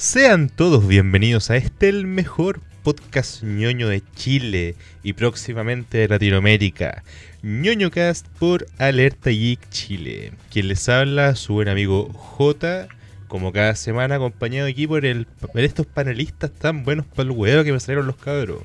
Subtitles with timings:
[0.00, 7.04] Sean todos bienvenidos a este, el mejor podcast ñoño de Chile y próximamente de Latinoamérica.
[7.42, 10.32] ñoño cast por Alerta Geek Chile.
[10.50, 12.88] Quien les habla, su buen amigo J,
[13.28, 17.62] como cada semana acompañado aquí por, el, por estos panelistas tan buenos para el huevo
[17.62, 18.62] que me salieron los cabros.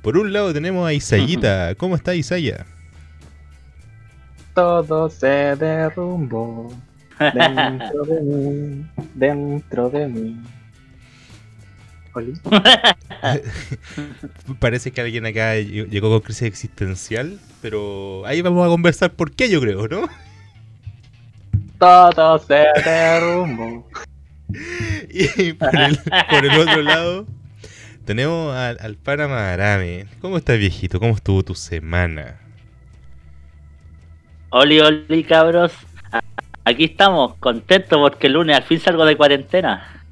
[0.00, 1.74] Por un lado tenemos a Isayita.
[1.76, 2.66] ¿Cómo está Isaya?
[4.54, 6.72] Todo se derrumbó
[7.18, 10.36] dentro de mí, dentro de mí.
[12.14, 12.34] ¿Oli?
[14.58, 19.32] Parece que alguien acá ll- llegó con crisis existencial, pero ahí vamos a conversar por
[19.32, 20.08] qué yo creo, ¿no?
[21.78, 23.88] Todo se derrumbó.
[25.14, 25.98] Y por el,
[26.28, 27.26] por el otro lado
[28.04, 30.04] tenemos al, al Panamá Arame.
[30.20, 31.00] ¿Cómo estás viejito?
[31.00, 32.38] ¿Cómo estuvo tu semana?
[34.50, 35.72] Oli, oli, cabros.
[36.64, 40.04] Aquí estamos, contentos porque el lunes al fin salgo de cuarentena.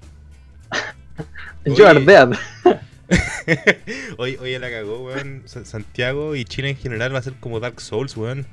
[1.64, 2.06] You are Oye.
[2.06, 2.30] dead.
[4.18, 5.42] hoy, hoy la cagó, weón.
[5.46, 8.46] Sa- Santiago y Chile en general va a ser como Dark Souls, weón.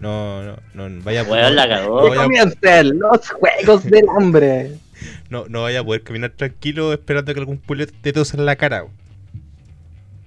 [0.00, 2.02] No, no, no, vaya Weón, la cagó.
[2.02, 4.72] no vaya- Comiencen los juegos del hambre.
[5.30, 8.56] no, no vaya a poder caminar tranquilo esperando que algún puleto te tosa en la
[8.56, 8.84] cara.
[8.84, 8.94] weón.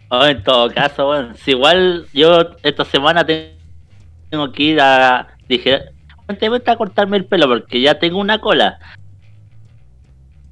[0.10, 3.56] Oh, en todo caso, bueno, si igual yo esta semana te-
[4.30, 5.28] tengo que ir a.
[6.40, 8.80] Dije, "Vente, a cortarme el pelo porque ya tengo una cola.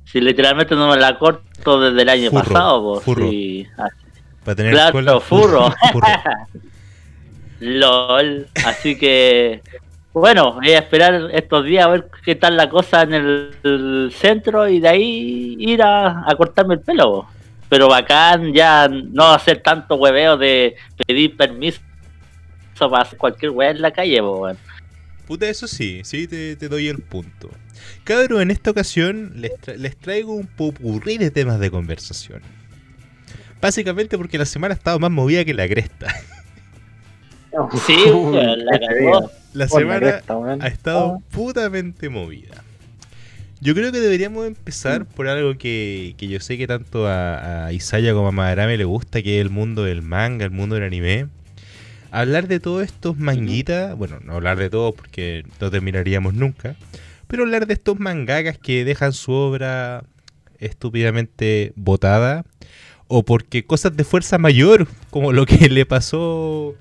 [0.06, 3.30] Si literalmente no me la corto desde el año Furro, pasado, pues furro.
[3.30, 3.68] sí.
[4.44, 5.72] Para tener Claro, cola, furro.
[5.92, 6.08] furro.
[7.60, 8.48] LOL.
[8.66, 9.62] Así que,
[10.14, 14.12] bueno, voy a esperar estos días a ver qué tal la cosa en el, el
[14.14, 17.10] centro y de ahí ir a, a cortarme el pelo.
[17.10, 17.28] bo.
[17.70, 21.80] Pero bacán ya no hacer tanto hueveo de pedir permiso
[22.80, 24.50] para hacer cualquier hueá en la calle, bo.
[25.30, 27.52] Puta, eso sí, sí, te, te doy el punto.
[28.04, 32.42] Cabro, en esta ocasión les, tra- les traigo un popurrí de temas de conversación.
[33.62, 36.08] Básicamente porque la semana ha estado más movida que la cresta.
[37.86, 37.96] Sí,
[38.58, 39.32] la cagó.
[39.54, 42.64] La semana cresta, ha estado putamente movida.
[43.62, 47.74] Yo creo que deberíamos empezar por algo que, que yo sé que tanto a, a
[47.74, 50.86] Isaya como a Madarame le gusta, que es el mundo del manga, el mundo del
[50.86, 51.28] anime.
[52.12, 56.76] Hablar de todos estos manguitas, bueno, no hablar de todos porque no terminaríamos nunca,
[57.28, 60.04] pero hablar de estos mangakas que dejan su obra
[60.58, 62.46] estúpidamente botada
[63.08, 66.76] o porque cosas de fuerza mayor, como lo que le pasó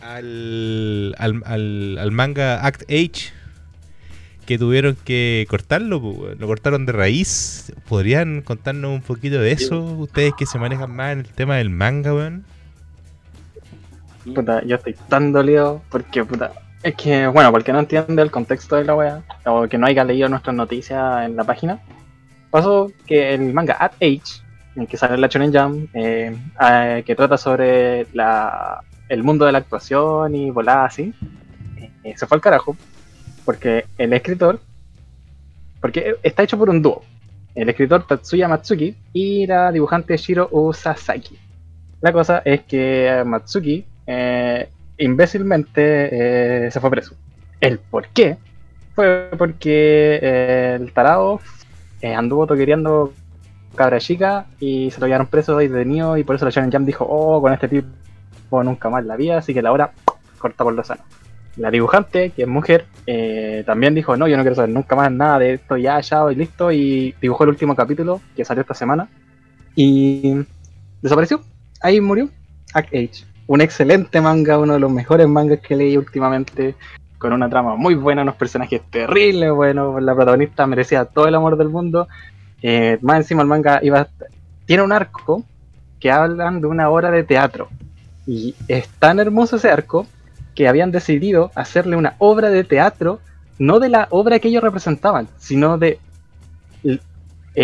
[0.00, 3.32] al, al, al- al manga Act H,
[4.46, 6.00] que tuvieron que cortarlo,
[6.38, 7.72] lo cortaron de raíz.
[7.88, 9.82] ¿Podrían contarnos un poquito de eso?
[9.82, 12.44] Ustedes que se manejan más en el tema del manga, weón.
[14.34, 16.52] Puta, yo estoy tan dolido porque, puta,
[16.82, 20.04] es que, bueno, porque no entiende el contexto de la wea, o que no haya
[20.04, 21.80] leído nuestras noticias en la página.
[22.50, 24.42] Pasó que el manga At Age,
[24.76, 29.52] en que sale la Shonen Jam, eh, eh, que trata sobre la, el mundo de
[29.52, 31.12] la actuación y volada así,
[32.04, 32.76] eh, se fue al carajo,
[33.44, 34.60] porque el escritor,
[35.80, 37.02] porque está hecho por un dúo,
[37.56, 41.36] el escritor Tatsuya Matsuki y la dibujante Shiro Usasaki.
[42.00, 47.14] La cosa es que Matsuki eh, imbécilmente eh, se fue preso.
[47.60, 48.38] El por qué
[48.94, 51.40] fue porque eh, el tarado
[52.16, 53.12] anduvo toquereando
[53.74, 56.86] cabra chica y se lo llevaron preso y detenido y por eso la Shonen Jam
[56.86, 59.92] dijo, oh, con este tipo nunca más la vida, así que la hora
[60.38, 61.02] corta por lo sano.
[61.56, 62.86] La dibujante, que es mujer,
[63.66, 66.36] también dijo, no, yo no quiero saber nunca más nada de esto, ya, ya, y
[66.36, 69.08] listo, y dibujó el último capítulo que salió esta semana
[69.74, 70.36] y
[71.02, 71.40] desapareció.
[71.80, 72.30] Ahí murió.
[72.74, 73.24] Act Age.
[73.48, 76.76] Un excelente manga, uno de los mejores mangas que leí últimamente,
[77.16, 81.56] con una trama muy buena, unos personajes terribles, bueno, la protagonista merecía todo el amor
[81.56, 82.06] del mundo.
[82.62, 84.06] Eh, más encima el manga iba
[84.66, 85.44] tiene un arco
[85.98, 87.68] que hablan de una obra de teatro.
[88.26, 90.06] Y es tan hermoso ese arco
[90.54, 93.20] que habían decidido hacerle una obra de teatro,
[93.58, 95.98] no de la obra que ellos representaban, sino de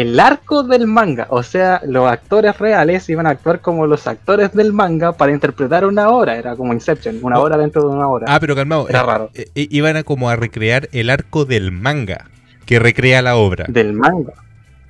[0.02, 1.26] el arco del manga.
[1.30, 5.84] O sea, los actores reales iban a actuar como los actores del manga para interpretar
[5.84, 6.36] una obra.
[6.36, 8.26] Era como Inception, una obra dentro de una obra.
[8.28, 8.88] Ah, pero calmado.
[8.88, 9.30] Era eh, raro.
[9.34, 12.26] eh, eh, iban a como a recrear el arco del manga
[12.66, 13.66] que recrea la obra.
[13.68, 14.32] del manga.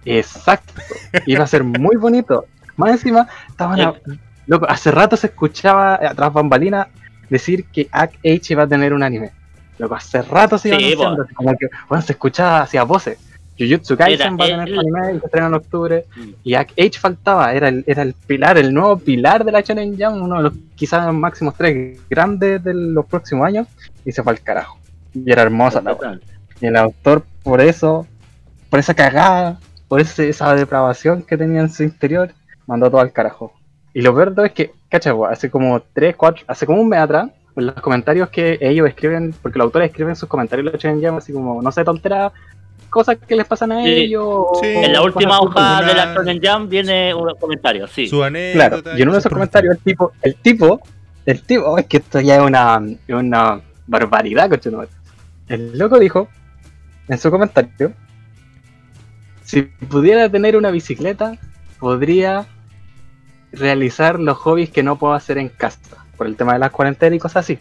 [0.07, 0.73] Exacto.
[1.27, 2.47] Iba a ser muy bonito.
[2.77, 3.95] Más encima, estaban a-
[4.47, 6.89] loco, hace rato se escuchaba atrás bambalina
[7.31, 9.33] decir que Act H iba a tener un anime.
[9.79, 13.19] Loco, hace rato se iba Sí, anunciando, como que bueno, se escuchaba hacia voces.
[13.59, 16.05] Jujutsu Kaisen va a tener el- anime y se estrena en octubre.
[16.17, 16.29] Mm.
[16.43, 20.23] Y H faltaba, era el, era el pilar, el nuevo pilar de la Shonen Jump,
[20.23, 23.67] uno de los quizás máximos tres grandes de los próximos años,
[24.05, 24.79] y se fue al carajo.
[25.15, 26.19] Y era hermosa la wea.
[26.61, 28.07] Y el autor, por eso,
[28.71, 29.59] por esa cagada,
[29.89, 32.31] por ese- esa depravación que tenía en su interior,
[32.67, 33.53] mandó todo al carajo.
[33.93, 36.99] Y lo peor es que, cacha, po, hace como 3, 4, hace como un mes
[36.99, 41.01] atrás, los comentarios que ellos escriben, porque los autores escriben sus comentarios, lo echan en
[41.01, 42.33] llama, así como, no sé, tonteras,
[42.91, 43.91] cosas que les pasan a Sí.
[43.91, 44.47] ellos.
[44.61, 44.69] Sí.
[44.69, 48.07] En la última hoja de la Shonen Jump viene un comentario, sí.
[48.07, 48.83] Su anécdota.
[48.83, 50.81] Claro, y en uno de esos comentarios el tipo, el tipo,
[51.27, 54.71] el tipo, oh, es que esto ya es una, una barbaridad, coche
[55.49, 56.29] El loco dijo,
[57.09, 57.93] en su comentario,
[59.43, 61.37] si pudiera tener una bicicleta,
[61.79, 62.47] podría
[63.53, 65.79] realizar los hobbies que no puedo hacer en casa,
[66.17, 67.59] por el tema de las cuarentenas y cosas así.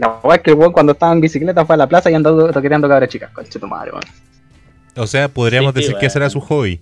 [0.00, 2.14] La verdad es que el weón cuando estaba en bicicleta fue a la plaza y
[2.14, 4.02] andó toqueteando cabras chicas, conche tu madre, weón.
[4.96, 6.80] O sea, podríamos Sí, sí, decir que ese era su hobby.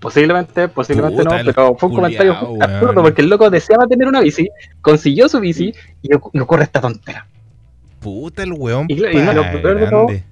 [0.00, 4.06] Posiblemente, posiblemente Puta, no, pero fue un comentario culiao, absurdo porque el loco deseaba tener
[4.06, 4.50] una bici,
[4.82, 5.72] consiguió su bici
[6.02, 7.26] y y ocurre esta tontera.
[8.00, 8.84] Puta el weón.
[8.90, 10.24] Y y no, lo peor de todo- grande.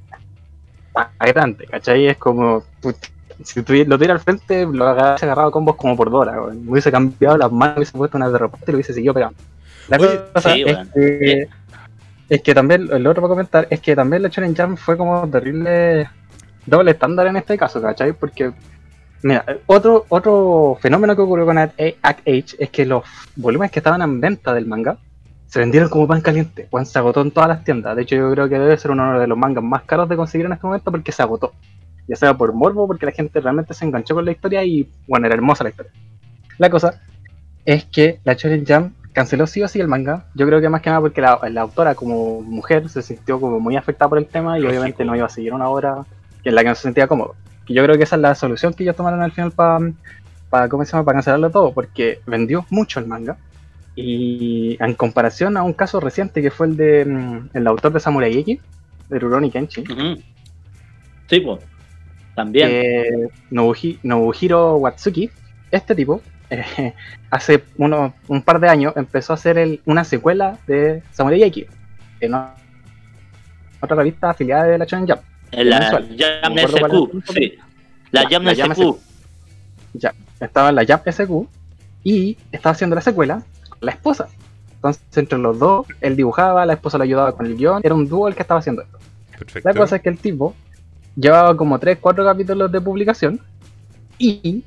[1.32, 2.06] Grande, ¿cachai?
[2.08, 3.08] Es como, put-
[3.42, 6.66] si tuviera, lo tuviera al frente, lo hubiese agarrado a combos como por Dora, weón.
[6.66, 9.38] Me hubiese cambiado las manos, hubiese puesto una de reposte y lo hubiese seguido pegando.
[9.88, 11.49] La Oye, cosa sí, es, que,
[12.29, 15.29] es que también, el otro para comentar, es que también la Shonen Jam fue como
[15.29, 16.08] terrible
[16.67, 18.12] doble estándar en este caso, ¿cachai?
[18.12, 18.52] Porque,
[19.23, 23.05] mira, otro, otro fenómeno que ocurrió con Act Age es que los
[23.37, 24.96] volúmenes que estaban en venta del manga
[25.46, 27.94] se vendieron como pan caliente, weón, se agotó en todas las tiendas.
[27.94, 30.46] De hecho, yo creo que debe ser uno de los mangas más caros de conseguir
[30.46, 31.52] en este momento porque se agotó.
[32.08, 35.26] Ya sea por morbo, porque la gente realmente se enganchó con la historia y, bueno,
[35.26, 35.93] era hermosa la historia.
[36.56, 37.02] La cosa
[37.67, 40.26] es que la Shonen Jam canceló sí o sí el manga.
[40.34, 43.60] Yo creo que más que nada porque la, la autora como mujer se sintió como
[43.60, 44.70] muy afectada por el tema y Lógico.
[44.70, 46.06] obviamente no iba a seguir una obra
[46.44, 47.36] en la que no se sentía cómodo.
[47.66, 50.84] Que yo creo que esa es la solución que ellos tomaron al final para ¿cómo
[50.84, 51.04] se llama?
[51.04, 53.38] Para cancelarlo todo, porque vendió mucho el manga.
[53.94, 58.00] Y en comparación a un caso reciente que fue el de mm, el autor de
[58.00, 58.60] Samurai X,
[59.08, 60.22] de Rurouni Kenshin, Ujú.
[61.28, 61.60] Sí, pues.
[62.34, 62.70] También.
[62.70, 65.30] eh, Nobuhi- Nobuhiro Watsuki,
[65.70, 66.22] este tipo,
[66.52, 66.94] eh,
[67.31, 71.66] hace uno, un par de años empezó a hacer el- una secuela de Samurai X
[72.20, 72.34] en
[73.81, 75.20] otra revista afiliada de la Shonen Jump.
[75.50, 76.04] en la cuál
[76.58, 77.58] SQ, sí.
[78.10, 78.96] La Jam SQ.
[79.94, 81.31] Ya, estaba en la Jump SQ
[82.04, 84.28] y estaba haciendo la secuela con la esposa.
[84.75, 88.08] Entonces, entre los dos, él dibujaba, la esposa le ayudaba con el guion, era un
[88.08, 88.98] dúo el que estaba haciendo esto.
[89.38, 89.69] Perfecto.
[89.69, 90.55] La cosa es que el tipo
[91.16, 93.40] llevaba como 3, 4 capítulos de publicación
[94.19, 94.64] y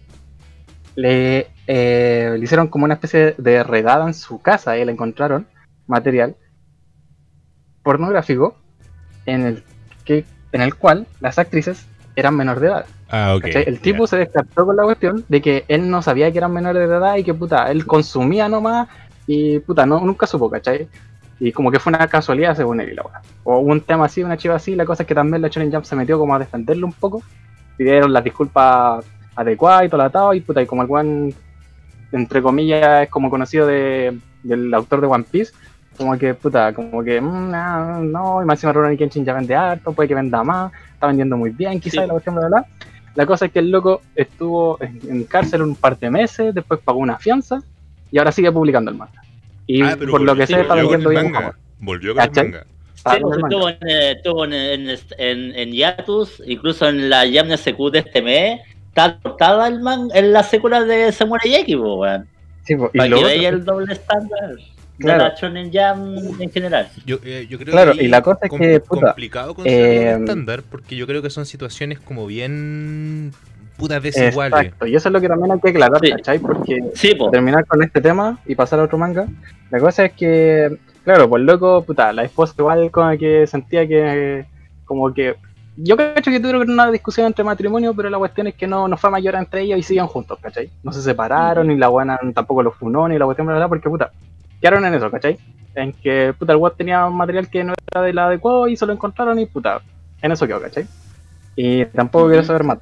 [0.95, 5.47] le, eh, le hicieron como una especie de redada en su casa y le encontraron
[5.87, 6.35] material
[7.83, 8.55] pornográfico
[9.25, 9.63] en el,
[10.03, 12.85] que, en el cual las actrices eran menor de edad.
[13.09, 13.43] Ah, ok.
[13.43, 13.63] ¿cachai?
[13.67, 14.07] El tipo ya.
[14.07, 17.15] se descartó con la cuestión de que él no sabía que eran menores de edad
[17.17, 18.87] y que puta, él consumía nomás
[19.27, 20.87] y puta, no, nunca supo, ¿cachai?
[21.39, 23.21] Y como que fue una casualidad según él y la weá.
[23.43, 25.83] O un tema así, una chiva así, la cosa es que también la Shonen Jump
[25.83, 27.21] se metió como a defenderlo un poco.
[27.77, 29.05] Pidieron las disculpas
[29.35, 31.33] adecuadas y todo atado y puta, y como el weón,
[32.11, 35.53] entre comillas, es como conocido de, del autor de One Piece,
[35.97, 39.55] como que puta, como que mm, no, no, y más encima Rurouni Kenshin ya vende
[39.55, 42.07] harto, puede que venda más, está vendiendo muy bien, quizás Sí.
[42.07, 42.67] la cuestión, bla, bla, bla.
[43.15, 46.81] La cosa es que el loco estuvo en, en cárcel un par de meses, después
[46.83, 47.61] pagó una fianza
[48.11, 49.21] y ahora sigue publicando el manga.
[49.67, 51.31] Y Ah, pero por lo que sé, está vendiendo bien.
[51.31, 51.55] manga.
[51.79, 52.43] Volvió con el ¿Cachai?
[52.51, 52.65] manga.
[52.95, 53.77] Sí, el estuvo, manga.
[53.81, 58.21] en, eh, estuvo en, en, en, en Yatus, incluso en la Jam SQ de este
[58.21, 58.59] mes.
[58.95, 62.25] Está cortada el man, en la secuela de Samurai X, weón.
[62.63, 64.55] Sí, po, y Para lo que veáis el doble estándar
[64.97, 65.23] Claro.
[65.25, 66.87] de la Shonen Jam en general.
[67.05, 70.01] Yo, eh, yo creo Claro, que y la cosa es com- que, puta, complicado considerarlo
[70.11, 73.33] eh, un estándar porque yo creo que son situaciones como bien
[73.77, 74.57] putas desiguales.
[74.57, 76.11] Exacto, y eso es lo que también hay que aclarar, Sí.
[76.11, 76.39] ¿cachai?
[76.39, 77.29] Porque Sí, po.
[77.29, 79.27] terminar con este tema y pasar a otro manga.
[79.71, 84.45] La cosa es que, claro, pues loco, puta, la esposa igual como que sentía que,
[84.85, 85.35] como que,
[85.77, 88.97] yo cacho que tuvieron una discusión entre matrimonio, pero la cuestión es que no, no
[88.97, 90.69] fue mayor entre ellos y siguen juntos, ¿cachai?
[90.83, 93.89] No se separaron, ni la buena tampoco los funó, ni la cuestión, bla, bla, porque
[93.89, 94.11] puta,
[94.61, 95.37] quedaron en eso, ¿cachai?
[95.75, 98.85] En que, puta, el weón tenía un material que no era del adecuado y se
[98.85, 99.81] lo encontraron y, puta,
[100.21, 100.85] en eso quedó, ¿cachai?
[101.57, 102.79] Y tampoco quiero saber más.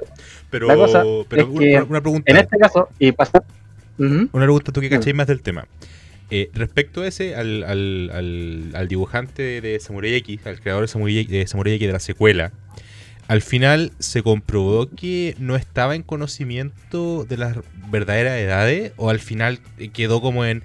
[0.50, 2.32] Pero, La cosa pero es una, que una pregunta.
[2.32, 3.44] En este caso, y pasa...
[3.98, 5.66] Una pregunta tú que cacháis más del tema.
[6.32, 10.88] Eh, respecto a ese, al, al, al, al dibujante de Samurai X, al creador de
[10.88, 12.52] Samurai, X- de Samurai X de la secuela,
[13.28, 17.58] al final se comprobó que no estaba en conocimiento de las
[17.90, 20.64] verdaderas edades, o al final eh, quedó como en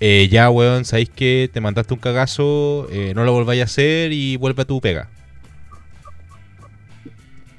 [0.00, 4.12] eh, ya, weón, sabéis que te mandaste un cagazo, eh, no lo volváis a hacer
[4.12, 5.08] y vuelve a tu pega.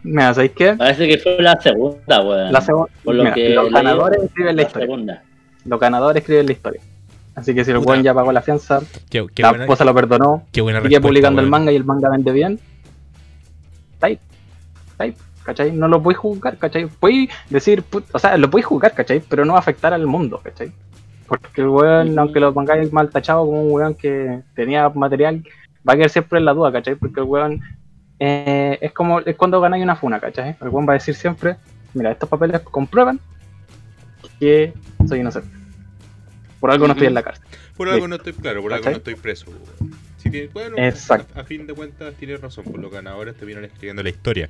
[0.03, 0.73] Mira, ¿sabéis qué?
[0.73, 2.51] Parece que fue la segunda, weón.
[2.51, 4.87] La segu- Por lo los ganadores escriben la la historia.
[4.87, 5.23] segunda.
[5.65, 6.81] Los ganadores escriben la historia.
[7.35, 7.85] Así que si el Puta.
[7.85, 10.99] buen ya pagó la fianza, Qué, qué la buena, esposa lo perdonó, qué buena sigue
[10.99, 11.51] publicando el weón.
[11.51, 12.59] manga y el manga vende bien.
[13.93, 14.19] Está ahí.
[15.73, 16.85] No lo podéis jugar, ¿cachai?
[16.87, 19.21] Podéis decir, put- o sea, lo podéis jugar, ¿cachai?
[19.27, 20.71] Pero no va a afectar al mundo, ¿cachai?
[21.27, 22.19] Porque el weón, Ujú.
[22.19, 25.43] aunque lo pongáis mal tachado como un weón que tenía material,
[25.87, 26.95] va a quedar siempre en la duda, ¿cachai?
[26.95, 27.61] Porque el weón
[28.19, 30.55] eh, es como es cuando ganáis una funa, ¿cachai?
[30.61, 31.55] El weón va a decir siempre,
[31.95, 33.19] mira, estos papeles comprueban
[34.39, 34.73] que
[35.07, 35.49] soy inocente.
[36.59, 37.43] Por algo no estoy en la cárcel.
[37.75, 38.93] Por algo no estoy claro, por algo ¿Cachai?
[38.93, 39.47] no estoy preso.
[40.17, 41.33] Si tiene- bueno, Exacto.
[41.35, 44.49] A, a fin de cuentas tienes razón, por los ganadores te vienen escribiendo la historia.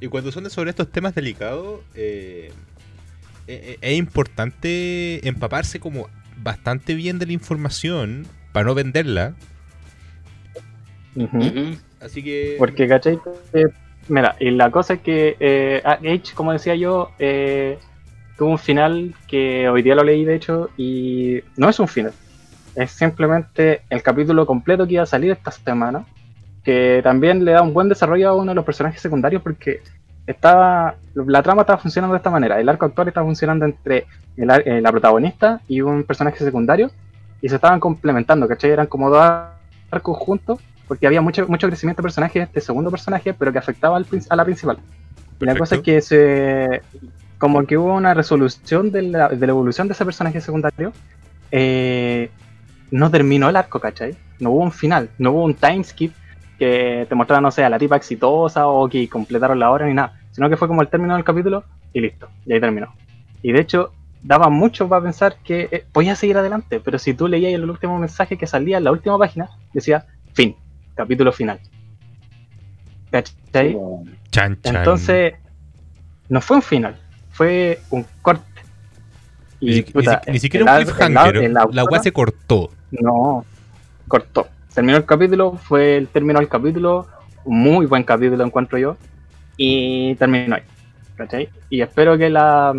[0.00, 2.50] Y cuando son de sobre estos temas delicados, eh,
[3.46, 9.34] eh, eh, es importante empaparse como bastante bien de la información para no venderla.
[12.00, 12.56] Así que...
[12.58, 13.18] Porque, ¿cachai?
[14.08, 17.78] Mira, y la cosa es que eh, H, como decía yo, eh,
[18.36, 22.12] tuvo un final que hoy día lo leí, de hecho, y no es un final.
[22.74, 26.04] Es simplemente el capítulo completo que iba a salir esta semana,
[26.66, 29.82] que también le da un buen desarrollo a uno de los personajes secundarios porque
[30.26, 32.58] estaba la trama estaba funcionando de esta manera.
[32.58, 34.06] El arco actual estaba funcionando entre
[34.36, 36.90] el eh, la protagonista y un personaje secundario
[37.40, 38.72] y se estaban complementando, ¿cachai?
[38.72, 39.22] Eran como dos
[39.92, 40.58] arcos juntos
[40.88, 44.04] porque había mucho, mucho crecimiento de personajes de este segundo personaje, pero que afectaba al
[44.28, 44.78] a la principal.
[45.38, 46.82] Y la cosa es que se
[47.38, 50.92] como que hubo una resolución de la, de la evolución de ese personaje secundario.
[51.52, 52.28] eh,
[52.90, 54.16] no terminó el arco, ¿cachai?
[54.40, 56.12] No hubo un final, no hubo un time skip
[56.58, 59.94] que te mostrara, no sé, a la tipa exitosa o que completaron la hora ni
[59.94, 62.94] nada, sino que fue como el término del capítulo y listo, y ahí terminó.
[63.42, 67.28] Y de hecho, daba mucho para pensar que eh, podía seguir adelante, pero si tú
[67.28, 70.56] leías el último mensaje que salía en la última página, decía fin,
[70.94, 71.60] capítulo final.
[73.10, 73.76] ¿Cachai?
[74.30, 74.76] Chan, chan.
[74.76, 75.34] Entonces,
[76.28, 76.96] no fue un final,
[77.30, 78.42] fue un corte.
[79.60, 81.36] Ni, si- ni puta, si- ni siquiera el un cliffhanger.
[81.36, 82.70] el la weá se cortó.
[82.90, 83.44] No,
[84.08, 84.48] cortó.
[84.76, 87.06] Terminó el capítulo, fue el término del capítulo,
[87.46, 88.98] un muy buen capítulo encuentro yo,
[89.56, 90.64] y terminó ahí.
[91.16, 91.48] ¿cachai?
[91.70, 92.74] Y espero que la,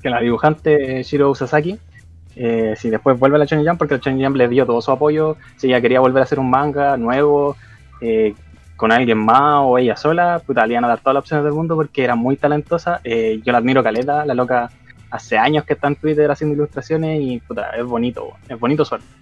[0.00, 1.80] que la dibujante Shiro Sasaki,
[2.36, 4.80] eh, si después vuelve a la Shonen Jump, porque la Shonen Jump le dio todo
[4.80, 7.56] su apoyo, si ella quería volver a hacer un manga nuevo,
[8.00, 8.32] eh,
[8.76, 11.54] con alguien más o ella sola, puta, le iban a dar todas las opciones del
[11.54, 13.00] mundo porque era muy talentosa.
[13.02, 14.70] eh, yo la admiro caleta, la loca
[15.10, 18.94] hace años que está en Twitter haciendo ilustraciones y puta, es bonito, es bonito su
[18.94, 19.19] arte.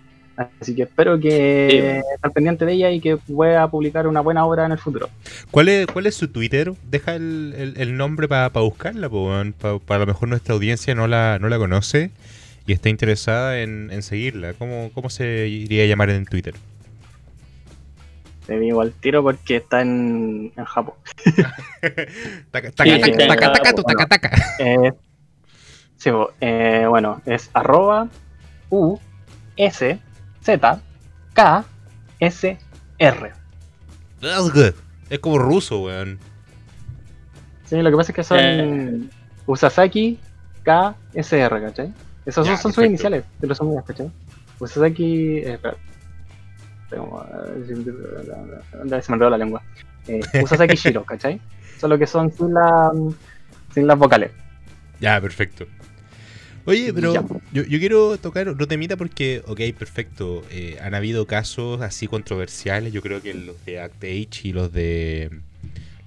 [0.61, 2.13] Así que espero que Sí.
[2.15, 5.11] estar pendiente de ella y que pueda publicar una buena obra en el futuro.
[5.51, 6.73] ¿Cuál es, ¿Cuál es su Twitter?
[6.89, 11.39] Deja el, el- el nombre para buscarla, para a lo mejor nuestra audiencia no la,
[11.41, 12.13] no la conoce
[12.67, 14.53] y está interesada en, en seguirla.
[14.53, 16.55] ¿Cómo, ¿Cómo se iría a llamar en Twitter?
[18.47, 20.95] Te digo al tiro porque está en, en Japón.
[22.51, 24.31] Taca, taca, sí, taca, taca, taca, tu, taca, taca.
[24.61, 24.93] Eh,
[25.97, 28.09] sí, eh, bueno, es arroba
[28.71, 28.99] U
[29.57, 29.99] S
[30.49, 30.81] Z
[31.35, 31.65] K
[32.21, 32.59] S
[32.99, 33.33] R.
[34.23, 34.73] That's good.
[35.11, 36.19] Es como ruso, weón.
[37.67, 39.01] Sí, lo que pasa es que son Eh.
[39.45, 40.19] Usasaki
[40.63, 41.93] K S R, ¿cachai?
[42.25, 44.11] Esos Ya, son, sus iniciales de los amigos, ¿cachai?
[44.59, 45.39] Usasaki.
[45.39, 45.77] Eh, espera.
[46.89, 46.97] Se
[49.11, 49.63] me enredó la lengua.
[50.07, 51.43] Eh, Usasaki Shiro, ¿cachai?
[51.79, 52.91] Solo que son sin, la,
[53.75, 54.31] sin las vocales.
[54.99, 55.67] Ya, perfecto.
[56.69, 57.15] Oye, pero
[57.51, 60.45] yo, yo quiero tocar otro temita porque, ok, perfecto.
[60.51, 62.93] eh, han habido casos así controversiales.
[62.93, 65.31] Yo creo que los de Act Age y los de.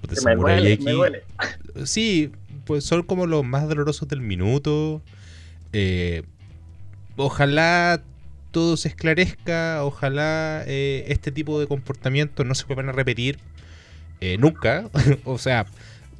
[0.02, 1.22] Los de.
[1.84, 2.30] Sí,
[2.64, 5.02] pues son como los más dolorosos del minuto.
[5.72, 6.22] Eh,
[7.16, 8.00] ojalá
[8.52, 9.84] todo se esclarezca.
[9.84, 13.40] Ojalá eh, este tipo de comportamientos no se vuelvan a repetir
[14.20, 14.88] eh, nunca.
[15.24, 15.66] o sea,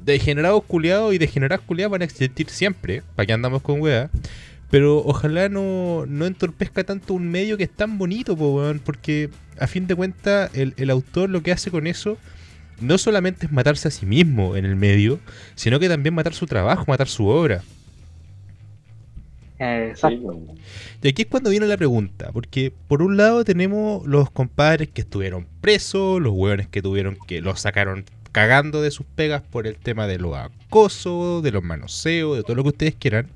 [0.05, 3.03] degenerados culiados y degenerados culiados van a existir siempre.
[3.15, 4.11] ¿Para qué andamos con weá?
[4.71, 9.29] Pero ojalá no, no entorpezca tanto un medio que es tan bonito, po, weón, porque
[9.59, 12.17] a fin de cuentas el, el autor lo que hace con eso
[12.81, 15.21] no solamente es matarse a sí mismo en el medio,
[15.55, 17.63] sino que también matar su trabajo, matar su obra.
[19.59, 20.41] Eh, exacto.
[21.03, 25.03] Y aquí es cuando viene la pregunta, porque por un lado tenemos los compadres que
[25.03, 29.77] estuvieron presos, los hueones que tuvieron que los sacaron cagando de sus pegas por el
[29.77, 33.29] tema de los acosos, de los manoseos, de todo lo que ustedes quieran.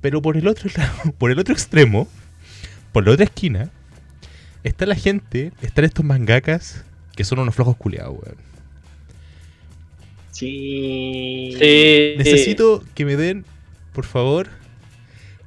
[0.00, 2.08] Pero por el otro lado, por el otro extremo,
[2.92, 3.70] por la otra esquina,
[4.64, 6.84] está la gente, están estos mangakas
[7.14, 8.36] que son unos flojos culiados, weón.
[10.30, 11.54] Sí.
[11.58, 12.14] Sí.
[12.16, 13.44] Necesito que me den,
[13.92, 14.48] por favor,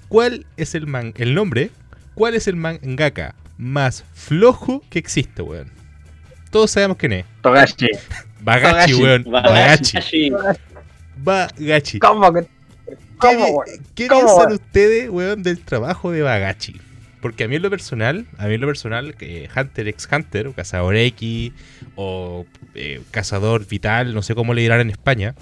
[0.09, 1.71] cuál es el man, el nombre,
[2.13, 5.71] cuál es el mangaka más flojo que existe, weón.
[6.49, 7.25] Todos sabemos quién es.
[7.41, 7.87] Togashi.
[8.41, 9.23] Bagachi, weón.
[9.29, 10.31] Bagachi.
[11.17, 11.99] Bagachi.
[11.99, 12.41] ¿Cómo que?
[12.41, 12.47] ¿Qué,
[13.17, 13.63] ¿Cómo,
[13.95, 14.53] qué ¿Cómo, piensan weón?
[14.53, 16.79] ustedes, weón, del trabajo de Bagachi?
[17.21, 19.13] Porque a mí en lo personal, a mí en lo personal,
[19.55, 21.51] Hunter x Hunter, o Cazador X,
[21.95, 25.35] o eh, Cazador Vital, no sé cómo le dirán en España.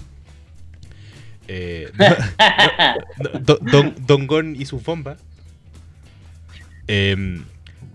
[1.48, 2.08] Eh, no,
[3.32, 5.18] no, Don- Don- Don Gon y sus bombas.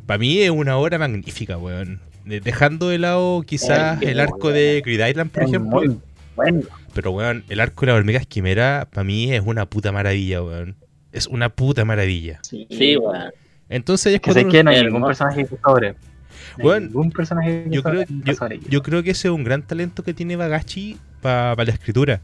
[0.08, 2.00] Para mí es una obra magnífica, weón.
[2.26, 5.72] De- Dejando de lado quizás el arco de Grid Island, por Es ejemplo.
[5.82, 5.98] muy
[6.36, 6.62] bueno.
[6.94, 10.76] Pero, weón, el arco de la hormiga esquimera, para mí es una puta maravilla, weón.
[11.12, 12.40] Es una puta maravilla.
[12.42, 13.32] Sí, Sí, weón.
[13.70, 15.92] Entonces es Que cuando que no hay ningún personaje que sobre.
[15.92, 15.96] No
[16.58, 18.68] hay Bueno, ningún personaje que yo creo, sobre- yo, sobre ellos.
[18.70, 22.22] yo creo que ese es un gran talento que tiene Bagachi para la escritura.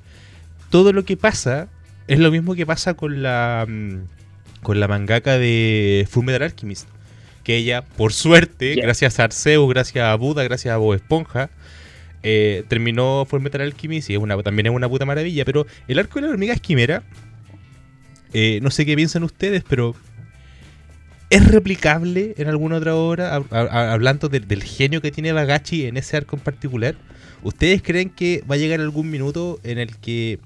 [0.70, 1.68] Todo lo que pasa
[2.08, 3.96] es lo mismo que pasa con la mm,
[4.64, 6.88] con la mangaka de Fullmetal Alchemist.
[7.44, 11.50] Que ella, por suerte, gracias a Arceus, gracias a Buda, gracias a Bob Esponja,
[12.24, 15.44] eh, terminó Fullmetal Alchemist y es una, también es una puta maravilla.
[15.46, 17.04] Pero el arco de la hormiga esquimera,
[18.34, 19.96] eh, no sé qué piensan ustedes, pero
[21.30, 23.38] ¿Es replicable en alguna otra obra?
[23.38, 26.96] Hab- hab- Hablando de- del genio que tiene Bagachi en ese arco en particular.
[27.42, 30.40] ¿Ustedes creen que va a llegar algún minuto en el que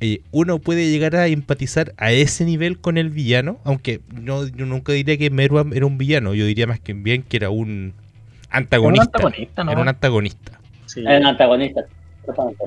[0.00, 3.58] eh, uno puede llegar a empatizar a ese nivel con el villano?
[3.64, 6.34] Aunque no, yo nunca diría que Meruam era un villano.
[6.34, 7.94] Yo diría más que bien que era un
[8.50, 9.04] antagonista.
[9.04, 9.72] antagonista, ¿no?
[9.72, 10.60] Era un antagonista.
[10.86, 11.00] Sí.
[11.00, 11.84] Un antagonista.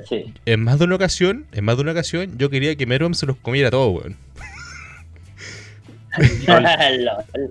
[0.08, 0.34] Sí.
[0.46, 3.26] En más de una ocasión, en más de una ocasión, yo quería que Meruam se
[3.26, 4.16] los comiera todo, weón.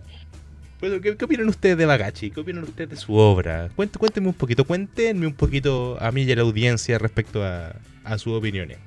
[0.81, 2.31] Bueno, ¿qué, qué opinan ustedes de Bagachi?
[2.31, 3.69] ¿Qué opinan ustedes de su obra?
[3.77, 7.75] Cuént- cuéntenme un poquito, cuéntenme un poquito a mí y a la audiencia respecto a,
[8.05, 8.79] a sus opiniones.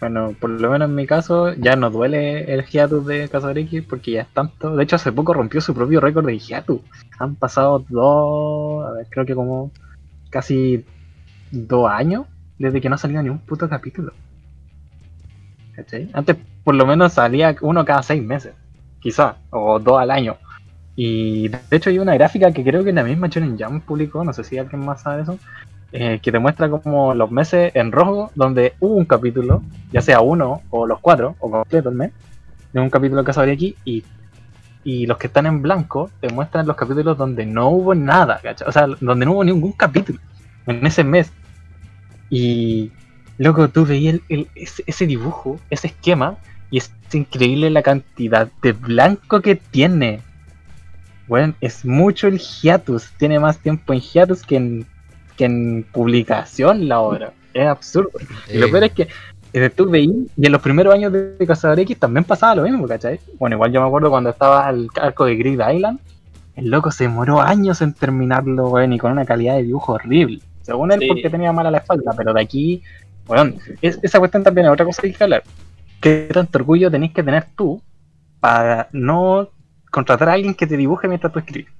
[0.00, 4.12] Bueno, por lo menos en mi caso, ya no duele el hiatus de X porque
[4.12, 4.76] ya es tanto.
[4.76, 6.80] De hecho, hace poco rompió su propio récord de hiatus.
[7.18, 9.72] Han pasado dos, a ver, creo que como
[10.30, 10.84] casi
[11.50, 12.26] dos años
[12.58, 14.12] desde que no ha salido ni un puto capítulo.
[15.74, 16.10] ¿Cachai?
[16.12, 18.52] Antes, por lo menos, salía uno cada seis meses,
[19.00, 20.36] quizá, o dos al año.
[20.96, 24.32] Y de hecho, hay una gráfica que creo que la misma Shonen Jump publicó, no
[24.32, 25.38] sé si alguien más sabe eso,
[25.92, 30.20] eh, que te muestra como los meses en rojo donde hubo un capítulo, ya sea
[30.20, 32.12] uno o los cuatro, o completo el mes,
[32.72, 34.04] de un capítulo que sabría aquí, y,
[34.84, 38.40] y los que están en blanco te muestran los capítulos donde no hubo nada.
[38.66, 40.18] O sea, donde no hubo ningún capítulo
[40.66, 41.32] en ese mes.
[42.30, 42.92] Y,
[43.38, 46.36] loco, tú veías el- ese dibujo, ese esquema,
[46.70, 50.20] y es increíble la cantidad de blanco que tiene.
[51.26, 54.86] Bueno, es mucho el hiatus, tiene más tiempo en hiatus que en,
[55.38, 57.32] que en publicación la obra.
[57.54, 58.10] Es absurdo.
[58.52, 59.08] Y lo Eh, peor es que
[59.54, 62.86] eh, tú veías, y en los primeros años de Cazador X también pasaba lo mismo,
[62.86, 63.18] ¿cachai?
[63.38, 65.98] Bueno, igual yo me acuerdo cuando estaba el arco de Grid Island,
[66.56, 70.40] el loco se demoró años en terminarlo, weón, y con una calidad de dibujo horrible.
[70.62, 71.06] Según él, Sí.
[71.08, 72.82] porque tenía mala la espalda, pero de aquí,
[73.26, 75.42] bueno, esa cuestión también es otra cosa que hay que hablar.
[76.00, 77.80] ¿Qué tanto orgullo tenés que tener tú
[78.40, 79.48] para no
[79.90, 81.72] contratar a alguien que te dibuje mientras tú escribes?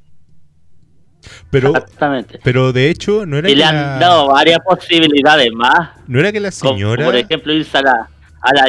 [1.50, 2.40] Pero, Exactamente.
[2.42, 5.90] pero de hecho, no era, Y que le han la, dado varias posibilidades más.
[6.07, 7.04] no era que la como, señora.
[7.04, 8.09] por ejemplo, irse a la.
[8.40, 8.64] A la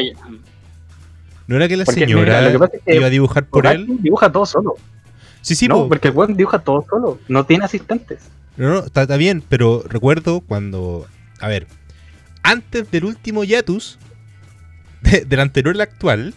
[1.47, 3.45] no era que la Porque, señora mira, lo que pasa es que iba a dibujar
[3.47, 3.87] por él.
[4.01, 4.75] dibuja todo solo.
[5.41, 5.87] Sí, sí, no, po.
[5.89, 7.19] porque el weón dibuja todo solo.
[7.27, 8.19] No tiene asistentes.
[8.57, 11.07] No, no, está, está bien, pero recuerdo cuando.
[11.39, 11.65] A ver,
[12.43, 13.97] antes del último Yatus,
[15.01, 16.33] de- del anterior al actual,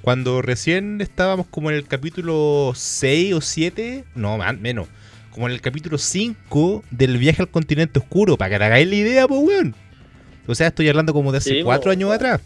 [0.00, 4.86] cuando recién estábamos como en el capítulo 6 o 7, no, man, menos,
[5.34, 8.94] como en el capítulo 5 del viaje al continente oscuro, para que te hagáis la
[8.94, 9.74] idea, pues, weón.
[10.46, 11.62] O sea, estoy hablando como de hace Sí.
[11.62, 12.40] 4 años atrás.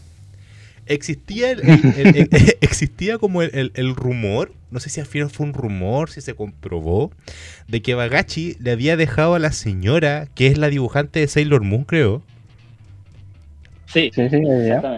[0.85, 1.59] Existía, el-
[1.97, 2.29] el- el- el-
[2.61, 6.21] existía como el, el- el rumor, no sé si al final fue un rumor, si
[6.21, 7.11] se comprobó,
[7.67, 11.63] de que Bagachi le había dejado a la señora, que es la dibujante de Sailor
[11.63, 12.23] Moon, creo,
[13.85, 14.37] Sí, Sí, sí,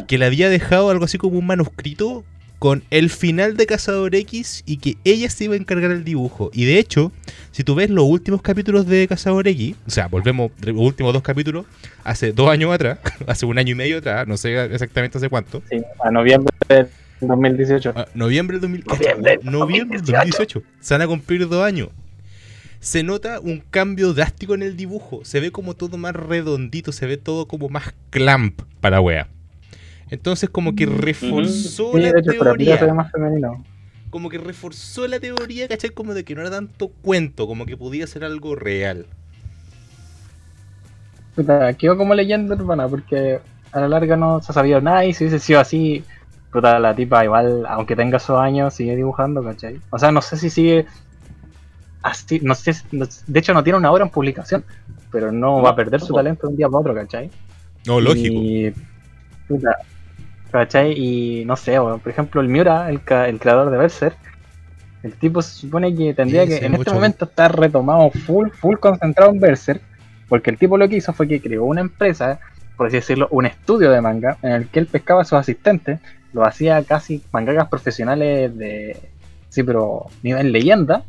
[0.08, 2.26] que le había dejado algo así como un manuscrito
[2.62, 6.52] con el final de Cazador X y que ella se iba a encargar del dibujo.
[6.54, 7.12] Y de hecho,
[7.50, 11.24] si tú ves los últimos capítulos de Cazador X, o sea, volvemos, los últimos dos
[11.24, 11.66] capítulos,
[12.04, 15.64] hace dos años atrás, hace un año y medio atrás, no sé exactamente hace cuánto,
[15.72, 16.88] Sí, a noviembre del
[17.22, 17.94] 2018.
[17.96, 20.62] Ah, noviembre del 2000 Noviembre noviembre del 2018.
[20.82, 21.90] Se van a cumplir dos años.
[22.80, 25.26] Se nota un cambio drástico en el dibujo.
[25.26, 29.30] Se ve como todo más redondito, se ve todo como más clamp para wea.
[30.12, 32.94] Entonces como que reforzó Sí, la de hecho, teoría.
[32.94, 33.66] más femenino.
[34.10, 35.90] Como que reforzó la teoría, ¿cachai?
[35.92, 39.08] Como de que no era tanto cuento, como que podía ser algo real.
[41.36, 43.40] Puta, quedó como leyenda urbana porque
[43.72, 46.06] a la larga no se ha sabido nada y si hubiese sido así,
[46.52, 49.80] puta, la tipa igual, aunque tenga esos años, sigue dibujando, ¿cachai?
[49.90, 50.86] O sea, no sé si sigue
[52.02, 54.66] así, no sé, no- de hecho no tiene una obra en publicación,
[55.10, 57.32] pero no va a perder su talento de un día para otro, ¿cachai?
[57.86, 58.40] No, lógico.
[58.40, 58.72] Y,
[59.48, 59.78] puta,
[60.52, 60.94] ¿Cachai?
[60.98, 64.18] Y no sé, por ejemplo, el Miura, el, el creador de Berserk,
[65.04, 66.82] el tipo se supone que tendría Sí, que sí, en mucho.
[66.84, 69.82] este momento estar retomado full, full concentrado en Berserk,
[70.28, 72.40] porque el tipo lo que hizo fue que creó una empresa,
[72.78, 76.00] por así decirlo, un estudio de manga, en el que él pescaba a sus asistentes,
[76.34, 78.98] lo hacía casi mangakas profesionales de,
[79.50, 81.04] sí, pero nivel leyenda,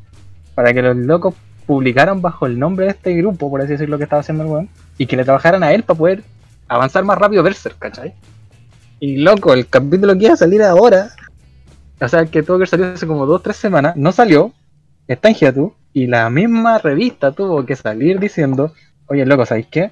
[0.55, 1.35] para que los locos
[1.67, 4.69] publicaran bajo el nombre de este grupo, por así decirlo, que estaba haciendo el weón,
[4.99, 6.23] y que le trabajaran a él para poder
[6.69, 8.15] avanzar más rápido Berserk, ¿cachai?
[9.03, 11.09] Y loco, el capítulo que iba a salir ahora,
[12.01, 14.53] o sea, el que tuvo que salir hace como dos o tres semanas, no salió,
[15.09, 18.73] está en Hiatu, y la misma revista tuvo que salir diciendo,
[19.07, 19.91] oye, loco, ¿sabéis qué?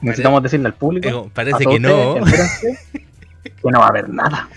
[0.00, 1.08] Necesitamos decirle al público.
[1.08, 2.16] Eh, a parece que no.
[3.44, 4.48] que no va a haber nada.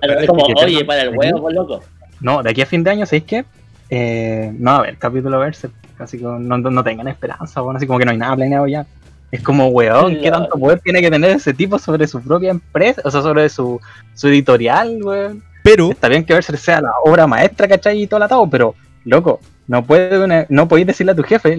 [0.00, 1.84] Pero es como, que- oye, para el huevo, pues loco.
[2.20, 3.44] No, de aquí a fin de año, ¿sabéis qué?
[3.90, 7.76] Eh, no va a haber capítulo Berserk, así que no, no- no tengan esperanza, bueno,
[7.76, 8.86] así como que no hay nada planeado ya.
[9.30, 13.02] Es como, weón, ¿qué tanto poder tiene que tener ese tipo sobre su propia empresa?
[13.04, 13.78] O sea, sobre su,
[14.14, 15.42] su editorial, weón.
[15.62, 18.02] Pero, Está bien que Berserk sea la obra maestra, ¿cachai?
[18.02, 21.58] Y todo el atado, pero, loco, no puede una- no podéis decirle a tu jefe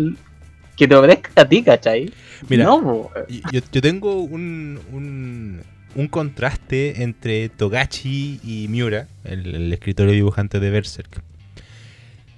[0.75, 2.11] que te obedezca a ti, ¿cachai?
[2.47, 3.09] mira, no,
[3.51, 5.61] yo, yo tengo un, un,
[5.93, 11.21] un contraste entre Togachi y Miura, el, el escritor y dibujante de Berserk.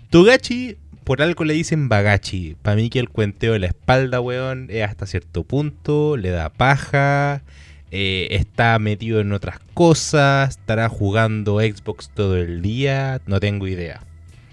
[0.10, 2.56] Togachi, por algo le dicen Bagachi.
[2.62, 6.50] Para mí que el cuenteo de la espalda, weón, es hasta cierto punto, le da
[6.50, 7.42] paja,
[7.92, 14.02] eh, está metido en otras cosas, estará jugando Xbox todo el día, no tengo idea.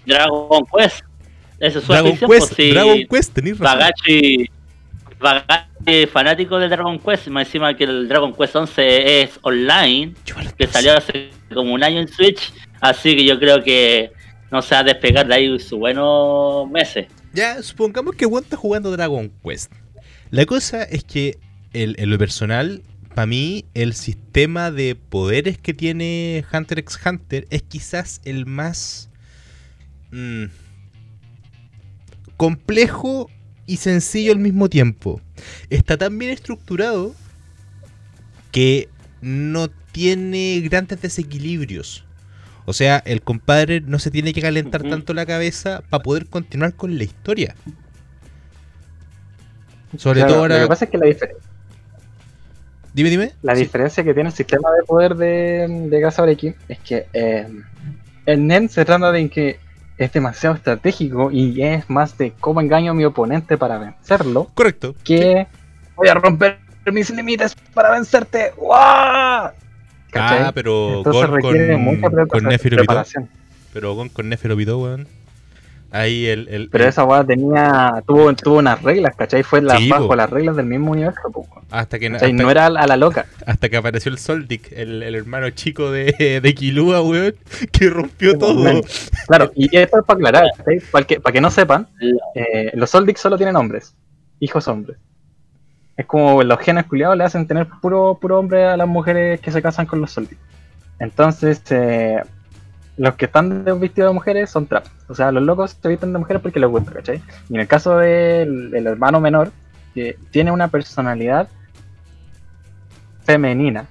[0.05, 1.01] Dragon Quest.
[1.59, 2.71] Eso es Dragon afición, Quest, pues, sí.
[2.71, 3.79] Dragon Quest, tenéis razón.
[3.79, 4.49] Bagachi,
[5.19, 10.13] Bagachi, fanático de Dragon Quest, más encima que el Dragon Quest 11 es online,
[10.57, 14.11] que salió hace como un año en Switch, así que yo creo que
[14.51, 17.07] no se va a despegar de ahí sus buenos meses.
[17.33, 19.71] Ya, supongamos que Juan está jugando Dragon Quest.
[20.31, 21.37] La cosa es que,
[21.73, 22.81] el- en lo personal,
[23.13, 29.09] para mí, el sistema de poderes que tiene Hunter x Hunter es quizás el más
[30.11, 30.45] mm,
[32.37, 33.29] complejo
[33.65, 35.21] y sencillo al mismo tiempo.
[35.69, 37.13] Está tan bien estructurado
[38.51, 38.89] que
[39.21, 42.05] no tiene grandes desequilibrios.
[42.69, 46.75] O sea, el compadre no se tiene que calentar tanto la cabeza para poder continuar
[46.75, 47.55] con la historia.
[49.97, 50.63] Sobre Claro, todo Lo ahora.
[50.65, 51.35] que pasa es que la, difer-
[52.93, 53.31] Dime, dime.
[53.41, 53.61] la Sí.
[53.63, 57.47] diferencia que tiene el sistema de poder de, de Gasabreki es que eh,
[58.27, 59.59] el NEN se trata de que
[59.97, 64.93] es demasiado estratégico y es más de cómo engaño a mi oponente para vencerlo Correcto.
[65.03, 65.47] que
[65.95, 66.59] voy a romper
[66.93, 68.51] mis límites para vencerte.
[68.57, 69.53] ¡Guau!
[70.11, 70.39] ¿Cachai?
[70.43, 73.03] Ah, pero Entonces Gon requiere con, mucha con Pitó.
[73.73, 75.07] Pero Gon con Nefero Pitó, weón.
[75.91, 76.47] Ahí el.
[76.49, 79.41] el- Pero el- esa weá tenía, tuvo, tuvo unas reglas, ¿cachai?
[79.41, 80.15] Fue la, Sí, bajo po.
[80.15, 83.25] las reglas del mismo universo, po, hasta, que, No era a la loca.
[83.47, 87.33] hasta que apareció el Soldic, el, el hermano chico de, de Kilua, weón,
[87.71, 88.81] que rompió todo.
[89.27, 90.79] Claro, y esto es para aclarar, ¿cachai?
[90.91, 91.87] Para que, para que no sepan,
[92.35, 93.95] eh, los Soldic solo tienen hombres,
[94.39, 94.97] hijos hombres.
[95.99, 99.51] Es como los genes culiados le hacen tener puro, puro hombre a las mujeres que
[99.51, 100.37] se casan con los Soldic.
[100.97, 102.21] Entonces, eh,
[102.95, 104.89] los que están de- vestidos de mujeres son traps.
[105.09, 107.21] O sea, los locos se visten de mujeres porque les gusta, ¿cachai?
[107.49, 109.51] Y en el caso del, del hermano menor,
[109.93, 111.49] que tiene una personalidad
[113.25, 113.85] femenina,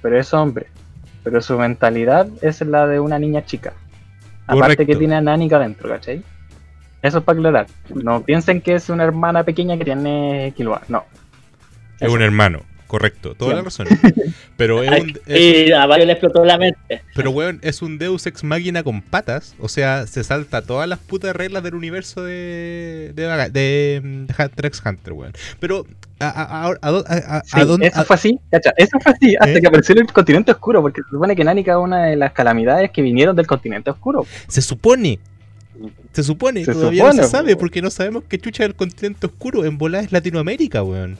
[0.00, 0.68] pero es hombre.
[1.22, 3.74] Pero su mentalidad es la de una niña chica.
[4.46, 6.22] Aparte que tiene a Nánica dentro, ¿cachai?
[7.02, 7.66] Eso es para aclarar.
[7.94, 10.80] No piensen que es una hermana pequeña que tiene Killua.
[10.88, 11.04] No.
[12.00, 13.56] Es un hermano, correcto, toda Sí.
[13.56, 13.86] la razón.
[14.56, 17.02] Pero es un, es- a varios le explotó la mente.
[17.16, 19.54] pero weón, es un Deus ex máquina con patas.
[19.58, 24.26] O sea, se salta todas las putas reglas del universo de de, Vaga- de, mm,
[24.26, 25.32] de Hunter x Hunter, weón.
[25.58, 25.86] Pero
[26.20, 29.60] a, Sí, dónde- eso fue así, cacha, eso fue así hasta ¿Eh?
[29.60, 32.90] que apareció el continente oscuro, porque se supone que Nánica es una de las calamidades
[32.90, 34.26] que vinieron del continente oscuro.
[34.48, 35.18] se supone
[36.12, 37.60] se supone, Se todavía no se sabe po.
[37.60, 39.64] porque no sabemos qué chucha del continente oscuro.
[39.64, 41.16] En volada es Latinoamérica, weón.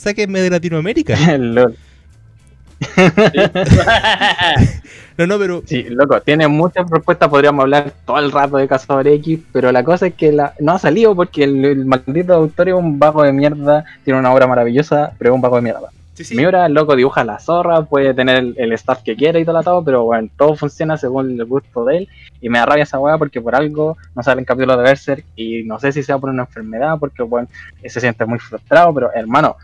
[0.00, 1.14] Sáquenme de Latinoamérica.
[1.38, 1.76] Lol.
[5.18, 9.06] No, no, pero Sí, loco, tiene muchas propuestas, podríamos hablar todo el rato de Cazador
[9.06, 12.70] X, pero la cosa es que la, no ha salido porque el, el maldito autor
[12.70, 15.90] es un vago de mierda, tiene una obra maravillosa, pero es un vago de mierda.
[16.14, 16.34] sí, sí.
[16.34, 19.58] Miura, el loco, dibuja la zorra, puede tener el, el staff que quiera y todo
[19.58, 22.08] atado, pero bueno, todo funciona según el gusto de él.
[22.40, 25.64] Y me da rabia esa weá porque por algo no salen capítulos de Berserk y
[25.64, 27.46] no sé si sea por una enfermedad, porque bueno,
[27.84, 29.56] se siente muy frustrado, pero hermano,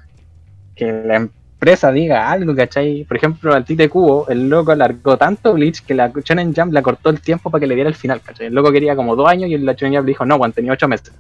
[0.77, 3.05] que la empresa diga algo, ¿cachai?
[3.05, 6.83] Por ejemplo, al Tite Cubo, el loco alargó tanto Bleach que la Shonen Jump le
[6.83, 8.47] cortó el tiempo para que le diera el final, ¿cachai?
[8.49, 10.73] El loco quería como dos años y la Shonen Jump le dijo, no, weón, tenía
[10.73, 11.13] ocho meses.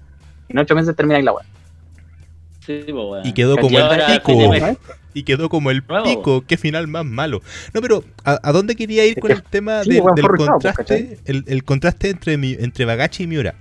[0.48, 1.44] Y en ocho meses termina ahí la weá.
[2.66, 3.26] Sí, pues, weón.
[3.26, 4.76] Y quedó como el pico.
[5.14, 6.44] Y quedó como el pico.
[6.46, 7.40] Qué final más malo.
[7.72, 11.18] No, pero ¿a, a dónde quería ir con el tema sí, del, contraste?
[11.24, 13.54] El, el contraste entre, mi- entre Bagachi y Miura.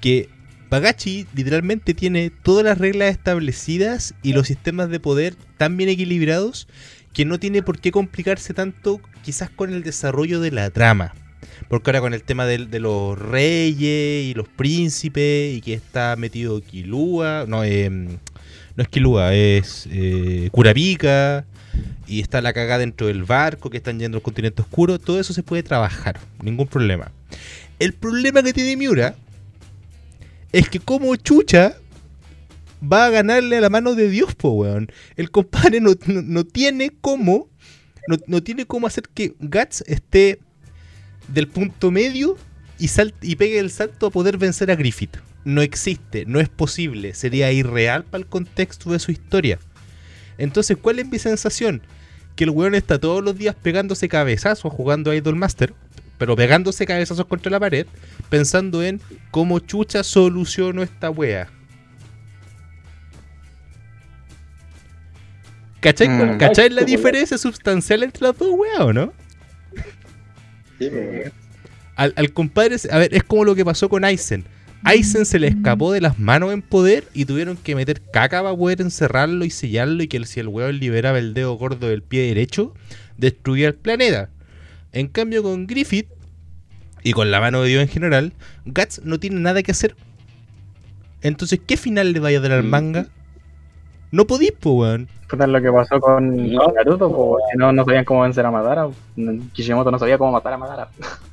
[0.00, 0.28] Que
[0.72, 6.66] Bagachi literalmente tiene todas las reglas establecidas y los sistemas de poder tan bien equilibrados
[7.12, 11.12] que no tiene por qué complicarse tanto quizás con el desarrollo de la trama.
[11.68, 16.62] Porque ahora con el tema de, los reyes y los príncipes y que está metido
[16.62, 18.18] Kilua, no, eh, no
[18.82, 20.48] es Kilua, es eh,
[22.06, 25.34] y está la cagada dentro del barco que están yendo al continente oscuro, todo eso
[25.34, 27.12] se puede trabajar, ningún problema.
[27.78, 29.16] El problema que tiene Miura
[30.52, 31.76] es que como chucha
[32.82, 34.90] va a ganarle a la mano de Dios, po, weón.
[35.16, 35.94] El compadre no,
[36.44, 37.48] tiene cómo,
[38.26, 40.40] no tiene cómo hacer que Guts esté
[41.28, 42.36] del punto medio
[42.78, 45.16] y, sal- y pegue el salto a poder vencer a Griffith.
[45.44, 49.58] No existe, no es posible, sería irreal para el contexto de su historia.
[50.38, 51.82] Entonces, ¿cuál es mi sensación?
[52.36, 55.74] Que el weón está todos los días pegándose cabezazos jugando a Idol Master,
[56.22, 57.84] pero pegándose cabezazos contra la pared,
[58.30, 59.00] pensando en
[59.32, 61.48] cómo chucha soluciono esta wea.
[65.80, 66.38] ¿Cachai, Mm.
[66.38, 69.12] ¿cachai la diferencia sustancial entre las dos weas o no?
[71.96, 74.44] Al, al compadre, a ver, es como lo que pasó con Aizen.
[74.84, 78.56] Aizen se le escapó de las manos en poder y tuvieron que meter caca para
[78.56, 82.02] poder encerrarlo y sellarlo y que el- si el weón liberaba el dedo gordo del
[82.04, 82.74] pie derecho,
[83.18, 84.30] destruía el planeta.
[84.92, 86.08] En cambio con Griffith
[87.02, 88.32] y con la mano de Dios en general,
[88.64, 89.96] Guts no tiene nada que hacer.
[91.22, 92.70] Entonces, ¿qué final le vaya a dar al Mm.
[92.70, 93.06] manga?
[94.10, 95.08] No podís, po, weón.
[95.30, 96.66] Lo que pasó con No.
[96.74, 98.88] Naruto, que no, no sabían cómo vencer a Madara.
[99.54, 100.88] Kishimoto no sabía cómo matar a Madara.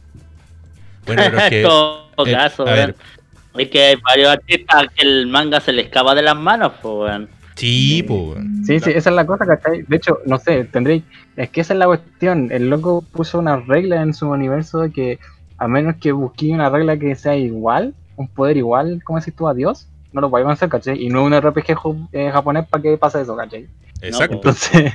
[1.05, 2.95] Bueno, pero es que, En todo eh, caso, a ver.
[3.57, 6.93] Es que hay varios artistas que el manga se le escapa de las manos, pues,
[6.93, 7.29] weón.
[7.59, 8.63] Sí, weón.
[8.65, 9.83] Sí, sí, esa es la cosa, ¿cachai?
[9.83, 11.03] De hecho, no sé, tendréis.
[11.35, 12.49] Es que esa es la cuestión.
[12.51, 15.19] El loco puso una regla en su universo de que
[15.57, 19.47] a menos que busque una regla que sea igual, un poder igual, como decís tú,
[19.47, 21.01] a Dios, no lo podéis vencer, ¿cachai?
[21.03, 21.65] Y no un RPG
[22.13, 23.67] eh, japonés para que pase eso, ¿cachai?
[24.01, 24.35] Exacto.
[24.35, 24.93] Entonces,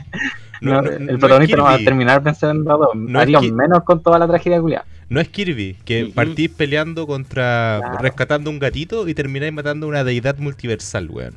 [0.61, 2.89] No- no, no- el protagonista no va a terminar venciendo a dos.
[2.95, 4.87] No es haría menos con toda la tragedia culiada.
[5.11, 7.79] No es Kirby, que partís peleando contra.
[7.81, 7.99] Claro.
[7.99, 11.35] rescatando un gatito y termináis matando a una deidad multiversal, weón.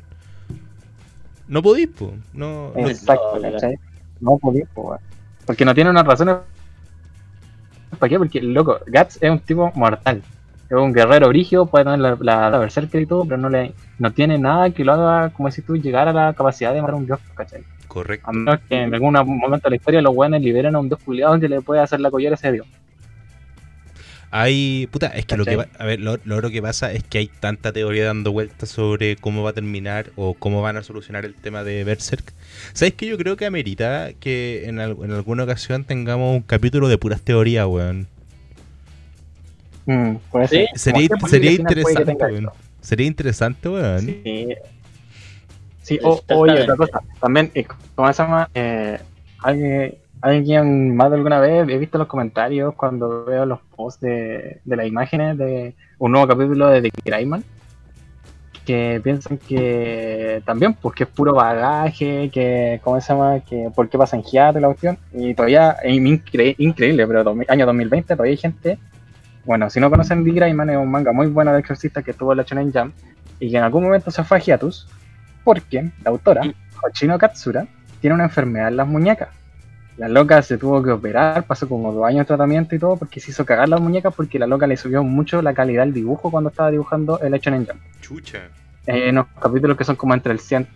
[1.48, 2.12] No podís, po.
[2.32, 3.76] No, no- Exacto, no, ¿cachai?
[4.20, 5.00] No podía, pues, weón.
[5.46, 6.36] Porque no tiene unas razones.
[7.98, 8.18] ¿Para qué?
[8.18, 10.22] Porque, loco, Guts es un tipo mortal.
[10.68, 13.72] Es un guerrero brigio, puede tener la, la, la berserker y todo, pero no le
[13.98, 16.94] no tiene nada que lo haga, como decís tú, llegar a la capacidad de matar
[16.94, 17.62] a un dios, ¿cachai?
[17.88, 18.28] correcto.
[18.28, 21.00] A menos que en algún momento de la historia los buenos liberen a un dios
[21.02, 22.66] culiado que le puede hacer la collera a ese dios.
[24.30, 24.88] Hay.
[24.90, 25.66] Puta, es que lo que.
[25.78, 29.16] A ver, lo, lo otro que pasa es que hay tanta teoría dando vueltas sobre
[29.16, 32.34] cómo va a terminar o cómo van a solucionar el tema de Berserk.
[32.74, 36.88] ¿Sabes que Yo creo que amerita que en, al- en alguna ocasión tengamos un capítulo
[36.88, 38.06] de puras teorías, weón.
[39.86, 40.56] Mm, puede Sí.
[40.56, 40.68] ser.
[40.74, 42.50] Sería, sería final puede que interesante, weón.
[42.80, 44.00] Sería interesante, weón.
[44.24, 44.48] Sí.
[45.82, 47.00] Sí, o- oye, otra cosa.
[47.20, 48.50] También, eh, ¿cómo se llama?
[48.54, 48.98] Eh,
[49.42, 54.60] alguien, alguien más de alguna vez, he visto los comentarios cuando veo los posts de,
[54.64, 57.44] de las imágenes de un nuevo capítulo de The Greyman
[58.64, 63.40] que piensan que también, pues que es puro bagaje, que, ¿cómo se llama?
[63.40, 64.98] Que por qué pasa en hiato y la cuestión.
[65.14, 68.78] Y todavía, es incre- increíble, pero dos- año 2020 todavía hay gente.
[69.46, 72.32] Bueno, si no conocen The Greyman, es un manga muy bueno de exorcista que estuvo
[72.32, 72.92] en la Shonen Jam
[73.40, 74.86] y que en algún momento se fue a hiatus
[75.44, 76.42] porque la autora.
[76.82, 77.66] Hoshino Katsura,
[78.02, 79.30] tiene una enfermedad en las muñecas.
[79.98, 83.18] La loca se tuvo que operar, pasó como dos años de tratamiento y todo, porque
[83.18, 86.30] se hizo cagar las muñecas porque la loca le subió mucho la calidad del dibujo
[86.30, 87.66] cuando estaba dibujando el hecho Jam.
[88.00, 88.38] Chucha.
[88.86, 90.68] Eh, en unos capítulos que son como entre el 100,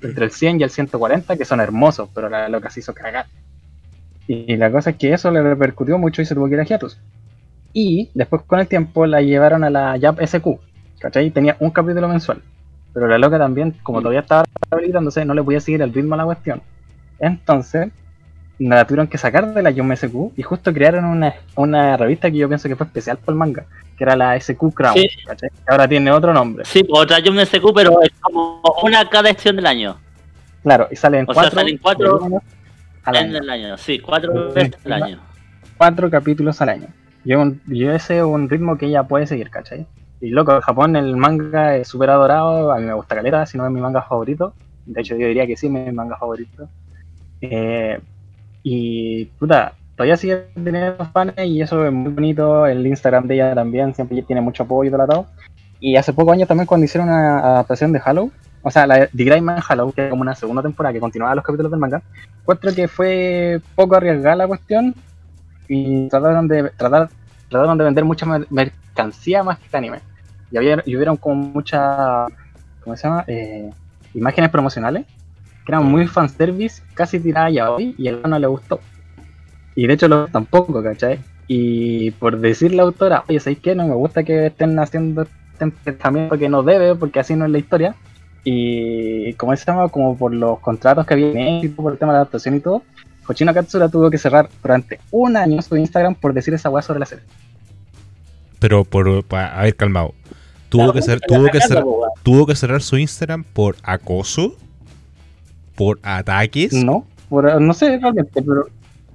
[0.00, 3.26] entre el 100 y el 140, que son hermosos, pero la loca se hizo cagar.
[4.28, 6.64] Y la cosa es que eso le repercutió mucho y se tuvo que ir a
[6.64, 6.96] hiatus.
[7.72, 10.46] Y después con el tiempo la llevaron a la Jap SQ,
[11.00, 11.32] ¿cachai?
[11.32, 12.40] Tenía un capítulo mensual.
[12.92, 16.18] Pero la loca también, como todavía estaba rehabilitándose, no le podía seguir el ritmo a
[16.18, 16.62] la cuestión.
[17.18, 17.90] Entonces,
[18.58, 22.36] la tuvieron que sacar de la Jump SQ y justo crearon una, una revista que
[22.36, 25.08] yo pienso que fue especial por el manga, que era la SQ Crown, Sí.
[25.40, 26.64] Que ahora tiene otro nombre.
[26.64, 29.96] Sí, pues, otra Jump SQ, pero es como una cada edición del año.
[30.62, 32.20] Claro, y salen O sea, cuatro, salen cuatro
[33.04, 33.38] al año.
[33.38, 35.20] el año, sí, cuatro veces al año.
[35.76, 36.86] cuatro capítulos al año.
[37.24, 37.42] Yo,
[37.92, 39.86] ese es un ritmo que ella puede seguir, ¿cachai?
[40.20, 43.58] Y loco, en Japón el manga es súper adorado, a mí me gusta caleta, si
[43.58, 44.54] no es mi manga favorito.
[44.86, 46.68] De hecho, yo diría que sí, es mi manga favorito.
[47.40, 47.98] Eh,
[48.64, 52.66] y puta, todavía sigue teniendo fans y eso es muy bonito.
[52.66, 55.26] El Instagram de ella también siempre tiene mucho apoyo y todo.
[55.80, 58.30] Y hace pocos años también cuando hicieron una adaptación de Halo,
[58.62, 61.34] o sea, la The Great Man Hollow, que es como una segunda temporada que continuaba
[61.34, 62.02] los capítulos del manga,
[62.40, 64.94] encuentro que fue poco arriesgada la cuestión
[65.68, 67.10] y trataron de tratar,
[67.50, 69.98] trataron de vender mucha mer- mercancía más que anime.
[70.50, 72.26] Y, había, y hubieron como mucha,
[72.82, 73.24] ¿cómo se llama?
[73.26, 73.70] Eh,
[74.14, 75.04] imágenes promocionales
[75.64, 78.80] que eran muy fanservice, casi tiradas ya hoy, y a él no le gustó.
[79.74, 81.18] Y de hecho lo tampoco, ¿cachai?
[81.48, 83.74] Y por decir la autora, oye, ¿sabéis qué?
[83.74, 87.50] No me gusta que estén haciendo este enfrentamiento que no debe, porque así no es
[87.50, 87.94] la historia.
[88.44, 92.12] Y como se llama, como por los contratos que había en éxito, por el tema
[92.12, 92.82] de la adaptación y todo,
[93.26, 97.00] Hoshino Katsura tuvo que cerrar durante un año su Instagram por decir esa weá sobre
[97.00, 97.24] la serie.
[98.58, 100.14] Pero por, a ver, calmado.
[100.68, 101.84] Tuvo que, cer- tuvo, que cer-
[102.22, 104.56] tuvo que cerrar su Instagram por acoso,
[105.74, 106.72] por ataques.
[106.72, 108.66] No, por- no sé realmente, pero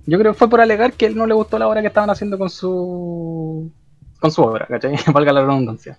[0.05, 2.09] yo creo que fue por alegar que él no le gustó la obra que estaban
[2.09, 3.71] haciendo con su
[4.19, 4.95] con su obra, ¿cachai?
[5.13, 5.97] Valga la redundancia.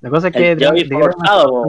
[0.00, 1.64] La cosa es que Great forzado.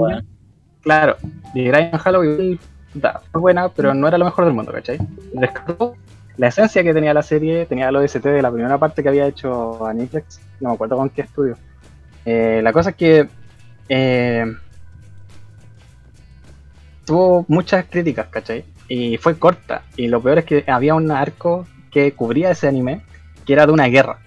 [0.81, 1.17] Claro,
[1.53, 2.59] The Great Man Halloween
[2.93, 4.97] da, fue buena, pero no era lo mejor del mundo, ¿cachai?
[5.35, 5.95] Rescató
[6.37, 9.27] la esencia que tenía la serie, tenía el OST de la primera parte que había
[9.27, 11.57] hecho Aniplex, no me acuerdo con qué estudio.
[12.25, 13.27] Eh, la cosa es que
[13.89, 14.45] eh,
[17.11, 18.63] tuvo muchas críticas, ¿cachai?
[18.87, 19.81] Y fue corta.
[19.97, 23.01] Y lo peor es que había un arco que cubría ese anime,
[23.45, 24.19] que era de una guerra.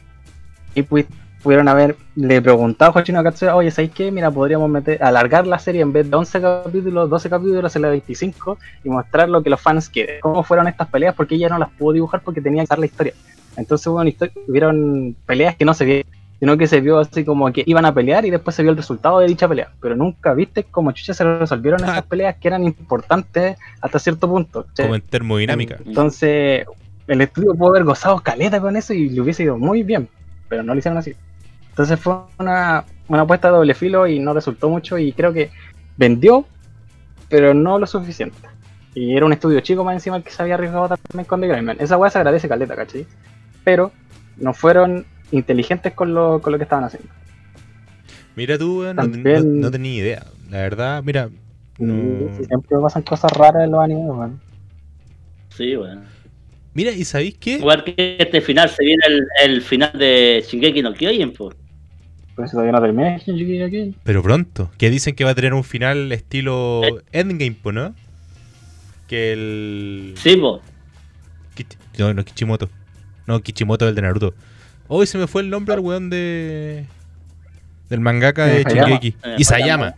[0.75, 1.07] Y pu-
[1.43, 4.11] pudieron haber, le preguntado a Hoshino Katsura, oye, ¿sabéis qué?
[4.11, 7.89] Mira, podríamos meter, alargar la serie en vez de 11 capítulos, 12 capítulos en la
[7.89, 10.21] 25 y mostrar lo que los fans quieren.
[10.21, 12.87] Cómo fueron estas peleas, porque ella no las pudo dibujar porque tenía que dar la
[12.87, 13.15] historia.
[13.57, 16.13] Entonces hubo una histo- hubieron peleas que no se vieron,
[16.45, 18.77] sino que se vio así como que iban a pelear y después se vio el
[18.77, 19.71] resultado de dicha pelea.
[19.81, 21.87] Pero nunca viste cómo chucha se resolvieron Ah.
[21.93, 24.67] esas peleas que eran importantes hasta cierto punto.
[24.77, 25.79] Como en termodinámica.
[25.87, 26.67] Entonces,
[27.07, 30.07] el estudio pudo haber gozado caleta con eso y le hubiese ido muy bien,
[30.51, 31.15] pero no lo hicieron así.
[31.71, 35.51] Entonces fue una, una apuesta de doble filo y no resultó mucho y creo que
[35.97, 36.45] vendió,
[37.31, 38.37] pero no lo suficiente.
[38.95, 41.49] Y era un estudio chico más encima el que se había arriesgado también con The
[41.49, 41.79] Greyman.
[41.81, 43.07] Esa weá se agradece caleta, ¿cachai?
[43.65, 43.93] Pero
[44.37, 47.09] no fueron inteligentes con lo, con lo que estaban haciendo.
[48.37, 50.27] Mira tú, no, También- no- no tenía idea.
[50.51, 51.29] La verdad, mira.
[51.79, 52.29] No...
[52.47, 54.41] Siempre pasan cosas raras en los animes, weón.
[55.57, 56.05] Sí, weón.
[56.73, 57.55] Mira, ¿y sabéis qué?
[57.59, 61.57] Igual que este final se viene el, el final de Shingeki no Kyojin, pues.
[62.51, 63.97] Todavía no termina Shingeki no Kyojin.
[64.03, 64.71] Pero pronto.
[64.79, 67.95] Que dicen que va a tener un final estilo Endgame, po, ¿no?
[69.07, 70.15] Que el.
[70.17, 70.61] Sí, pues.
[71.99, 72.69] No, no, Kichimoto.
[73.29, 74.35] No, Kichimoto es el de Naruto.
[74.89, 76.85] Hoy se me fue el nombre al weón de.
[77.89, 78.87] Del mangaka de Isayama.
[78.89, 79.09] Shingeki.
[79.25, 79.95] Eh, Isayama.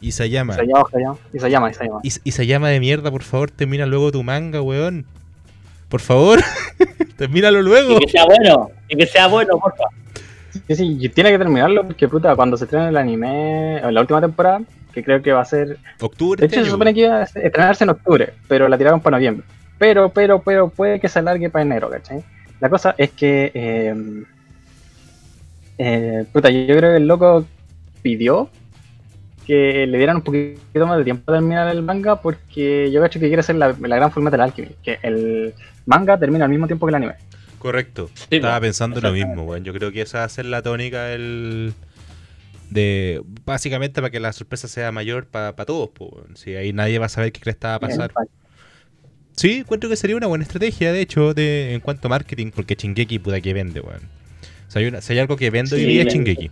[0.00, 0.66] Y se llama, se
[1.00, 2.00] llama, y se llama, y se llama.
[2.02, 5.06] Is- Isayama de mierda, por favor, termina luego tu manga, weón.
[5.88, 6.40] Por favor,
[7.16, 7.96] termínalo luego.
[7.96, 8.70] Y que sea bueno.
[8.88, 9.84] Y que sea bueno, porfa.
[10.68, 14.62] Sí, sí, tiene que terminarlo porque puta, cuando se estrene el anime, la última temporada,
[14.92, 15.78] que creo que va a ser.
[16.00, 16.40] Octubre.
[16.40, 19.16] De este hecho, se supone que iba a estrenarse en octubre, pero la tiraron para
[19.16, 19.46] noviembre.
[19.78, 22.24] Pero, pero, pero, puede que se alargue para enero, ¿cachai?
[22.60, 23.50] La cosa es que.
[23.54, 24.24] eh,
[25.78, 27.44] eh, puta, yo creo que el loco
[28.02, 28.48] pidió
[29.46, 33.20] que le dieran un poquito más de tiempo para terminar el manga porque yo cacho
[33.20, 36.86] que quiere hacer la, la gran Fullmetal Alchemy, que el manga termina al mismo tiempo
[36.86, 37.14] que el anime.
[37.58, 38.10] Correcto.
[38.14, 39.64] Sí, Estaba pues, pensando lo mismo, weón.
[39.64, 41.74] Yo creo que esa va a ser la tónica del.
[42.70, 43.22] De.
[43.44, 46.36] Básicamente para que la sorpresa sea mayor para todos, weón.
[46.36, 48.12] Si ahí nadie va a saber qué cresta va a pasar.
[49.36, 52.74] Sí, encuentro que sería una buena estrategia, de hecho, de, en cuanto a marketing, porque
[52.74, 54.00] Chingeki, puta que vende, weón.
[54.66, 56.08] O sea, hay, una- si hay algo que vende hoy Sí, día es.
[56.12, 56.50] Chingeki.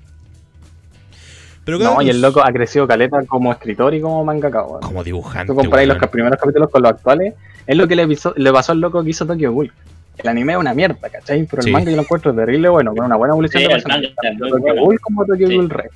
[1.65, 4.83] Pero No, y el loco ha crecido caleta como escritor y como mangaka, weón.
[4.83, 5.47] Como dibujante.
[5.51, 7.33] Tú comparáis los primeros capítulos con los actuales,
[7.67, 9.73] es lo que le, pisó- le pasó al loco que hizo Tokyo Ghoul.
[10.19, 11.45] El anime es una mierda, ¿cachai?
[11.51, 11.71] Pero Sí.
[11.71, 14.01] el manga yo lo encuentro terrible bueno, con una buena evolución Sí, de personaje.
[14.39, 14.83] muy Tokyo bueno.
[14.83, 15.55] Ghoul como Tokyo Sí.
[15.57, 15.91] Ghoul Red.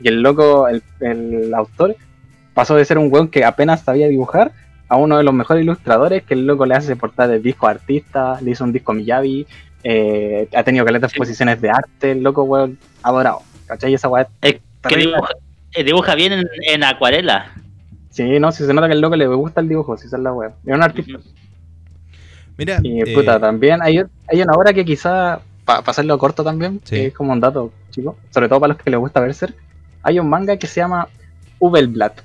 [0.00, 1.94] Y el loco, el, el autor,
[2.52, 4.50] pasó de ser un weón que apenas sabía dibujar
[4.88, 8.42] a uno de los mejores ilustradores que el loco le hace portar disco a artistas,
[8.42, 9.46] le hizo un disco a Miyabi,
[9.82, 11.16] eh, ha tenido caletas Sí.
[11.16, 13.90] exposiciones de arte, el loco weón adorado, ¿cachai?
[13.92, 15.28] Y esa weá Es que dibuja,
[15.72, 17.52] eh, dibuja bien en, en acuarela.
[18.10, 20.32] Sí, no, si se nota que el loco le gusta el dibujo, si es la
[20.32, 20.52] weá.
[20.64, 21.18] Es un artista.
[22.56, 26.80] Mira, Y eh, puta, también hay, hay una obra que quizá, para pasarlo corto también,
[26.84, 26.96] Sí.
[26.96, 29.54] que es como un dato, chico, sobre todo para los que les gusta Berserk,
[30.02, 31.08] hay un manga que se llama
[31.58, 32.20] Ubelblatt,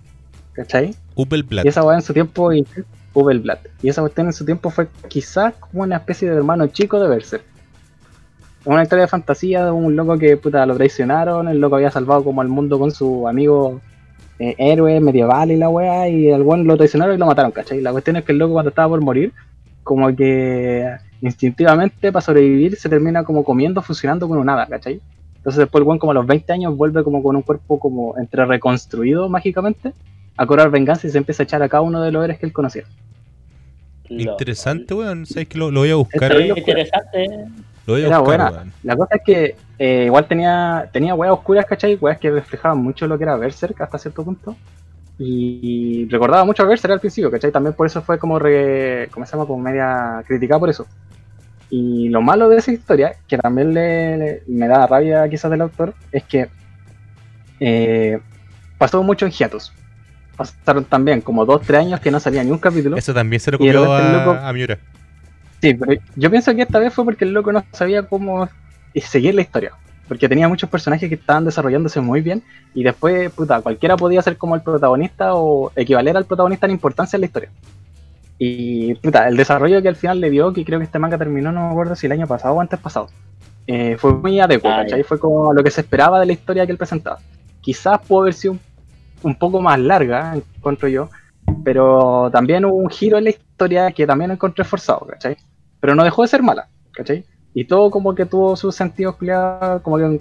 [0.53, 0.93] ¿cachai?
[1.21, 1.65] Upelblatt.
[1.65, 2.65] Y esa weá en su tiempo, y-
[3.13, 6.99] Ubelblatt, y esa cuestión en su tiempo fue quizás como una especie de hermano chico
[6.99, 7.43] de Berserk.
[8.65, 12.23] Una historia de fantasía de un loco que puta lo traicionaron, el loco había salvado
[12.23, 13.81] como al mundo con su amigo
[14.37, 17.81] eh, héroe medieval y la weá, y el buen lo traicionaron y lo mataron, ¿cachai?
[17.81, 19.33] La cuestión es que el loco cuando estaba por morir,
[19.83, 20.85] como que
[21.21, 25.01] instintivamente para sobrevivir se termina como comiendo, fusionando con un hada, ¿cachai?
[25.37, 28.17] Entonces después el buen como a los 20 años vuelve como con un cuerpo como
[28.17, 29.93] entre reconstruido mágicamente
[30.41, 32.45] a cobrar venganza y se empieza a echar a cada uno de los héroes que
[32.45, 32.83] él conocía.
[34.09, 35.25] Interesante, weón.
[35.25, 36.33] ¿Sabes que lo, lo voy a buscar?
[36.33, 37.27] Muy interesante.
[37.85, 38.51] Lo voy a Era buscar, buena.
[38.57, 38.73] weón.
[38.83, 41.95] La cosa es que eh, igual tenía, tenía weas oscuras, ¿cachai?
[41.95, 44.55] Weas que reflejaban mucho lo que era Berserk hasta cierto punto.
[45.17, 47.51] Y recordaba mucho a Berserk al principio, ¿cachai?
[47.51, 50.87] También por eso fue como, re, como se llama, como media criticada por eso.
[51.69, 55.61] Y lo malo de esa historia, que también le, le- me da rabia quizás del
[55.61, 56.47] autor, es que
[57.59, 58.19] eh,
[58.77, 59.71] pasó mucho en hiatus.
[60.39, 62.95] Pasaron también como 2-3 años que no salía ni un capítulo.
[62.95, 64.77] Eso también se lo copió el loco- a, a Miura.
[65.61, 68.47] Sí, pero yo pienso que esta vez fue porque el loco no sabía cómo
[68.95, 69.73] seguir la historia.
[70.07, 72.41] Porque tenía muchos personajes que estaban desarrollándose muy bien
[72.73, 77.17] y después, puta, cualquiera podía ser como el protagonista o equivaler al protagonista en importancia
[77.17, 77.49] en la historia.
[78.39, 81.51] Y, puta, el desarrollo que al final le dio, que creo que este manga terminó,
[81.51, 83.09] no me acuerdo si el año pasado o antes pasado,
[83.67, 85.03] eh, fue muy adecuado, Ah, ¿cachai?
[85.03, 87.19] Fue como lo que se esperaba de la historia que él presentaba.
[87.61, 88.59] Quizás pudo haber sido un,
[89.23, 91.09] un poco más larga, encuentro yo,
[91.63, 95.37] pero también hubo un giro en la historia que también encontré forzado, ¿cachai?
[95.79, 97.25] Pero no dejó de ser mala, ¿cachai?
[97.53, 99.15] Y todo como que tuvo sus sentidos
[99.83, 100.19] como que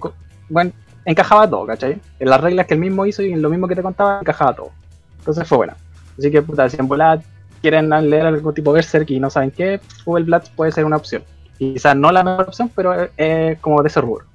[0.49, 0.71] bueno,
[1.05, 1.99] encajaba todo, ¿cachai?
[2.19, 4.55] En las reglas que él mismo hizo y en lo mismo que te contaba, encajaba
[4.55, 4.71] todo.
[5.19, 5.77] Entonces fue buena.
[6.17, 7.21] Así que, puta, si en volada
[7.61, 11.23] quieren leer algo tipo Berserk y no saben qué, Google Blast puede ser una opción.
[11.57, 14.25] Quizás no la mejor opción, pero es, es como de ese rubro.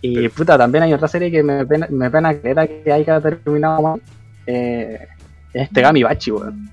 [0.00, 2.92] Y Pero- puta, también hay otra serie que me pena, me pena que era que
[2.92, 4.02] haya terminado mal.
[4.46, 4.98] Eh,
[5.52, 6.70] es este Gami Bachi, weón.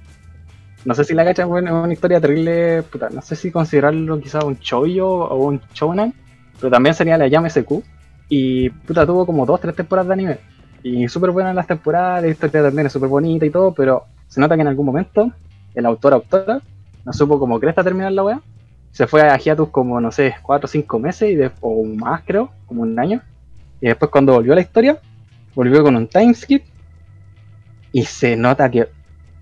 [0.86, 4.20] No sé si la cachas, weón, es una historia terrible, puta, no sé si considerarlo
[4.22, 6.14] quizás un chollo o un shonen,
[6.60, 7.84] pero también sería la llama SQ.
[8.30, 10.38] Y puta, tuvo como dos, tres temporadas de anime.
[10.84, 14.40] Y súper buenas las temporadas, la historia también es súper bonita y todo, pero se
[14.40, 15.32] nota que en algún momento
[15.76, 16.62] el autor autora
[17.06, 18.42] no supo cómo cresta terminar la weá.
[18.92, 22.22] Se fue a hiatus como, no sé, cuatro o cinco meses y de- o más
[22.26, 23.22] creo, como un año.
[23.80, 25.00] Y después cuando volvió a la historia,
[25.54, 26.64] volvió con un timeskip
[27.92, 28.88] y se nota que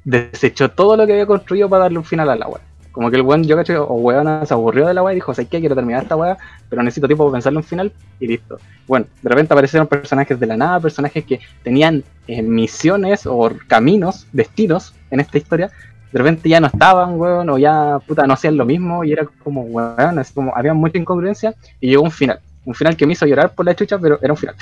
[0.03, 2.61] desechó todo lo que había construido para darle un final a la weá.
[2.91, 5.49] Como que el weón, yo o weón se aburrió de la weá y dijo, ¿sabes
[5.49, 5.59] qué?
[5.59, 6.37] Quiero terminar esta weá,
[6.69, 7.91] pero necesito tiempo para pensarle un final
[8.21, 8.57] y listo.
[8.87, 14.27] Bueno, de repente aparecieron personajes de la nada, personajes que tenían eh, misiones o caminos,
[14.31, 15.71] destinos en esta historia.
[16.15, 19.27] De repente ya no estaban, weón, o ya puta no hacían lo mismo y era
[19.43, 22.39] como, weón, así como había mucha incongruencia y llegó un final.
[22.63, 24.55] Un final que me hizo llorar por la chucha, pero era un final.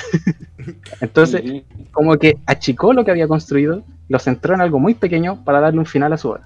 [1.02, 1.44] Entonces,
[1.92, 5.78] como que achicó lo que había construido, lo centró en algo muy pequeño para darle
[5.78, 6.42] un final a su obra.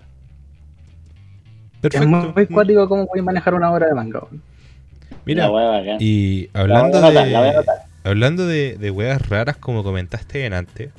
[1.80, 2.03] Perfecto.
[2.03, 4.20] Es muy, muy cuático cómo puedes manejar una obra de manga.
[4.20, 4.41] weón.
[5.24, 5.45] Mira,
[6.01, 7.64] y La voy hablando voy de,
[8.03, 10.89] hablando de, de weas raras, como comentaste en antes,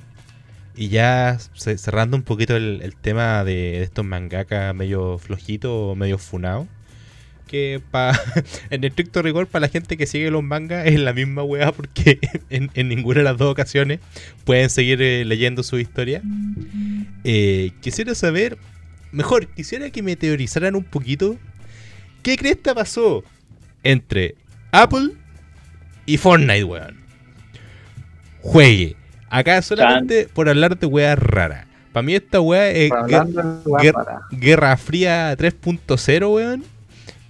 [0.79, 6.18] y ya ce- cerrando un poquito el, tema de, estos mangakas medio flojitos o medio
[6.18, 6.68] funados,
[7.49, 8.12] que pa,
[8.70, 12.20] en estricto rigor para la gente que sigue los mangas es la misma wea porque
[12.51, 13.99] en, en ninguna de las dos ocasiones
[14.45, 16.22] pueden seguir eh, leyendo su historia.
[17.24, 18.57] Eh, quisiera saber,
[19.11, 21.37] mejor, quisiera que me teorizaran un poquito
[22.22, 23.24] qué cresta pasó
[23.83, 24.37] entre
[24.70, 25.14] Apple
[26.07, 26.99] y Fortnite, weón.
[28.43, 28.97] Juegue.
[29.31, 31.66] Acá solamente por hablar de weas raras.
[31.93, 32.91] Para mí esta wea es
[34.31, 36.64] Guerra Fría 3.0, weón.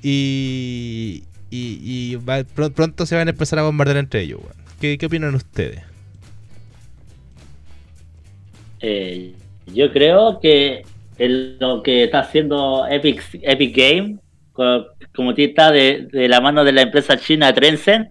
[0.02, 4.54] Y, y, y va- pr- pronto se van a empezar a bombardear entre ellos, weón.
[4.80, 5.82] ¿Qué, qué opinan ustedes?
[8.80, 9.34] Eh,
[9.74, 10.82] yo creo que
[11.18, 14.16] el- lo que está haciendo Epic, Epic Game,
[14.52, 18.08] co- como está de, de la mano de la empresa china Tencent,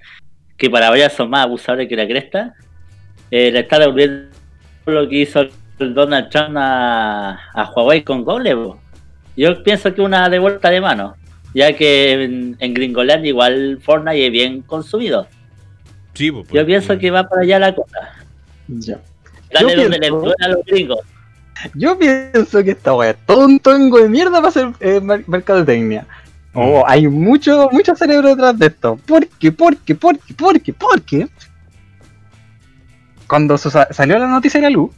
[0.57, 2.53] que para varias son más abusadores que la cresta,
[3.31, 4.27] eh, le está devolviendo
[4.85, 5.41] lo que hizo
[5.79, 8.73] el Donald Trump a, a Huawei con Google.
[9.35, 11.15] Yo pienso que una de vuelta de mano,
[11.53, 15.27] ya que en, en Gringoland igual Fortnite es bien consumido.
[16.13, 18.13] Sí, pues, Yo pienso que va para allá la cosa.
[18.67, 18.99] Ya.
[19.53, 20.99] Dale Yo donde le pienso- duele a los gringos.
[21.73, 25.23] Yo pienso que esta weá es todo un tongo de mierda para hacer eh, mer-
[25.27, 26.05] mercadotecnia.
[26.53, 28.99] Oh, hay mucho, mucho cerebro detrás de esto.
[29.05, 29.51] ¿Por qué?
[29.51, 29.93] ¿Por qué?
[29.95, 30.33] ¿Por qué?
[30.33, 30.73] ¿Por qué?
[30.73, 31.27] ¿Por qué?
[33.27, 34.91] Cuando salió la noticia a la luz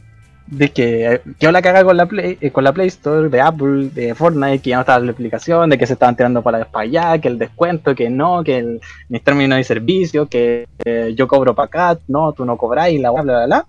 [0.46, 3.40] de que eh, quedó la caga con la Play, eh, con la Play Store de
[3.40, 6.64] Apple, de Fortnite, que ya no estaba la aplicación, de que se estaban tirando para,
[6.64, 11.14] para allá, que el descuento, que no, que el, mis términos de servicio, que eh,
[11.16, 13.66] yo cobro para acá, no, tú no cobras y la bla bla bla, bla.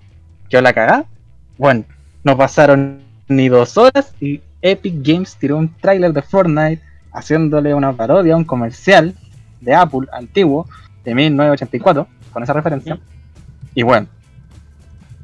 [0.49, 1.05] Quedó la.
[1.57, 1.86] Bueno,
[2.24, 6.82] no pasaron ni dos horas y Epic Games tiró un tráiler de Fortnite
[7.14, 9.16] haciéndole una parodia a un comercial
[9.59, 10.68] de Apple antiguo
[11.03, 12.99] de 1984 con esa referencia.
[13.76, 14.07] Y bueno,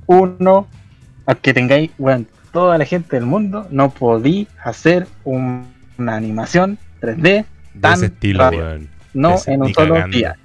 [0.07, 0.67] uno,
[1.25, 7.21] aunque tengáis, bueno, toda la gente del mundo, no podí hacer un- una animación 3D
[7.21, 7.45] de
[7.81, 8.89] tan ese estilo, weón.
[9.13, 10.17] no Ese en un solo cagando.
[10.17, 10.35] día.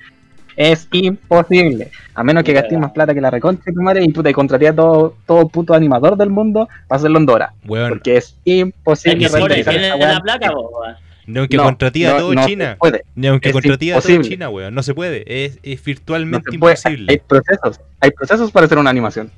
[0.54, 1.90] Es imposible.
[2.14, 4.34] A menos que gastes más plata que la reconcha de tu madre y puta, y
[4.34, 7.54] contraté a todo, todo puto animador del mundo para hacerlo en Dora.
[7.66, 10.20] Weón, Porque es Es imposible que esa de weá.
[10.22, 10.96] la weón.
[11.26, 12.76] ni aunque No, contratía a no, todo no se China.
[12.78, 13.02] puede.
[13.14, 14.28] Ni aunque Es contratía todo imposible.
[14.28, 14.74] China, weón.
[14.74, 15.44] No se puede.
[15.44, 16.74] Es, es virtualmente se puede.
[16.84, 17.22] Hay imposible.
[17.26, 17.80] procesos.
[18.00, 19.30] Hay procesos para hacer una animación.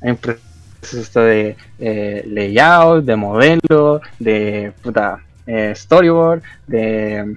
[0.00, 7.36] Hay procesos de eh, layout, de modelo, de puta, eh, storyboard, de,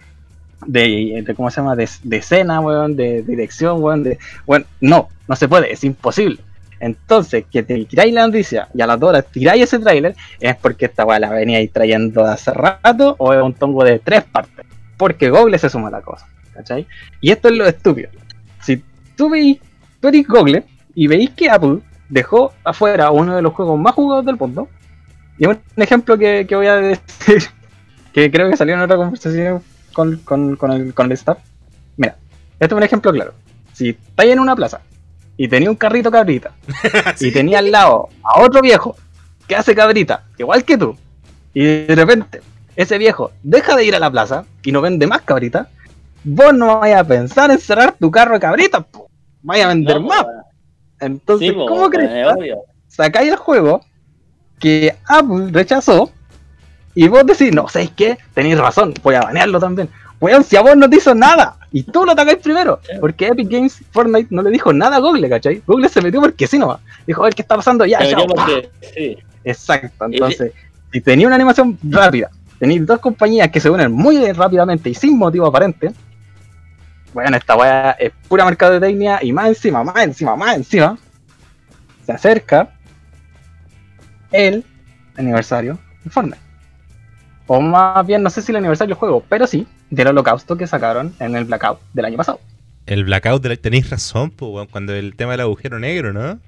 [0.65, 1.75] de, ¿cómo se llama?
[1.75, 6.39] De, de escena, weón, de dirección, weón, de, bueno, no, no se puede, es imposible.
[6.79, 10.55] Entonces, que te tiráis la noticia y a las dos horas tiráis ese tráiler, es
[10.57, 14.65] porque esta weá la veníais trayendo hace rato o es un tongo de tres partes.
[14.97, 16.85] Porque Google se suma a la cosa, ¿cachai?
[17.21, 18.09] Y esto es lo estúpido.
[18.61, 18.83] Si
[19.15, 19.59] tú veis,
[20.01, 21.79] tú eres Google y veis que Apple
[22.13, 24.69] dejó afuera uno de los juegos más jugados del mundo,
[25.37, 27.43] y un ejemplo que, que voy a decir,
[28.13, 31.39] que creo que salió en otra conversación con, con, con el, con el staff.
[31.97, 32.15] Mira,
[32.59, 33.33] este es un ejemplo claro.
[33.73, 34.81] Si estáis en una plaza
[35.35, 36.51] y tenía un carrito cabrita
[37.19, 38.95] y tenía al lado a otro viejo
[39.47, 40.95] que hace cabrita, igual que tú,
[41.53, 42.41] y de repente
[42.75, 45.69] ese viejo deja de ir a la plaza y no vende más cabrita,
[46.23, 49.09] vos no vayas a pensar en cerrar tu carro de cabrita, po.
[49.41, 50.25] vaya a vender No, más.
[51.05, 52.11] Entonces, Sí, ¿cómo crees?
[52.11, 52.63] es obvio.
[52.87, 53.81] Sacáis el juego
[54.59, 56.11] que Apple rechazó
[56.95, 58.17] y vos decís, no, ¿sabéis qué?
[58.33, 59.89] Tenéis razón, voy a banearlo también.
[60.19, 63.49] Weón, si a vos no te hizo nada y tú lo atacáis primero, porque Epic
[63.49, 65.61] Games Fortnite no le dijo nada a Google, ¿cachai?
[65.67, 66.79] Google se metió porque sí nomás.
[67.05, 68.17] Dijo, a ver qué está pasando, ya, ya,
[68.93, 69.17] sí.
[69.43, 70.53] Exacto, entonces,
[70.93, 72.29] si tenía una animación rápida,
[72.59, 75.91] tenéis dos compañías que se unen muy rápidamente y sin motivo aparente,
[77.13, 80.97] bueno, esta weá es pura mercadotecnia y más encima, más encima, más encima,
[82.05, 82.69] se acerca
[84.31, 84.65] el
[85.17, 86.37] aniversario de.
[87.47, 90.65] O más bien, no sé si el aniversario del juego, pero sí del holocausto que
[90.67, 92.39] sacaron en el Blackout del año pasado.
[92.85, 94.31] El blackout, de la- tenéis razón,
[94.69, 96.39] cuando el tema del agujero negro, ¿no?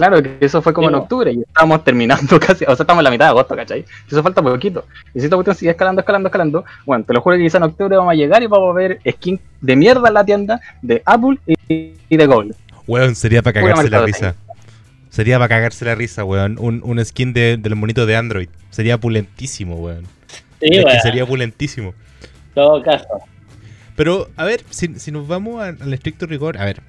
[0.00, 3.00] Claro, que eso fue como Sí, en octubre y estamos terminando casi, o sea, estamos
[3.00, 3.84] en la mitad de agosto, ¿cachai?
[4.10, 4.86] Eso falta poquito.
[5.14, 7.64] Y si esta cuestión sigue escalando, escalando, escalando, bueno, te lo juro que quizá en
[7.64, 11.02] octubre vamos a llegar y vamos a ver skin de mierda en la tienda de
[11.04, 12.54] Apple y, y de Google.
[12.86, 14.34] Weón, sería para cagarse la risa.
[15.10, 16.56] Sería para cagarse la risa, weón.
[16.58, 18.48] Un, un skin de, del monito de Android.
[18.70, 20.04] Sería pulentísimo, weón.
[20.60, 21.88] Sí, Es que weón, sería pulentísimo.
[21.90, 23.06] en todo caso.
[23.96, 26.80] Pero, a ver, si, si nos vamos al estricto rigor, a ver,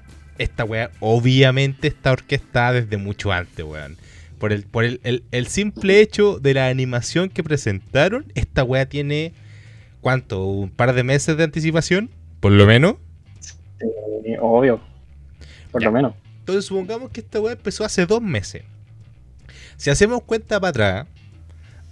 [0.42, 3.96] esta weá obviamente está orquestada desde mucho antes, weón.
[4.38, 8.86] Por el, por el, el- el simple hecho de la animación que presentaron, esta weá
[8.86, 9.32] tiene,
[10.00, 10.44] ¿cuánto?
[10.44, 12.10] ¿Un par de meses de anticipación?
[12.40, 12.96] Por lo menos.
[13.80, 13.86] Sí,
[14.40, 14.80] obvio.
[15.70, 15.86] Por Ya.
[15.88, 16.14] lo menos.
[16.40, 18.62] Entonces supongamos que esta weá empezó hace dos meses.
[19.76, 21.06] Si hacemos cuenta para atrás,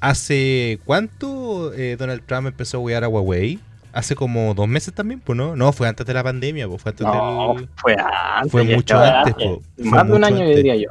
[0.01, 3.61] ¿hace cuánto eh, Donald Trump empezó a wear a Huawei?
[3.93, 6.91] Hace como dos meses también, pues no, no, fue antes de la pandemia, pues fue
[6.91, 7.69] antes No, del...
[7.77, 8.53] fue antes.
[8.53, 9.49] Fue mucho antes, antes.
[9.77, 10.57] fue Más de un año, antes.
[10.57, 10.91] diría yo.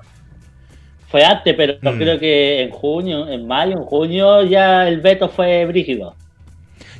[1.09, 1.97] Fue antes, pero Mm.
[1.97, 6.15] creo que en junio, en mayo, en junio ya el veto fue brígido.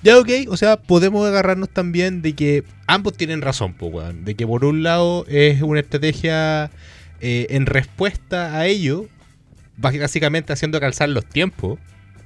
[0.02, 4.24] Ya, ok, o sea, podemos agarrarnos también de que ambos tienen razón, pues, weón.
[4.24, 6.72] De que por un lado es una estrategia
[7.20, 9.08] eh, en respuesta a ello,
[9.76, 11.78] básicamente haciendo calzar los tiempos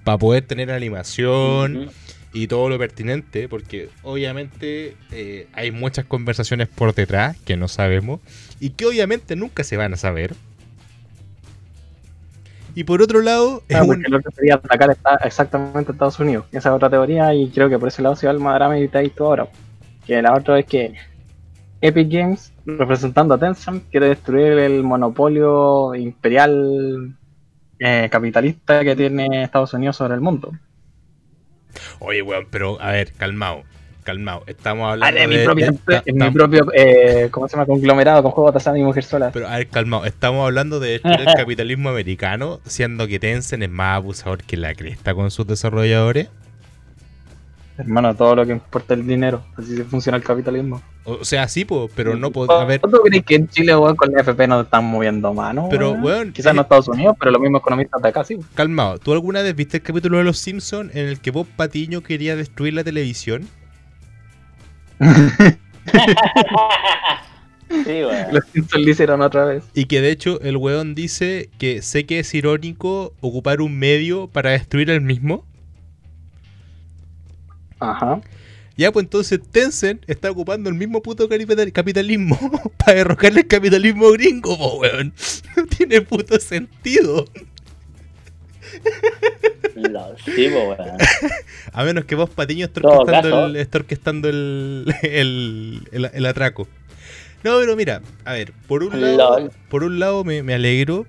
[0.03, 1.89] para poder tener animación.
[2.33, 8.21] Y todo lo pertinente, porque obviamente eh, hay muchas conversaciones por detrás que no sabemos
[8.59, 10.33] y que obviamente nunca se van a saber.
[12.75, 15.93] Y por otro lado, es Ah, un- porque el otro quería atacar está exactamente a
[15.93, 16.45] Estados Unidos.
[16.51, 18.87] Esa es otra teoría y creo que por ese lado se va el madrama y
[18.87, 19.47] todo ahora.
[20.05, 20.95] Que la otra es que
[21.81, 27.15] Epic Games, representando a Tencent, quiere destruir el monopolio imperial
[27.79, 30.51] eh, capitalista que tiene Estados Unidos sobre el mundo.
[31.99, 33.63] Oye, weón, pero a ver, calmado,
[34.03, 34.43] calmado.
[34.47, 35.43] Estamos Ah, hablando mi de...
[35.45, 37.65] propio, esta- en mi propio eh, ¿cómo se llama?
[37.65, 39.29] conglomerado con juegos de azar y mujer sola.
[39.33, 40.05] Pero a ver, calmado.
[40.05, 44.75] Estamos hablando de destruir el capitalismo americano, siendo que Tencent es más abusador que la
[44.75, 46.29] cresta con sus desarrolladores.
[47.77, 49.43] Hermano, todo lo que importa es el dinero.
[49.57, 50.81] Así se funciona el capitalismo.
[51.05, 52.51] O sea, sí, po, pero no puedo...
[52.51, 55.67] A ver, ¿Tú crees que en Chile, weón, con la FP no están moviendo mano?
[55.69, 56.03] Pero, weón?
[56.03, 58.37] weón, Quizás eh, no Estados Unidos, pero los mismos economistas de acá sí.
[58.53, 58.99] calmado.
[58.99, 62.35] ¿Tú alguna vez viste el capítulo de Los Simpsons en el que Bob Patiño quería
[62.35, 63.47] destruir la televisión?
[67.85, 68.27] Sí, weón.
[68.31, 69.63] Los Simpsons lo hicieron otra vez.
[69.73, 74.27] Y que de hecho el weón dice que sé que es irónico ocupar un medio
[74.27, 75.43] para destruir el mismo.
[77.91, 78.21] Ajá.
[78.75, 82.37] Ya, pues entonces Tencent está ocupando el mismo puto capital- capitalismo
[82.77, 85.13] para derrocar el capitalismo gringo, po, weón.
[85.55, 87.25] No tiene puto sentido.
[89.75, 90.97] Lo- Sí, po, weón.
[91.73, 96.67] A menos que vos, Patiño, esté orquestando, el, esté orquestando el, el, el- el atraco.
[97.43, 99.51] No, pero mira, a ver, por un lado, LOL.
[99.69, 101.05] por un lado me, me alegro.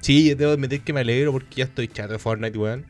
[0.00, 2.84] Sí, debo admitir que me alegro porque ya estoy chato de Fortnite, weón.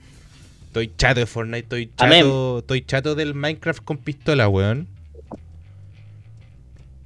[0.71, 2.21] Estoy chato de Fortnite, estoy Amén.
[2.23, 4.87] chato, estoy chato del Minecraft con pistola, weón.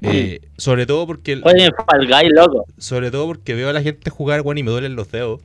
[0.03, 2.67] Eh, sobre todo porque el- Fall Guy, loco.
[2.77, 5.41] sobre todo porque veo a la gente jugar, weón, y me duelen los dedos.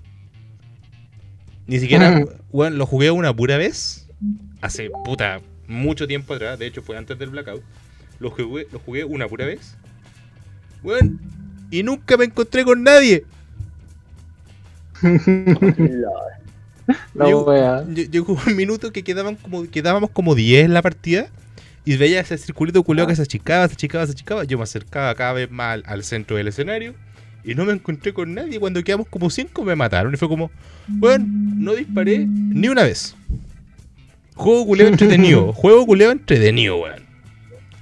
[1.66, 4.10] Ni siquiera, weón, lo jugué una pura vez.
[4.60, 5.40] Hace, puta,
[5.70, 6.60] mucho tiempo atrás.
[6.60, 7.64] De hecho, fue antes del Blackout.
[8.20, 9.78] Lo jugué, lo jugué una pura vez.
[10.84, 11.22] Weón,
[11.72, 13.24] y nunca me encontré con nadie.
[16.90, 16.98] LOL.
[17.14, 17.84] La Yo- wea.
[17.86, 21.28] Ll- Llegó un minuto que quedaban como, quedábamos como 10 en la partida.
[21.86, 24.44] Y veía ese circulito culeado que se achicaba, se achicaba, se achicaba.
[24.44, 26.94] Yo me acercaba cada vez más al, al centro del escenario.
[27.44, 28.60] Y no me encontré con nadie.
[28.60, 30.14] Cuando quedamos como 5 me mataron.
[30.14, 30.52] Y fue como,
[30.88, 33.16] bueno, no disparé ni una vez.
[34.36, 35.52] Juego culeo entretenido.
[35.54, 37.04] Juego culeo entretenido, weón.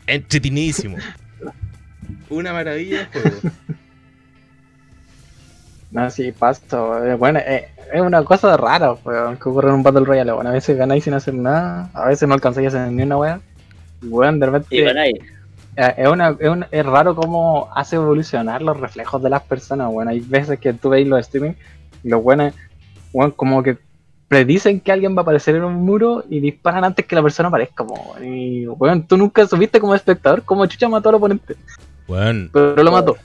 [0.05, 0.97] Entretenidísimo.
[2.29, 3.37] Una maravilla de juego.
[5.91, 7.03] No, sí, paso.
[7.05, 10.31] eh, Bueno, eh, es una cosa rara, weón, que ocurre en un Battle Royale.
[10.33, 13.17] Bueno, a veces ganáis sin hacer nada, a veces no alcanzáis a hacer ni una
[13.17, 13.39] wea.
[14.03, 14.75] Weón, de repente.
[14.75, 15.15] Y ganáis.
[15.77, 19.91] Eh, es, una, es, un- es raro cómo hace evolucionar los reflejos de las personas,
[19.91, 21.53] bueno, hay veces que tú veis los streaming
[22.03, 22.53] y los buenos,
[23.13, 23.77] bueno, como que
[24.27, 27.49] predicen que alguien va a aparecer en un muro y disparan antes que la persona
[27.49, 31.55] aparezca, como, y bueno, tú nunca supiste como espectador cómo Chucha mató al oponente,
[32.07, 33.15] Weón, pero lo mató.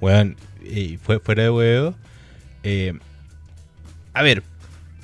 [0.00, 0.36] Weón,
[1.02, 1.94] fue fuera de huevo.
[2.62, 2.94] eh,
[4.12, 4.42] a ver,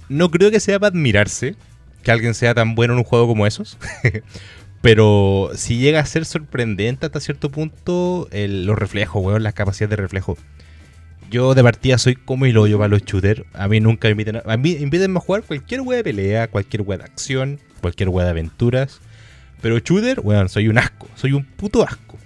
[0.08, 1.54] no creo que sea para admirarse
[2.02, 3.78] que alguien sea tan bueno en un juego como esos.
[4.82, 9.96] Pero si llega a ser sorprendente hasta cierto punto los reflejos, weón, las capacidades de
[9.96, 10.36] reflejo.
[11.30, 13.44] Yo de partida soy como el hoyo para los shooters.
[13.54, 16.48] A mí nunca me inviten a, a mí invítenme a jugar cualquier wea de pelea,
[16.48, 19.00] cualquier wea de acción, cualquier wea de aventuras.
[19.60, 21.08] Pero shooter, weón, soy un asco.
[21.14, 22.18] Soy un puto asco.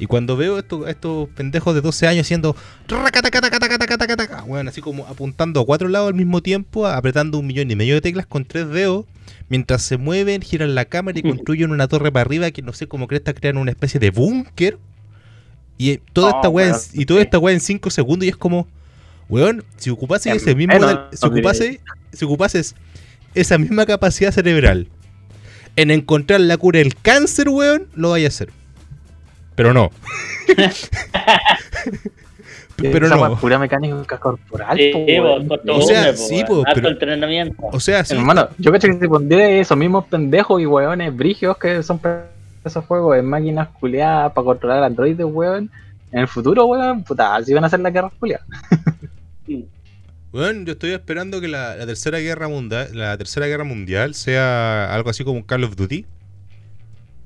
[0.00, 2.56] Y cuando veo estos, estos pendejos de 12 años haciendo
[4.44, 7.96] weón, así como apuntando a cuatro lados al mismo tiempo, apretando un millón y medio
[7.96, 9.04] de teclas con tres dedos,
[9.50, 12.86] mientras se mueven, giran la cámara y construyen una torre para arriba que no sé
[12.86, 14.78] cómo cresta crean una especie de búnker.
[15.76, 18.68] Y eh, toda Oh, esta weá y toda esta en 5 segundos y es como,
[19.28, 20.78] weón, si ocupase En ese mismo
[21.12, 21.80] si ocupase,
[22.14, 22.74] si ocupases
[23.34, 24.88] esa misma capacidad cerebral
[25.76, 28.59] en encontrar la cura del cáncer, weón, lo vaya a hacer.
[29.60, 29.90] Pero no.
[32.76, 33.34] Pero Esa no.
[33.34, 37.62] es pura mecánica corporal, Sí, po, O sea, pues, sí, pues, Harto pero- entrenamiento.
[37.70, 38.14] O sea, sí.
[38.14, 42.28] Hermano, yo cacho que si pondría esos mismos pendejos y weones brigios que son para
[42.64, 45.70] esos juegos en máquinas culeadas para controlar androides, weón,
[46.10, 48.46] en el futuro, weón, puta, así van a ser las guerras culeadas.
[50.32, 54.94] Weón, yo estoy esperando que la, la tercera guerra mundial, la tercera guerra mundial sea
[54.94, 56.06] algo así como un Call of Duty.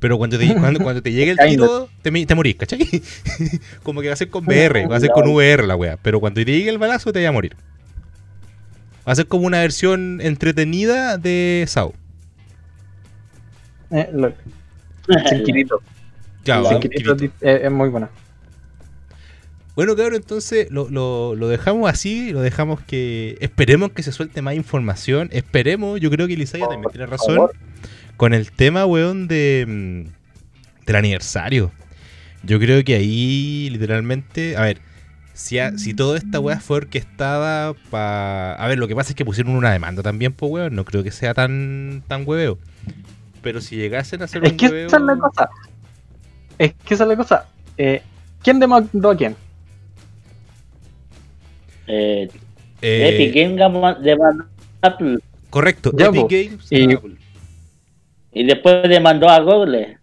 [0.04, 2.78] Pero cuando te, cuando, cuando te llegue el tiro, te, te morís, ¿cachai?
[3.82, 5.96] como que va a ser con VR, va a ser con VR la wea.
[6.02, 7.56] Pero cuando te llegue el balazo, te va a morir.
[9.08, 11.94] Va a ser como una versión entretenida de SAO.
[13.92, 14.34] Eh, lo-
[15.30, 15.80] Chiquitito.
[16.44, 17.16] Poquito.
[17.40, 18.10] es, muy buena.
[19.74, 23.38] Bueno, cabrón, entonces lo, lo- lo dejamos así, lo dejamos que...
[23.40, 27.56] Esperemos que se suelte más información, esperemos, yo creo que Elisaya también tiene razón, favor.
[28.16, 31.72] Con el tema, weón, de, mm, del aniversario.
[32.42, 34.78] Yo creo que ahí, literalmente, a ver,
[35.32, 38.54] si, a- si toda esta weá fue orquestada para...
[38.54, 41.02] A ver, lo que pasa es que pusieron una demanda también, pues, weón, no creo
[41.02, 42.58] que sea tan, tan hueveo.
[43.42, 44.86] Pero si llegasen a hacer Es un que hueveo...
[44.86, 45.50] esa es la cosa.
[46.58, 47.46] Es que esa es la cosa.
[47.78, 48.02] Eh,
[48.42, 49.34] ¿Quién demandó a quién?
[51.86, 52.28] Eh,
[52.80, 54.44] eh, Epic Game Gam- demandó
[54.80, 55.18] a Apple
[55.50, 56.28] Correcto, Epic.
[56.30, 57.16] Games Y- a Apple.
[58.34, 59.98] Y después demandó a Google.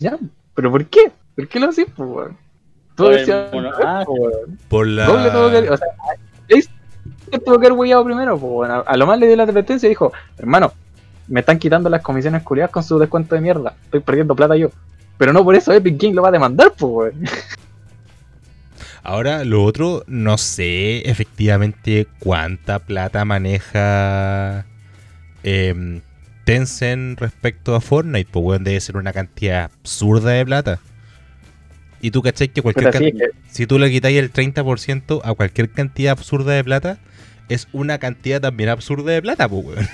[0.00, 0.16] Ya,
[0.54, 1.12] pero ¿por qué?
[1.36, 2.08] ¿Por qué lo hacís, pues,
[2.96, 3.16] Por
[3.52, 4.58] mono- pues, ah, weón.
[4.68, 5.06] Por la...
[5.06, 5.88] Google tuvo que, o sea,
[7.44, 9.90] tuvo que haber huellado primero, pues, bueno, a lo más le dio la advertencia y
[9.90, 10.72] dijo, hermano,
[11.28, 14.70] me están quitando las comisiones culiadas con su descuento de mierda, estoy perdiendo plata yo.
[15.18, 17.24] Pero no por eso Epic Game lo va a demandar, pues, weón.
[19.02, 24.64] Ahora, lo otro, no sé efectivamente cuánta plata maneja
[25.42, 26.00] em,
[26.44, 28.28] Tencent respecto a Fortnite.
[28.30, 30.78] Pues, weón, debe ser una cantidad absurda de plata.
[32.00, 32.48] Y tú, ¿cachai?
[32.48, 33.02] Que cualquier can-
[33.50, 36.98] si tú le quitáis el 30% a cualquier cantidad absurda de plata,
[37.48, 39.88] es una cantidad también absurda de plata, pues, weón.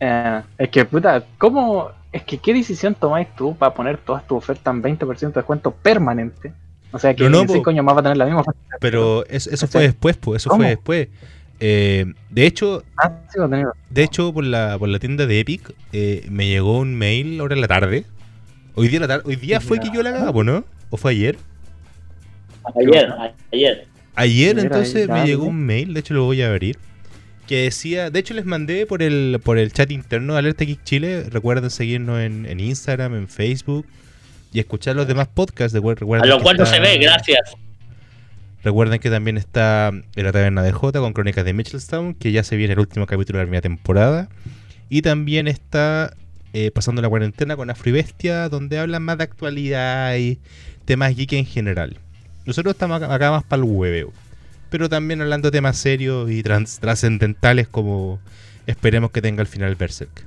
[0.00, 1.90] Eh, es que, puta, ¿cómo?
[2.12, 5.70] Es que, ¿qué decisión tomáis tú para poner todas tus ofertas en 20% de descuento
[5.72, 6.52] permanente?
[6.92, 7.52] O sea, que No, no, en po.
[7.54, 8.60] 5 años más va a tener la misma oferta.
[8.80, 10.62] Pero eso, eso fue después, pues, eso ¿Cómo?
[10.62, 11.08] fue después.
[11.60, 13.38] Eh, de hecho, Ah, sí.
[13.90, 17.54] De hecho, por la, por la tienda de Epic eh, me llegó un mail ahora
[17.54, 18.04] en la tarde.
[18.74, 20.64] Hoy día, la tar- hoy día fue que yo la cagaba, ¿no?
[20.90, 21.36] ¿O fue ayer?
[22.74, 23.08] Ayer,
[23.52, 23.86] ayer.
[24.14, 26.78] Ayer entonces me llegó un mail, de hecho lo voy a abrir,
[27.46, 30.82] que decía, de hecho les mandé por el por el chat interno de Alerta Geek
[30.84, 33.86] Chile, recuerden seguirnos en, en Instagram, en Facebook
[34.52, 35.74] y escuchar los demás podcasts.
[35.74, 37.54] Recuerden A lo cual no se ve, gracias.
[38.66, 42.42] Recuerden que también está en la taberna de J con Crónicas de Mitchellstown, que ya
[42.42, 44.28] se viene el último capítulo de la primera temporada.
[44.88, 46.12] Y también está
[46.52, 50.40] eh, Pasando la Cuarentena con Afro y Bestia, donde hablan más de actualidad y
[50.84, 51.96] temas geek en general.
[52.44, 54.12] Nosotros estamos acá, más para el hueveo.
[54.68, 58.18] Pero también hablando de temas serios y trascendentales como
[58.66, 60.26] esperemos que tenga el final Berserk.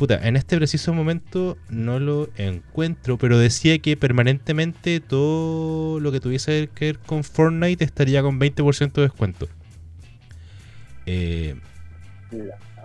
[0.00, 6.20] Puta, en este preciso momento no lo encuentro, pero decía que permanentemente todo lo que
[6.20, 9.46] tuviese que ver con Fortnite estaría con 20% de descuento.
[11.04, 11.54] Eh,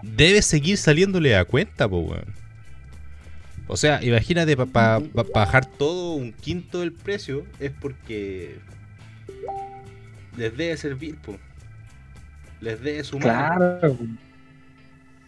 [0.01, 2.33] debe seguir saliéndole a cuenta, po, weón.
[3.67, 5.01] O sea, imagínate, para
[5.33, 8.57] bajar todo un quinto del precio es porque
[10.35, 11.37] les debe servir, po.
[12.59, 13.79] Les debe sumar.
[13.79, 13.97] Claro.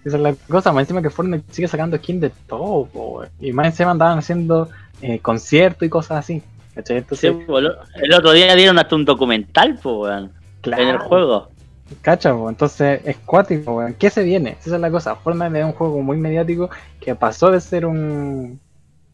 [0.08, 3.51] Esa es la cosa, más encima que Fortnite sigue sacando skin de todo, po, y
[3.51, 4.70] más encima andaban haciendo
[5.01, 6.41] eh, conciertos y cosas así.
[6.76, 10.32] el otro día dieron hasta un documental, po, weón,
[10.62, 11.49] claro, en el juego.
[12.01, 13.95] Cacha, po, entonces es cuático, weón.
[13.95, 14.51] ¿Qué se viene?
[14.62, 15.14] Esa es la cosa.
[15.18, 16.70] Fortnite es un juego muy mediático
[17.01, 18.62] que pasó de ser un,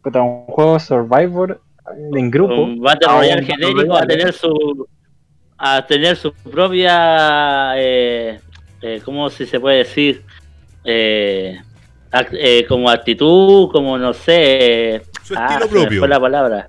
[0.03, 1.59] juego Survivor
[2.13, 2.67] en grupo.
[2.77, 4.87] Battle a genérico a tener su
[5.57, 8.39] a tener su propia eh,
[8.85, 10.23] eh, ¿cómo si se puede decir?
[10.83, 11.59] Eh,
[12.11, 15.01] act- eh, como actitud, como no sé.
[15.23, 15.99] Su ah, estilo propio.
[15.99, 16.67] fue la palabra.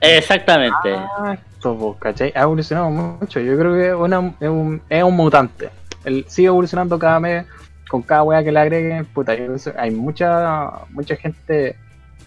[0.00, 1.04] Exactamente.
[1.04, 2.32] Exacto, po, ¿cachai?
[2.34, 3.40] Ha evolucionado mucho.
[3.40, 5.70] Yo creo que es, una- es un, es un mutante.
[6.04, 7.46] Él sigue evolucionando cada mes
[7.88, 9.04] con cada wea que le agreguen.
[9.06, 9.32] Puta,
[9.76, 11.76] hay mucha mucha gente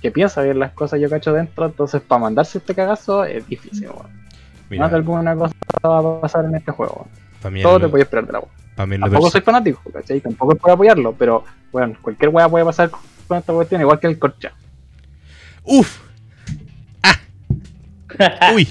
[0.02, 1.66] que piensa ver las cosas yo cacho dentro.
[1.66, 4.24] Entonces, para mandarse este cagazo es difícil, weón.
[4.70, 5.54] Mira, Más de alguna cosa
[5.86, 7.08] va a pasar en este juego.
[7.52, 8.50] Mí Todo lo- te puede esperar de la wea.
[8.76, 10.20] Tampoco soy fanático, ¿cachai?
[10.22, 12.90] Tampoco es por apoyarlo, pero bueno, cualquier wea puede pasar
[13.28, 14.52] con esta cuestión, igual que el corcha.
[15.64, 16.00] ¡Uf!
[17.04, 17.20] ¡Ah!
[18.56, 18.68] ¡Uy!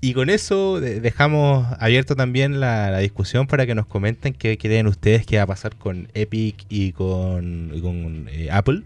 [0.00, 4.56] Y con eso de- dejamos abierto también la, la discusión para que nos comenten qué
[4.58, 8.82] creen ustedes que va a pasar con Epic y con, y con, eh, Apple.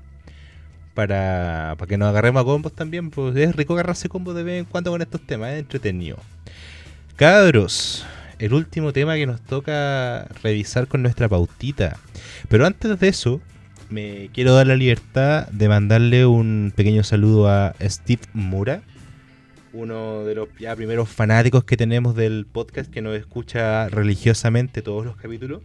[0.95, 3.11] Para, para que nos agarremos a combos también.
[3.11, 6.17] Pues es rico agarrarse combos de vez en cuando con estos temas, es entretenido.
[7.17, 8.07] Cabros,
[8.41, 11.99] el último tema que nos toca revisar con nuestra pautita.
[12.49, 13.41] Pero antes de eso,
[13.91, 18.83] me quiero dar la libertad de mandarle un pequeño saludo a Steve Mura,
[19.73, 25.05] uno de los ya primeros fanáticos que tenemos del podcast que nos escucha religiosamente todos
[25.05, 25.63] los capítulos.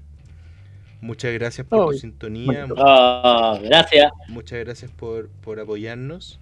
[1.01, 2.65] Muchas gracias por Oh, tu sintonía.
[2.75, 4.11] Oh, gracias.
[4.27, 6.39] muchas gracias por, por apoyarnos.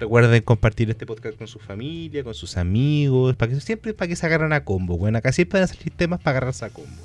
[0.00, 4.16] Recuerden compartir este podcast con su familia, con sus amigos, para que siempre para que
[4.16, 4.96] se agarran a combo.
[4.96, 7.02] Bueno, acá siempre van a salir temas para agarrarse a combo.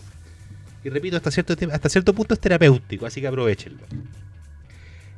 [0.81, 3.83] Y repito, hasta cierto, hasta cierto punto es terapéutico, así que aprovechenlo.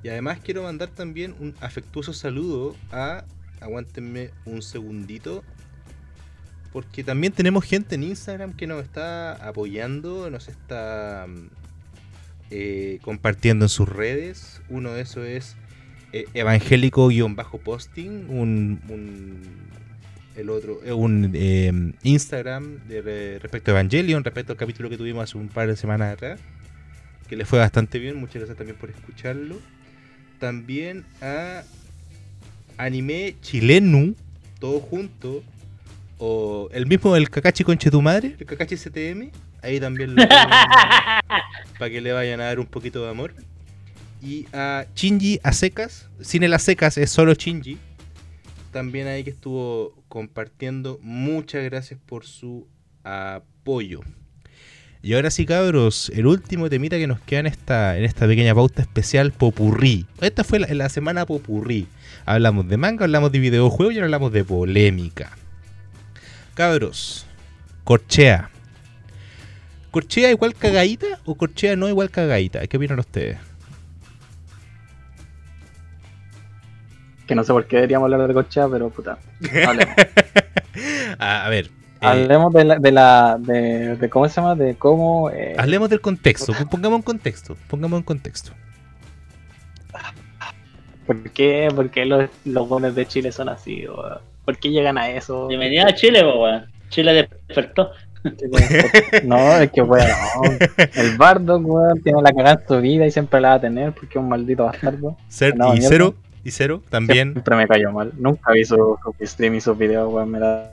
[0.01, 3.25] Y además quiero mandar también un afectuoso saludo a.
[3.61, 5.43] Aguántenme un segundito.
[6.73, 11.49] Porque también tenemos gente en Instagram que nos está apoyando, nos está mm,
[12.49, 14.61] eh, compartiendo en sus redes.
[14.67, 15.55] Uno de esos es
[16.33, 19.67] evangélico-posting, un, un-
[20.35, 21.71] el otro es un eh,
[22.03, 25.75] Instagram de re- respecto a Evangelion, respecto al capítulo que tuvimos hace un par de
[25.75, 26.39] semanas atrás,
[27.27, 29.57] que le fue bastante bien, muchas gracias también por escucharlo.
[30.39, 31.63] También a
[32.77, 34.13] Anime Chilenu,
[34.59, 35.43] todo junto,
[36.19, 39.29] o el mismo el Kakashi Conche tu madre, el Kakashi STM,
[39.63, 40.21] ahí también lo
[41.79, 43.33] para que le vayan a dar un poquito de amor.
[44.21, 47.77] Y a Shinji a secas, sin el secas es solo Shinji.
[48.71, 50.99] También ahí que estuvo compartiendo.
[51.01, 52.67] Muchas gracias por su
[53.03, 54.01] apoyo.
[55.01, 58.53] Y ahora sí, cabros, el último temita que nos queda en esta, en esta pequeña
[58.55, 60.05] pauta especial, Popurrí.
[60.19, 61.87] Esta fue la, la semana Popurrí.
[62.25, 65.37] Hablamos de manga, hablamos de videojuegos y ahora hablamos de polémica.
[66.55, 67.27] Cabros,
[67.83, 68.49] Corchea.
[69.91, 72.65] ¿Corchea igual cagadita o Corchea no igual cagadita?
[72.67, 73.37] ¿Qué opinan ustedes?
[77.27, 79.17] Que no sé por qué deberíamos hablar de corcha, pero puta.
[79.67, 79.95] Hablemos,
[81.19, 81.69] a, ver, eh,
[82.01, 83.37] Hablemos de, la, de la.
[83.39, 85.29] De, de cómo se llama, de cómo.
[85.29, 86.53] eh, hablemos del contexto.
[86.71, 87.57] Pongamos en contexto.
[87.67, 88.53] Pongamos en contexto.
[91.05, 91.69] ¿Por qué?
[91.73, 93.85] ¿Por qué los, los de Chile son así?
[93.87, 94.19] weón?
[94.45, 95.47] ¿Por qué llegan a eso?
[95.47, 96.65] Bienvenido a Chile, weón.
[96.89, 97.91] Chile despertó.
[99.23, 100.05] No, es que weón.
[100.95, 103.93] El Bardo, weón, tiene la cagada en su vida y siempre la va a tener
[103.93, 105.15] porque es un maldito bastardo.
[105.29, 105.87] Ser No, y mierda.
[105.87, 106.15] cero
[106.47, 107.33] y Cero también.
[107.33, 108.13] Siempre me cayó mal.
[108.17, 110.31] Nunca vi su, su stream y sus videos, weón.
[110.31, 110.71] Me da.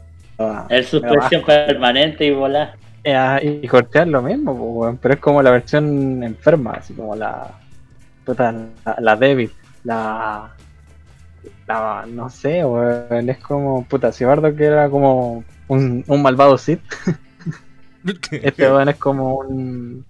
[0.69, 2.77] El suspensión permanente y volar.
[3.03, 7.59] Eh, y cortear lo mismo, weón, pero es como la versión enferma, así como la.
[8.25, 9.51] Puta, la, la débil,
[9.83, 10.55] la.
[11.67, 12.07] La.
[12.07, 13.85] No sé, weón, es como.
[13.85, 16.83] Puta, si Bardo que era como un, un malvado Sith,
[18.31, 20.07] este weón es como un.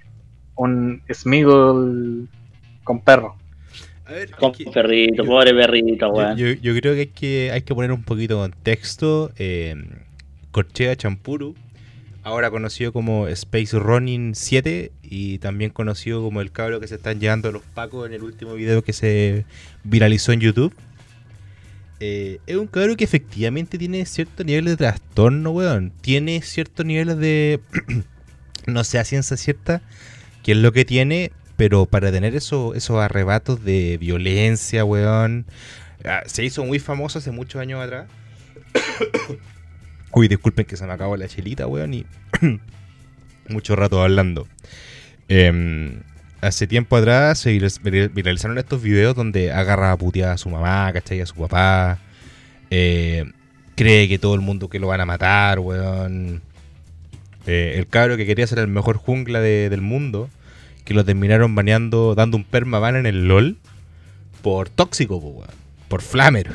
[0.56, 2.28] Un Smeagol
[2.84, 3.36] con perro.
[4.06, 6.36] A ver, Con que- perrito, yo- pobre perrito, weón.
[6.36, 9.32] yo- yo creo que hay, que hay que poner un poquito de contexto.
[9.38, 9.74] Eh,
[10.50, 11.54] Corchea Champuru,
[12.22, 17.18] ahora conocido como Space Running 7 y también conocido como el cabro que se están
[17.18, 19.44] llevando los pacos en el último video que se
[19.84, 20.74] viralizó en YouTube.
[22.00, 25.92] Eh, es un cabro que efectivamente tiene cierto nivel de trastorno, weón.
[26.02, 27.60] Tiene ciertos niveles de.
[28.66, 29.80] no sé a ciencia cierta
[30.42, 35.46] qué es lo que tiene, pero para tener eso, esos arrebatos de violencia, weón.
[36.04, 38.06] ah, Se hizo muy famoso hace muchos años atrás.
[40.12, 42.06] Uy, disculpen que se me acabó la chelita, weón, y
[43.48, 44.46] mucho rato hablando.
[45.28, 46.00] Em,
[46.40, 50.50] hace tiempo atrás se viral- viral- viralizaron estos videos donde agarra a putear a su
[50.50, 51.20] mamá, ¿cachai?
[51.20, 51.98] A su papá.
[52.70, 53.24] Eh,
[53.74, 56.42] cree que todo el mundo que lo van a matar, weón.
[57.46, 60.30] Eh, el cabro que quería ser el mejor jungla de- del mundo,
[60.84, 63.56] que lo terminaron baneando, dando un permaban en el LOL
[64.42, 65.44] por tóxico, po.
[65.88, 66.52] Por flamer.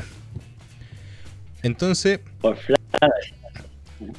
[1.62, 2.76] Entonces, Por fla-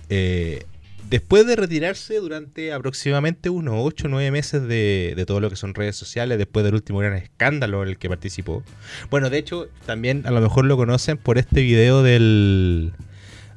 [0.09, 0.63] eh,
[1.09, 5.55] después de retirarse durante aproximadamente unos 8 o 9 meses de, de todo lo que
[5.55, 8.63] son redes sociales, después del último gran escándalo en el que participó.
[9.09, 12.93] Bueno, de hecho, también a lo mejor lo conocen por este video del,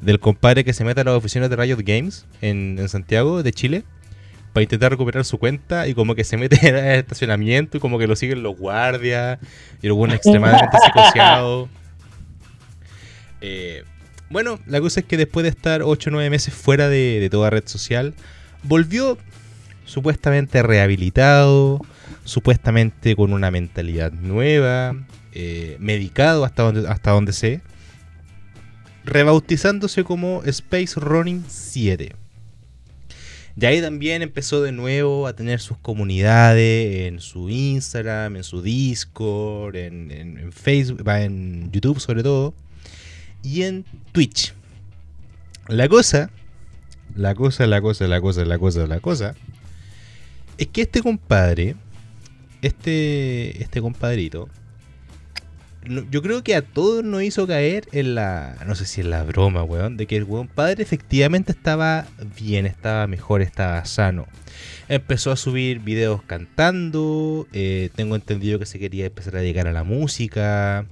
[0.00, 3.52] del compadre que se mete a las oficinas de Riot Games en, en Santiago, de
[3.52, 3.84] Chile,
[4.54, 7.98] para intentar recuperar su cuenta y como que se mete en el estacionamiento y como
[7.98, 9.38] que lo siguen los guardias
[9.82, 11.68] y luego extremadamente psicoseado.
[13.46, 13.84] Eh,
[14.30, 17.28] bueno, la cosa es que después de estar 8 o 9 meses fuera de, de
[17.28, 18.14] toda red social,
[18.62, 19.18] volvió
[19.84, 21.82] supuestamente rehabilitado,
[22.24, 24.94] supuestamente con una mentalidad nueva,
[25.32, 27.60] eh, medicado hasta donde, hasta donde sé,
[29.04, 32.23] rebautizándose como Space Running 7.
[33.56, 38.62] Y ahí también empezó de nuevo a tener sus comunidades en su Instagram, en su
[38.62, 42.52] Discord, en, Facebook, en YouTube sobre todo,
[43.42, 44.54] y en Twitch.
[45.68, 46.30] La cosa,
[47.14, 49.34] la cosa, la cosa, la cosa, la cosa, la cosa,
[50.58, 51.76] es que este compadre,
[52.60, 54.48] este, este compadrito,
[56.10, 59.22] yo creo que a todos nos hizo caer en la, no sé si en la
[59.24, 62.06] broma, weón, de que el weón padre efectivamente estaba
[62.38, 64.26] bien, estaba mejor, estaba sano.
[64.88, 69.72] Empezó a subir videos cantando, eh, tengo entendido que se quería empezar a dedicar a
[69.72, 70.86] la música.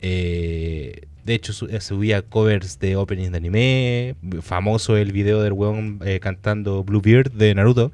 [0.00, 4.14] eh, de hecho, eh, subía covers de openings de anime.
[4.42, 7.92] Famoso el video del weón eh, cantando Bluebeard de Naruto,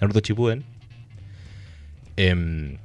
[0.00, 0.64] Naruto Shippuden.
[2.16, 2.78] Em,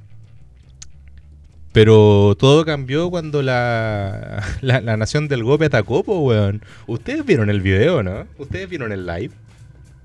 [1.72, 6.62] pero todo cambió cuando la, la, la nación del golpe atacó, po, weón.
[6.86, 8.26] Ustedes vieron el video, ¿no?
[8.38, 9.30] Ustedes vieron el live.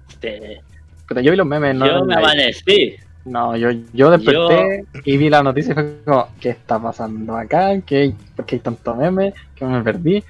[0.10, 0.62] Este,
[1.10, 1.86] yo vi los memes, no.
[1.86, 2.96] yo me amanecí.
[3.26, 7.80] No, yo, yo desperté y vi la noticia y fue como, ¿qué está pasando acá?
[7.86, 9.34] ¿Qué, ¿Por qué hay tanto meme?
[9.54, 10.24] ¿Qué me perdí?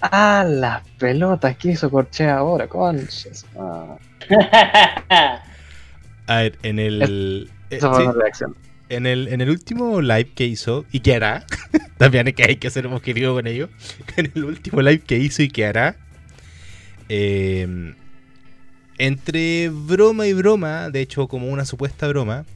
[0.00, 2.68] Ah, las pelotas, ¿qué hizo Corchea ahora?
[2.68, 3.44] Conches.
[3.58, 3.96] Ah,
[6.28, 7.48] A ver, en el.
[7.70, 8.56] eh, esa fue sí, reacción.
[8.88, 11.44] En el, en el último live que hizo y que hará,
[11.98, 13.68] también es que hay que ser objetivo con ello.
[14.16, 15.96] En el último live que hizo y que hará,
[17.08, 17.94] eh,
[18.98, 22.46] entre broma y broma, de hecho, como una supuesta broma,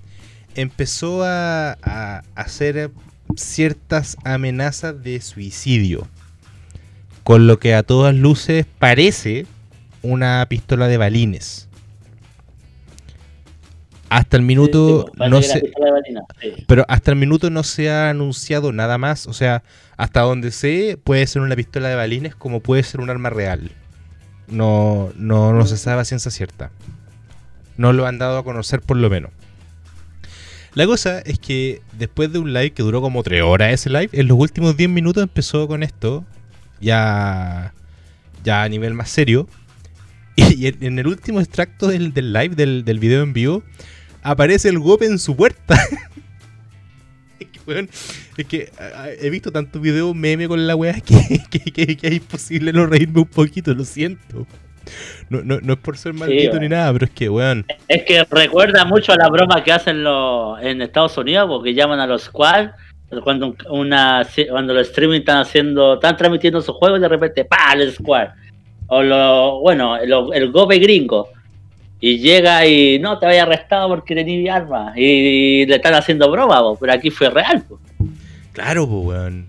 [0.55, 2.91] empezó a, a hacer
[3.37, 6.09] ciertas amenazas de suicidio.
[7.24, 9.47] Con lo que a todas luces parece
[10.03, 11.70] una pistola de balines.
[14.11, 16.64] Hasta el minuto Sí, no se, sí.
[16.66, 19.26] pero hasta el minuto no se ha anunciado nada más.
[19.26, 19.62] O sea,
[19.96, 23.70] hasta donde sé, puede ser una pistola de balines como puede ser un arma real.
[24.48, 26.70] No, no, no se sabe a ciencia cierta.
[27.76, 29.30] No lo han dado a conocer por lo menos.
[30.74, 34.11] La cosa es que después de un live que duró como 3 horas ese live,
[34.12, 36.24] en los últimos 10 minutos empezó con esto.
[36.80, 37.74] Ya,
[38.44, 39.48] ya a nivel más serio.
[40.36, 43.62] Y en, en el último extracto del, del live, del, del video en vivo,
[44.23, 45.75] aparece el golpe en su puerta.
[47.41, 47.89] es que, weón,
[48.37, 51.97] es que a- a- he visto tantos videos meme con la weá que, que, que-
[51.97, 54.47] que es imposible no reírme un poquito, lo siento.
[55.29, 57.64] No, no, no es por ser maldito ni nada, pero es que, weón.
[57.87, 62.01] Es que recuerda mucho a la broma que hacen los en Estados Unidos, porque llaman
[62.01, 62.71] a los squad
[63.25, 67.73] cuando una cuando los streaming están haciendo, están transmitiendo sus juegos y de repente ¡pa!
[67.75, 68.31] el Square.
[68.87, 71.29] O lo, bueno, el Gobe gringo.
[72.01, 74.96] Y llega y no te vaya arrestado porque tenía armas.
[74.96, 77.64] Y, le están haciendo broma, pero aquí fue real.
[78.53, 79.46] Claro, pues, weón.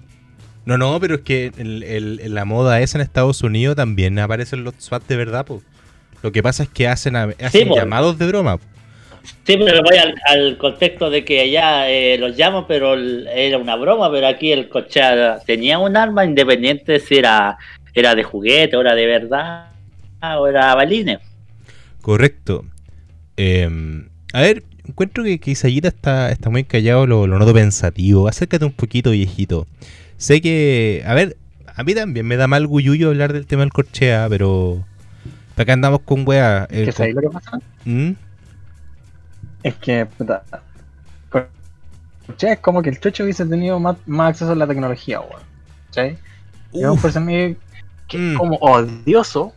[0.65, 4.75] No, no, pero es que en, la moda esa en Estados Unidos también aparecen los
[4.77, 5.61] SWAT de verdad, pues.
[6.21, 8.59] Lo que pasa es que hacen, hacen llamados de broma.
[9.43, 14.11] Sí, pero voy al, contexto de que allá eh, los llamo, pero era una broma,
[14.11, 15.01] pero aquí el coche
[15.45, 17.57] tenía un arma independiente si era,
[17.93, 19.71] era de juguete, o era de verdad,
[20.37, 21.19] o era balines.
[22.01, 22.65] Correcto.
[23.37, 28.27] Em, a ver, encuentro que, que está, está muy callado, lo, lo noto pensativo.
[28.27, 29.67] Acércate un poquito, viejito.
[30.17, 31.37] Sé que, a ver,
[31.75, 34.83] a mí también me da mal guyuyo hablar del tema del corchea, pero
[35.55, 36.67] acá andamos con weá.
[36.67, 37.59] ¿Qué sabéis lo que pasa?
[37.85, 38.11] ¿Mm?
[39.63, 40.43] Es que, puta,
[41.29, 45.41] corchea es como que el chocho hubiese tenido más, acceso a la tecnología, weón.
[45.91, 46.17] ¿Sí?
[46.73, 47.57] Es un personaje
[48.07, 48.37] que es mm.
[48.37, 49.53] como odioso,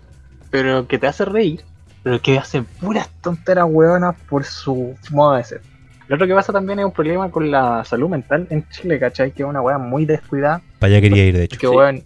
[0.51, 1.65] pero que te hace reír
[2.05, 5.61] pero que hace puras tonteras hueonas por su modo de ser.
[6.07, 9.33] Lo otro que pasa también es un problema con la salud mental en Chile, ¿cachai?
[9.33, 10.61] Que es una hueá muy descuidada.
[10.79, 11.59] Para allá quería ir, de hecho.
[11.59, 12.05] Que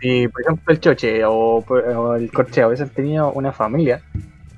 [0.00, 1.62] si por ejemplo el choche o,
[2.16, 4.00] el corcheo hubiesen tenido una familia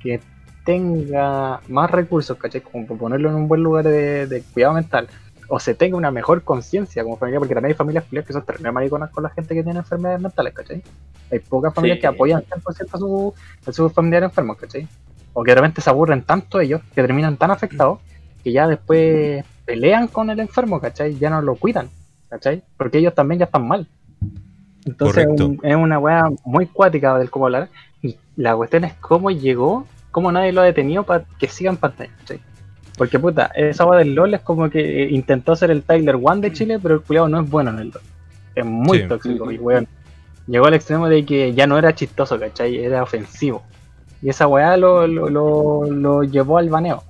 [0.01, 0.21] que
[0.65, 2.61] tenga más recursos, ¿cachai?
[2.61, 5.09] Como ponerlo en un buen lugar de cuidado mental,
[5.49, 8.73] o se tenga una mejor conciencia como familia, porque también hay familias que son terribles
[8.73, 10.83] mariconas con la gente que tiene enfermedades mentales, ¿cachai?
[11.33, 13.35] Hay pocas familias que apoyan 100%
[13.65, 14.87] a sus su familiares enfermos, ¿cachai?
[15.33, 18.01] O que de repente se aburren tanto ellos, que terminan tan afectados,
[18.45, 21.17] que ya después pelean con el enfermo, ¿cachai?
[21.19, 21.89] Ya no lo cuidan,
[22.29, 22.63] ¿cachai?
[22.77, 23.87] Porque ellos también ya están mal.
[24.85, 25.27] Entonces
[25.63, 27.69] es una weá muy cuática del cómo hablar.
[28.03, 31.79] Y la cuestión es cómo llegó, cómo nadie lo ha detenido para que siga en
[31.79, 32.41] pantalla, ¿cachai?
[32.99, 36.53] Porque puta, esa agua del LOL es como que intentó ser el Tyler One de
[36.53, 38.03] Chile, pero el culiado no es bueno en el LOL.
[38.57, 39.87] Es muy tóxico y weón.
[40.49, 42.77] Llegó al extremo de que ya no era chistoso, ¿cachai?
[42.77, 43.63] Era ofensivo.
[44.21, 47.05] Y esa weá lo, lo, llevó al baneo.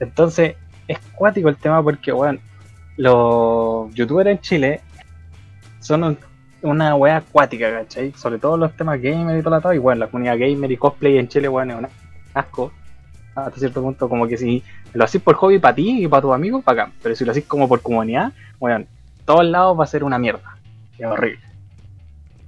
[0.00, 2.38] Entonces, es cuático el tema porque, weón,
[2.98, 4.80] los youtubers en Chile
[5.78, 6.18] son
[6.60, 8.12] una weá acuática, ¿cachai?
[8.12, 9.72] Sobre todo los temas gamer y todo la todo.
[9.72, 11.88] Y bueno, la comunidad gamer y cosplay en Chile, weón, es un
[12.34, 12.70] asco
[13.34, 14.62] hasta cierto punto, como que si
[14.92, 17.44] lo haces por hobby para ti y para tus amigos, acá Pero si lo haces
[17.44, 18.86] como por comunidad, bueno,
[19.24, 20.56] todos lados va a ser una mierda.
[20.98, 21.40] Es horrible.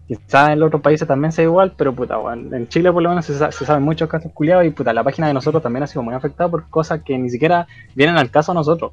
[0.08, 3.08] Quizás en los otros países también sea igual, pero puta, bueno, en Chile por lo
[3.08, 6.02] menos se, saben muchos casos culiados y puta, la página de nosotros también ha sido
[6.02, 8.92] muy afectada por cosas que ni siquiera vienen al caso a nosotros.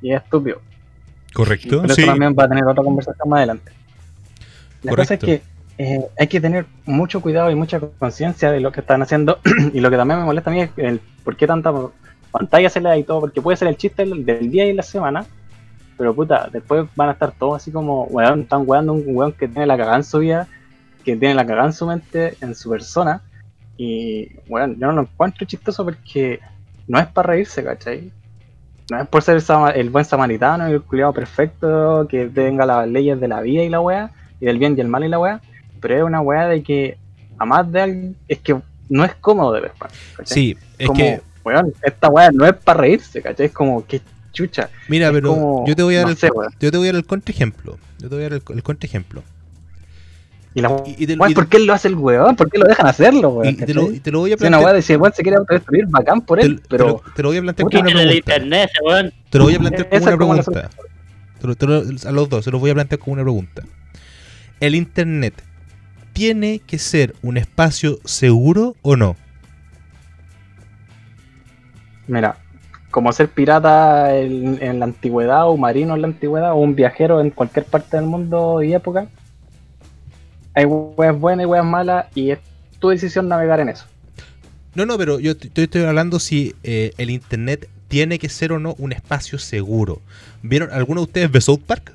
[0.00, 0.60] Y es estúpido.
[1.32, 1.82] Correcto.
[1.82, 3.72] Pero eso también va a tener otra conversación más adelante.
[4.82, 5.42] La cosa es que
[5.78, 9.38] eh, hay que tener mucho cuidado y mucha conciencia de lo que están haciendo.
[9.72, 11.72] y lo que también me molesta a mí es el por qué tanta
[12.30, 14.82] pantalla se le da y todo, porque puede ser el chiste del, día y la
[14.82, 15.24] semana,
[15.96, 19.48] pero puta, después van a estar todos así como, weón, están weando un weón que
[19.48, 20.48] tiene la cagada en su vida,
[21.04, 23.22] que tiene la cagada en su mente, en su persona,
[23.76, 26.40] y weón, yo no lo encuentro chistoso porque
[26.88, 28.10] no es para reírse, ¿cachai?
[28.90, 29.42] No es por ser
[29.74, 33.68] el, buen samaritano y el culiado perfecto, que tenga las leyes de la vida y
[33.68, 34.10] la weá,
[34.40, 35.40] y del bien y el mal y la weá,
[35.84, 36.96] pero es una weá de que
[37.36, 38.56] a más de alguien, es que
[38.88, 39.72] no es cómodo de ver,
[40.24, 41.20] Sí, es que.
[41.82, 43.46] esta weá no es para reírse, ¿cachai?
[43.46, 44.00] Es como que
[44.32, 44.70] chucha.
[44.88, 46.16] Mira, pero yo te voy a dar el,
[46.58, 47.76] yo te voy a dar el contraejemplo.
[47.98, 49.22] Yo te voy a dar el, contraejemplo.
[50.54, 52.34] Y la y, ¿por qué lo hace el weón?
[52.34, 53.52] ¿Por qué lo dejan hacerlo, weón?
[53.52, 54.52] Y, te lo, te lo, voy a plantear.
[54.52, 57.02] Si una weá de weón se quiere autodestruir, bacán por él, pero.
[57.14, 58.14] Te lo, voy a plantear como una pregunta.
[58.14, 58.70] Internet,
[59.28, 60.70] te lo voy a plantear como una pregunta.
[62.08, 63.64] a los dos, se los voy a plantear como una pregunta.
[64.60, 65.34] El internet
[66.14, 69.16] ¿tiene que ser un espacio seguro o no?
[72.06, 72.38] Mira,
[72.90, 77.30] como ser pirata en, la antigüedad o marino en la antigüedad o un viajero en
[77.30, 79.08] cualquier parte del mundo y época,
[80.54, 82.38] hay weas buenas y weas malas y es
[82.78, 83.86] tu decisión navegar en eso.
[84.74, 88.74] No, no, pero yo estoy, hablando si eh, el internet tiene que ser o no
[88.78, 90.00] un espacio seguro.
[90.42, 91.92] ¿Vieron alguno de ustedes de South Park?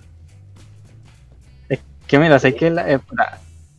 [1.70, 2.99] Es que mira, sé que la, eh,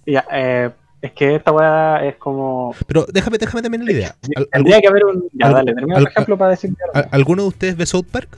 [0.07, 0.71] eh,
[1.03, 2.75] es que esta weá es como.
[2.87, 4.17] Pero déjame, déjame también la idea.
[4.53, 5.25] Tendría que haber un.
[5.33, 6.75] Ya, dale, termina un ejemplo para decir.
[7.11, 8.37] ¿Alguno de ustedes ve South Park?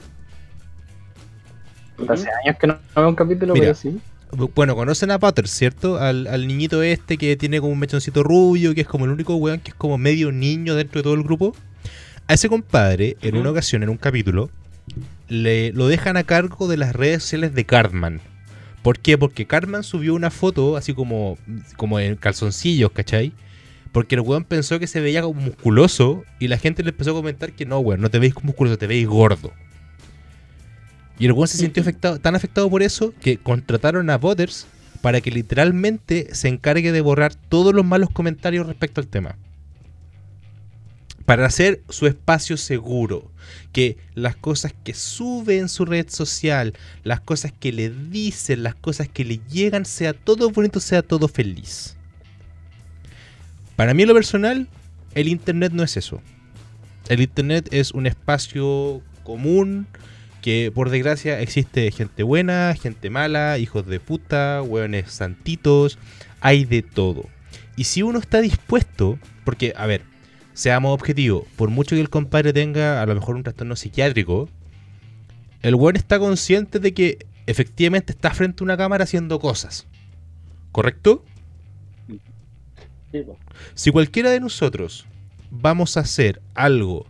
[2.07, 3.99] Hace años que no, veo un capítulo, pero sí.
[4.55, 5.99] Bueno, conocen a Potter, ¿cierto?
[5.99, 9.35] Al, al, niñito este que tiene como un mechoncito rubio, que es como el único
[9.35, 11.55] weón que es como medio niño dentro de todo el grupo.
[12.27, 14.49] A ese compadre, en una ocasión, en un capítulo,
[15.27, 18.21] le lo dejan a cargo de las redes sociales de Cartman.
[18.83, 19.17] ¿Por qué?
[19.17, 21.37] Porque Carmen subió una foto así como,
[21.77, 23.31] como en calzoncillos, ¿cachai?
[23.93, 27.13] Porque el weón pensó que se veía como musculoso y la gente le empezó a
[27.13, 29.53] comentar que no, weón, no te veis como musculoso, te veis gordo.
[31.17, 34.67] Y el weón se sintió afectado, tan afectado por eso que contrataron a Butters
[35.01, 39.37] para que literalmente se encargue de borrar todos los malos comentarios respecto al tema.
[41.25, 43.31] Para hacer su espacio seguro.
[43.71, 48.75] Que las cosas que sube en su red social, las cosas que le dicen, las
[48.75, 51.95] cosas que le llegan, sea todo bonito, sea todo feliz.
[53.75, 54.67] Para mí en lo personal,
[55.15, 56.21] el Internet no es eso.
[57.09, 59.87] El Internet es un espacio común
[60.41, 65.97] que por desgracia existe gente buena, gente mala, hijos de puta, hueones santitos,
[66.41, 67.29] hay de todo.
[67.75, 70.03] Y si uno está dispuesto, porque, a ver,
[70.53, 74.49] seamos objetivos, por mucho que el compadre tenga a lo mejor un trastorno psiquiátrico,
[75.61, 79.87] el hueón está consciente de que efectivamente está frente a una cámara haciendo cosas.
[80.71, 81.23] ¿Correcto?
[83.11, 83.23] Sí.
[83.75, 85.05] Si cualquiera de nosotros
[85.51, 87.05] vamos a hacer algo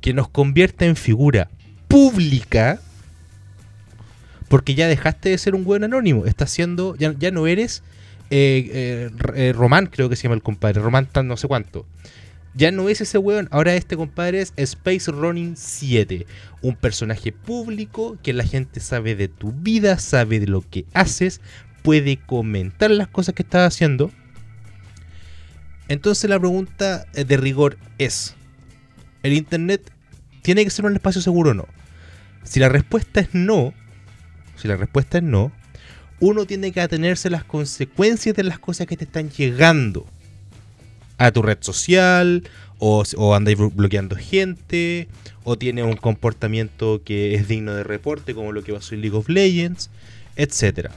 [0.00, 1.50] que nos convierta en figura
[1.88, 2.80] pública,
[4.48, 7.82] porque ya dejaste de ser un buen anónimo, estás siendo, ya, ya no eres
[8.30, 11.86] eh, eh, eh, Román, creo que se llama el compadre, Román tan no sé cuánto.
[12.56, 16.26] Ya no es ese weón, ahora este compadre es Space Running 7,
[16.62, 21.42] un personaje público que la gente sabe de tu vida, sabe de lo que haces,
[21.82, 24.10] puede comentar las cosas que estás haciendo.
[25.88, 28.34] Entonces la pregunta eh, de rigor es,
[29.22, 29.92] ¿el Internet
[30.40, 31.68] tiene que ser un espacio seguro o no?
[32.42, 33.74] Si la respuesta es no,
[34.56, 35.52] si la respuesta es no,
[36.20, 40.06] uno tiene que atenerse a las consecuencias de las cosas que te están llegando
[41.18, 42.42] a tu red social,
[42.78, 45.08] o, o andáis blo- bloqueando gente,
[45.44, 49.16] o tiene un comportamiento que es digno de reporte, como lo que pasó en League
[49.16, 49.90] of Legends,
[50.36, 50.90] etc.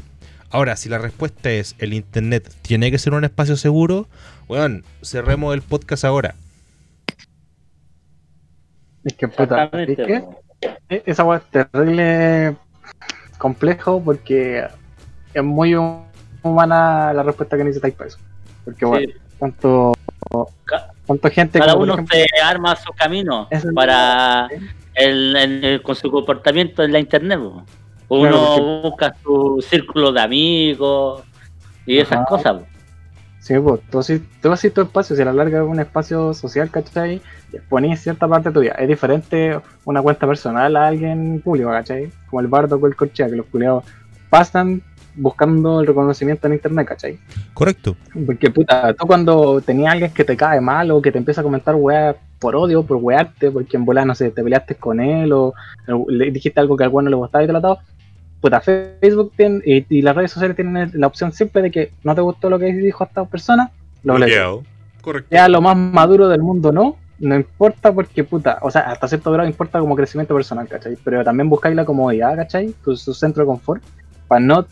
[0.49, 4.07] Ahora, si la respuesta es el internet tiene que ser un espacio seguro,
[4.47, 6.35] weón, cerremos el podcast ahora.
[9.03, 10.23] Es que puta, ¿es que
[11.05, 12.55] Esa weá es terrible
[13.37, 14.65] complejo porque
[15.33, 16.03] es muy hu-
[16.43, 18.17] humana la respuesta que necesitáis para eso.
[18.65, 19.17] Porque bueno, Sí.
[19.37, 19.93] cuánto,
[21.05, 24.47] Cuánta gente Cada como, uno ejemplo, se arma su camino para
[24.93, 27.39] el, el- el- con su comportamiento en la internet.
[27.39, 31.23] Uno Claro, busca su círculo de amigos
[31.85, 32.57] y esas cosas.
[32.59, 32.65] po.
[33.39, 33.53] Sí,
[33.89, 37.21] tú así, tú así tu espacio, si a la larga es un espacio social, ¿cachai?
[37.69, 38.73] Ponís cierta parte tuya.
[38.73, 42.11] Es diferente una cuenta personal a alguien público, ¿cachai?
[42.29, 43.85] Como el bardo o el corchea, que los culiados
[44.29, 44.83] pasan
[45.15, 47.19] buscando el reconocimiento en internet, ¿cachai?
[47.53, 47.95] Correcto.
[48.25, 51.41] Porque puta, tú cuando tenías a alguien que te cae mal o que te empieza
[51.41, 54.99] a comentar weá por odio, por wearte, porque en volada, no sé, te peleaste con
[54.99, 55.53] él o,
[56.07, 57.79] le dijiste algo que al bueno le gustaba y te lo atado,
[58.39, 62.15] puta, Facebook tiene, y, y las redes sociales tienen la opción siempre de que no
[62.15, 63.71] te gustó lo que dijo esta persona,
[64.03, 64.59] lo bloqueas.
[65.01, 65.29] Correcto.
[65.31, 69.31] Ya lo más maduro del mundo no, no importa porque puta, o sea, hasta cierto
[69.31, 70.97] grado importa como crecimiento personal, ¿cachai?
[71.03, 72.73] Pero también buscáis la comodidad, ¿cachai?
[72.83, 73.83] Tu, su centro de confort,
[74.27, 74.65] para no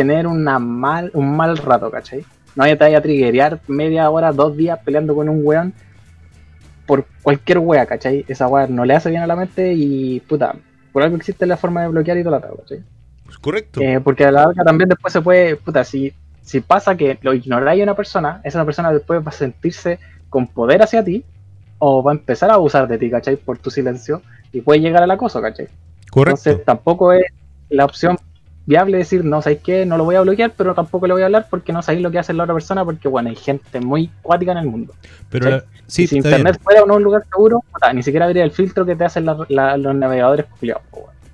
[0.00, 2.20] tener una mal, un mal rato, ¿cachai?
[2.56, 5.74] No vaya te vaya a triggerear media hora, dos días peleando con un weón
[6.86, 8.24] por cualquier wea, ¿cachai?
[8.26, 10.54] Esa wea no le hace bien a la mente y puta,
[10.90, 12.82] por algo existe la forma de bloquear y todo lo ¿cachai?
[13.42, 13.82] Correcto.
[13.82, 17.34] Eh, porque a la larga también después se puede, puta, si, si pasa que lo
[17.34, 19.98] ignoráis a una persona, esa persona después va a sentirse
[20.30, 21.24] con poder hacia ti
[21.78, 23.36] o va a empezar a abusar de ti, ¿cachai?
[23.36, 25.68] Por tu silencio y puede llegar al acoso, ¿cachai?
[26.10, 26.40] Correcto.
[26.40, 27.26] Entonces tampoco es
[27.68, 28.16] la opción
[28.70, 29.84] viable decir, no, ¿sabéis qué?
[29.84, 32.10] No lo voy a bloquear, pero tampoco le voy a hablar porque no sabéis lo
[32.12, 34.94] que hace la otra persona porque, bueno, hay gente muy cuática en el mundo.
[35.28, 36.24] Pero si bien.
[36.24, 39.04] internet fuera o no un lugar seguro, puta, ni siquiera habría el filtro que te
[39.04, 40.82] hacen la- la- los navegadores culiados.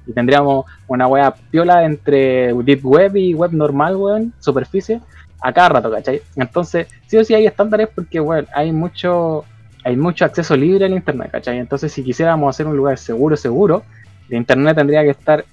[0.06, 5.00] Y tendríamos una wea piola entre Deep Web y web normal, weón, superficie,
[5.42, 6.22] a cada rato, ¿cachai?
[6.36, 9.44] Entonces, sí o sí hay estándares porque, weón, hay mucho,
[9.84, 11.58] hay mucho acceso libre al internet, ¿cachai?
[11.58, 13.82] Entonces, si quisiéramos hacer un lugar seguro, seguro,
[14.30, 15.44] el internet tendría que estar,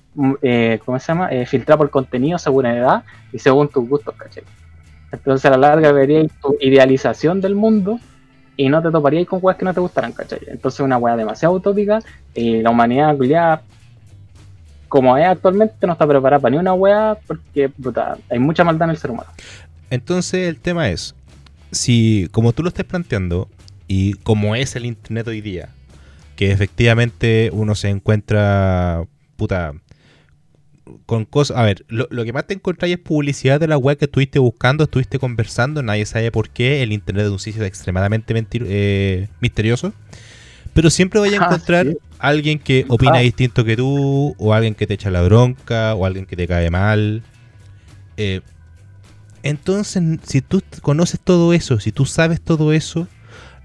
[0.42, 1.30] eh, ¿cómo se llama?
[1.30, 4.44] Eh, filtrado por contenido según edad y según tus gustos, ¿cachai?
[5.12, 8.00] Entonces, a la larga veríais tu idealización del mundo
[8.56, 10.40] y no te toparíais con weas que no te gustaran, ¿cachai?
[10.48, 12.00] Entonces una wea demasiado utópica
[12.34, 13.16] y la humanidad
[14.88, 17.72] como es actualmente no está preparada para ni una wea porque
[18.30, 19.30] hay mucha maldad en el ser humano.
[19.90, 21.16] Entonces el tema es,
[21.72, 23.50] si como tú lo estás planteando
[23.88, 25.70] y como es el internet hoy día,
[26.36, 29.74] que efectivamente uno se encuentra, puta,
[31.06, 31.58] con cosas...
[31.58, 34.40] A ver, lo, lo que más te encontráis es publicidad de la web que estuviste
[34.40, 39.28] buscando, estuviste conversando, nadie sabe por qué, el internet es un sitio extremadamente mentir- eh,
[39.42, 39.94] misterioso,
[40.74, 41.98] pero siempre vaya a Ah, encontrar sí.
[42.20, 43.22] alguien que opina Ah.
[43.22, 46.70] distinto que tú, o alguien que te echa la bronca, o alguien que te cae
[46.70, 47.24] mal.
[48.18, 48.42] Eh,
[49.44, 53.08] entonces, si tú conoces todo eso, si tú sabes todo eso,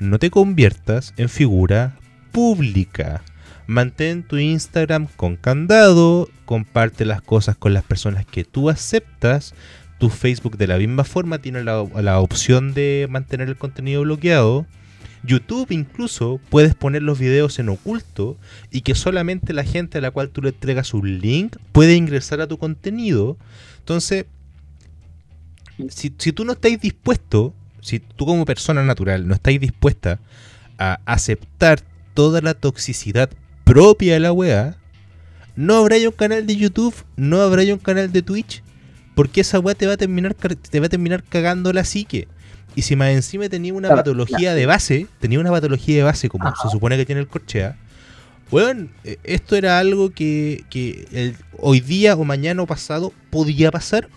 [0.01, 1.97] no te conviertas en figura
[2.33, 3.23] pública.
[3.69, 9.55] Mantén tu Instagram con candado, comparte las cosas con las personas que tú aceptas.
[9.99, 14.67] Tu Facebook de la misma forma tiene la, la opción de mantener el contenido bloqueado.
[15.23, 18.39] YouTube incluso puedes poner los videos en oculto
[18.71, 22.41] y que solamente la gente a la cual tú le entregas un link puede ingresar
[22.41, 23.37] a tu contenido.
[23.81, 24.25] Entonces,
[25.91, 30.21] si, si tú no estáis dispuesto, si tú como persona natural no estáis dispuesta
[30.79, 31.83] a aceptar
[32.15, 33.29] toda la toxicidad
[33.69, 34.77] propia de la weá,
[35.57, 38.63] no habrá un canal de YouTube, no habrá un canal de Twitch,
[39.15, 42.29] porque esa weá te va a terminar te va a terminar cagando la psique.
[42.75, 46.29] Y si más encima tenía una Claro, patología de base, tenía una patología de base
[46.29, 46.57] como Ajá.
[46.63, 47.77] se supone que tiene el corchea,
[48.51, 53.71] weón, eh, esto era algo que, que el- hoy día o mañana o pasado podía
[53.71, 54.09] pasar.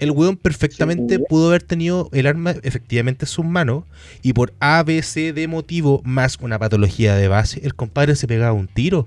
[0.00, 1.22] El weón perfectamente Sí.
[1.28, 3.84] pudo haber tenido el arma efectivamente en sus manos
[4.22, 8.26] y por A, B, C de motivo más una patología de base, el compadre se
[8.26, 9.06] pegaba un tiro.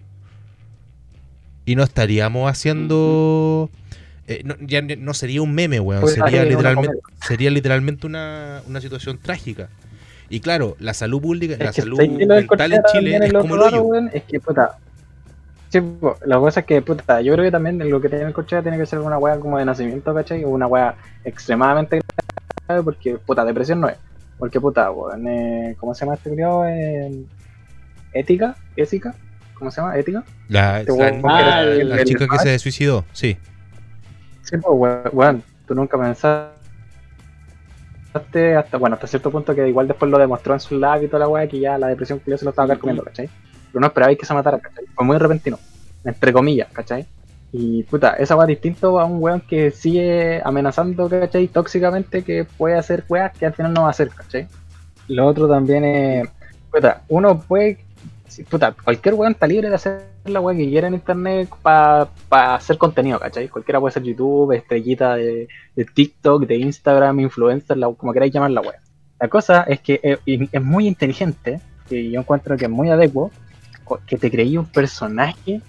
[1.66, 3.70] Y no estaríamos haciendo...
[4.28, 6.02] eh, no, ya no sería un meme, weón.
[6.02, 9.70] Pues, Sería literalmente, sería literalmente una, una situación trágica.
[10.30, 13.34] Y claro, la salud pública, la Es salud ¿sabes qué lo mental en Chile es
[13.34, 13.84] lo como el raro, hoyo.
[13.84, 14.10] weón?
[14.14, 14.78] Es que, puta.
[15.74, 18.34] Sí, po, la cosa es que, puta, yo creo que también lo que tiene el
[18.34, 20.44] Corchea tiene que ser una wea como de nacimiento, ¿cachai?
[20.44, 20.94] O una wea
[21.26, 22.00] extremadamente
[22.68, 23.98] grave, porque, puta, depresión no es.
[24.38, 26.64] Porque, puta, weón, eh, ¿cómo se llama este culiao?
[26.68, 27.24] Eh,
[28.14, 28.56] ¿Ética?
[28.76, 29.16] ¿Ética?
[29.56, 29.98] ¿Cómo se llama?
[29.98, 30.24] ¿Ética?
[30.48, 31.50] La, Este la- weón la- que la
[31.96, 33.36] era- el- chica que se suicidó, sí.
[34.44, 36.54] Sí, pues, weón, weón, tú nunca pensaste
[38.56, 41.22] hasta, bueno, hasta cierto punto que igual después lo demostró en su lab y toda
[41.22, 43.28] la weá que ya la depresión que se lo estaba comiendo, ¿cachai?
[43.74, 44.86] Pero no esperabais que se matara, ¿cachai?
[44.94, 45.58] Fue muy repentino,
[46.06, 47.08] entre comillas, ¿cachai?
[47.52, 51.48] Y puta, esa es distinto a un weón que sigue amenazando, ¿cachai?
[51.48, 54.48] Tóxicamente que puede hacer weas que al final no va a hacer, ¿cachai?
[55.08, 56.30] Lo otro también es,
[56.72, 57.80] puta, uno puede,
[58.48, 62.78] puta, cualquier weón está libre de hacer la weá que quiera en internet para hacer
[62.78, 63.50] contenido, ¿cachai?
[63.50, 68.62] Cualquiera puede ser YouTube, estrellita de, de TikTok, de Instagram, influencer, como queráis llamar la
[68.62, 68.80] weá.
[69.20, 71.60] La cosa es que es, es muy inteligente,
[71.90, 73.32] y yo encuentro que es muy adecuado,
[74.06, 75.62] que te creí un personaje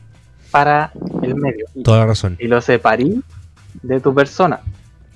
[0.50, 0.92] para
[1.22, 2.36] el medio Toda la razón.
[2.38, 3.22] y lo separí
[3.82, 4.60] de tu persona.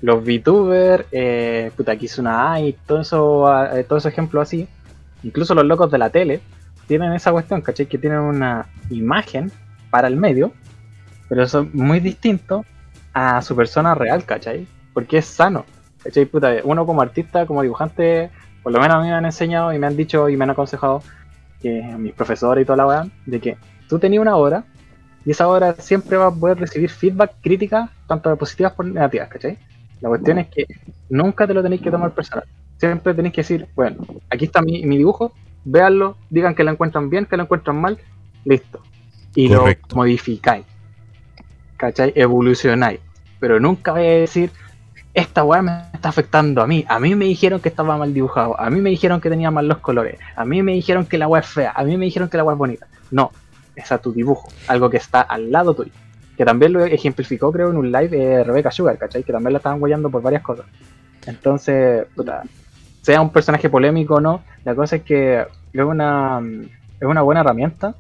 [0.01, 4.69] Los VTubers, eh, puta, Kizuna y todo eso, eh, todo esos ejemplos así,
[5.23, 6.41] incluso los locos de la tele,
[6.87, 7.87] tienen esa cuestión, ¿cachai?
[7.87, 9.51] Que tienen una imagen
[9.91, 10.53] para el medio,
[11.29, 12.65] pero eso es muy distinto
[13.13, 14.67] a su persona real, ¿cachai?
[14.95, 15.65] Porque es sano,
[16.03, 16.25] ¿cachai?
[16.27, 18.31] Puta, uno como artista, como dibujante,
[18.63, 20.51] por lo menos a mí me han enseñado y me han dicho y me han
[20.51, 21.03] aconsejado,
[21.61, 23.57] que mis profesores y toda la weá, de que
[23.89, 24.65] tú tenías una obra
[25.25, 29.29] y esa obra siempre va a poder recibir feedback, críticas, tanto de positivas como negativas,
[29.29, 29.59] ¿cachai?
[30.01, 30.67] La cuestión es que
[31.11, 32.45] nunca te lo tenéis que tomar personal.
[32.77, 33.99] Siempre tenéis que decir, bueno,
[34.31, 35.33] aquí está mi, mi dibujo,
[35.65, 37.99] véanlo, digan que lo encuentran bien, que lo encuentran mal,
[38.45, 38.81] listo.
[39.35, 39.89] Y Correcto.
[39.91, 40.65] lo modificáis,
[41.77, 42.13] ¿cachai?
[42.15, 43.01] Evolucionáis.
[43.41, 44.51] Pero nunca vais a decir,
[45.15, 46.85] esta weá me está afectando a mí.
[46.89, 48.59] A mí me dijeron que estaba mal dibujado.
[48.61, 50.19] A mí me dijeron que tenía mal los colores.
[50.37, 51.73] A mí me dijeron que la weá es fea.
[51.75, 52.87] A mí me dijeron que la weá es bonita.
[53.11, 53.33] No,
[53.75, 54.49] es a tu dibujo.
[54.67, 55.93] Algo que está al lado tuyo.
[56.37, 59.25] Que también lo ejemplificó, creo, en un live de Rebecca Sugar, ¿cachai?
[59.25, 60.67] Que también la estaban guayando por varias cosas.
[61.27, 62.43] Entonces, puta,
[63.03, 65.41] sea un personaje polémico o no, la cosa es que
[65.73, 66.41] es una,
[67.01, 67.95] es una buena herramienta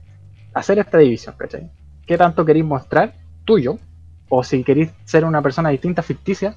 [0.54, 1.70] hacer esta división, ¿cachai?
[2.06, 3.14] ¿Qué tanto queréis mostrar
[3.44, 3.78] tuyo?
[4.28, 6.54] O si queréis ser una persona distinta, ficticia.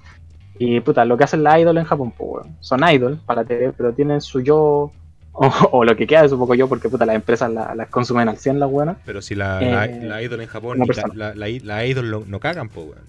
[0.63, 2.55] Y puta, lo que hacen las idol en Japón, pues, weón.
[2.59, 4.91] son idol para TV, pero tienen su yo.
[5.33, 7.87] O, o lo que queda es un poco yo, porque puta, las empresas la- las
[7.87, 8.97] consumen al 100 las buenas.
[9.05, 10.79] Pero si la, la, Eh, la idol en Japón,
[11.15, 12.99] la, la, idol no, no cagan, po, weón.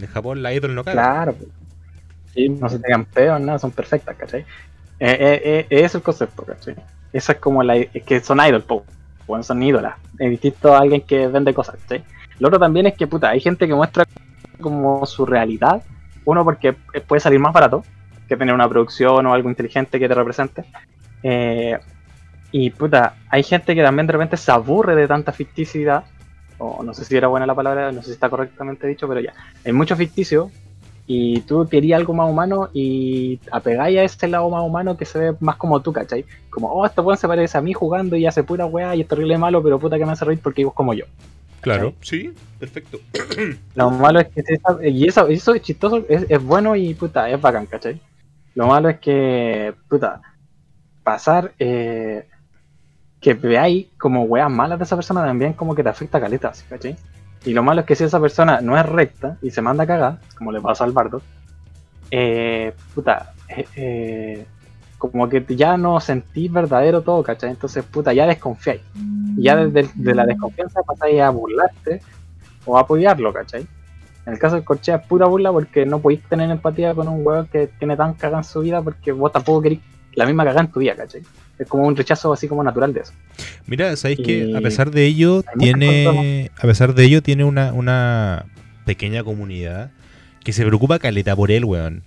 [0.00, 1.04] En Japón la idol no cagan.
[1.04, 1.50] Claro, pues.
[2.60, 4.40] no se tengan peos, nada, son perfectas, ¿cachai?
[4.40, 4.46] Eh,
[4.98, 6.74] eh, eh, ese es el concepto, ¿cachai?
[7.12, 7.76] Esa es como la.
[7.76, 8.84] Es que son idol, po,
[9.28, 9.94] weón, son ídolas.
[10.18, 12.02] Es distinto a alguien que vende cosas, ¿cachai?
[12.38, 14.04] Lo otro también es que, puta, hay gente que muestra
[14.60, 15.82] como su realidad.
[16.24, 17.84] Uno, porque puede salir más barato
[18.28, 20.64] que tener una producción o algo inteligente que te represente.
[21.22, 21.78] Eh,
[22.52, 26.04] y, puta, hay gente que también de repente se aburre de tanta ficticidad.
[26.58, 29.20] O no sé si era buena la palabra, no sé si está correctamente dicho, pero
[29.20, 29.32] ya.
[29.64, 30.50] Hay mucho ficticio
[31.12, 35.18] y tú querías algo más humano y apegáis a ese lado más humano que se
[35.18, 36.24] ve más como tú, ¿cachai?
[36.50, 39.08] Como, oh, este weón se parece a mí jugando y hace pura weá y es
[39.08, 41.06] terrible malo, pero puta que me hace reír porque es como yo.
[41.62, 43.00] Claro, sí, perfecto.
[43.74, 47.28] Lo malo es que esa- y eso, eso es chistoso, es, es bueno y puta,
[47.28, 48.00] es bacán, ¿cachai?
[48.54, 50.20] Lo malo es que, puta,
[51.02, 52.24] pasar eh,
[53.20, 56.64] que veáis como weas malas de esa persona también como que te afecta caleta, ¿sí?
[56.68, 56.94] ¿cachai?
[57.44, 59.86] Y lo malo es que si esa persona no es recta y se manda a
[59.86, 61.22] cagar, como le pasó al bardo,
[62.10, 64.46] eh, puta, eh, eh,
[64.98, 67.50] como que ya no sentís verdadero todo, ¿cachai?
[67.50, 68.82] Entonces, puta, ya desconfiáis.
[69.36, 72.02] Y ya desde de la desconfianza pasáis a burlarte
[72.66, 73.66] o a apoyarlo, ¿cachai?
[74.26, 77.26] En el caso del Corchea es pura burla porque no podéis tener empatía con un
[77.26, 79.80] weón que tiene tan cagada en su vida porque vos tampoco queréis
[80.14, 81.22] la misma cagada en tu vida, ¿cachai?
[81.58, 83.12] Es como un rechazo así como natural de eso.
[83.66, 88.46] Mira, sabéis que a pesar de ello tiene a pesar de ello tiene una, una
[88.86, 89.90] pequeña comunidad
[90.42, 92.02] que se preocupa caleta por él, weón.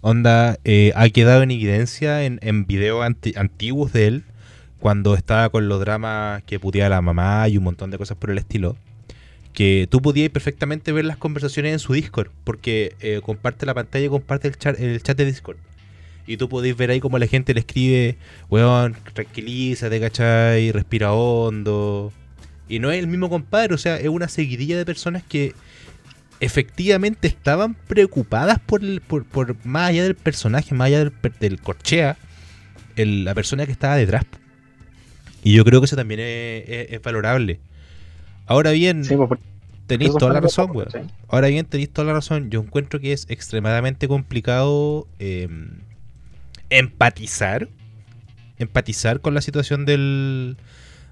[0.00, 4.24] Onda, eh, ha quedado en evidencia en, en videos anti- antiguos de él,
[4.78, 8.30] cuando estaba con los dramas que puteaba la mamá y un montón de cosas por
[8.30, 8.76] el estilo,
[9.52, 14.06] que tú podías perfectamente ver las conversaciones en su Discord, porque eh, comparte la pantalla
[14.06, 15.56] y comparte el chat, el chat de Discord.
[16.28, 18.18] Y tú podéis ver ahí como la gente le escribe,
[18.50, 20.70] weón, tranquilízate, ¿cachai?
[20.72, 22.12] Respira hondo.
[22.68, 25.54] Y no es el mismo compadre, o sea, es una seguidilla de personas que
[26.40, 31.10] efectivamente estaban preocupadas por, el, por, por más allá del personaje, más allá
[31.40, 32.16] del, corchea,
[32.96, 34.24] el- la persona que estaba detrás.
[35.42, 37.58] Y yo creo que eso también es, es- es valorable.
[38.46, 39.40] Ahora bien, Sí, pues,
[39.86, 40.88] tenéis toda la razón, weón.
[41.28, 42.50] Ahora bien, tenéis toda la razón.
[42.50, 45.48] Yo encuentro que es extremadamente complicado eh,
[46.70, 47.68] empatizar.
[48.58, 50.56] Empatizar con la situación del,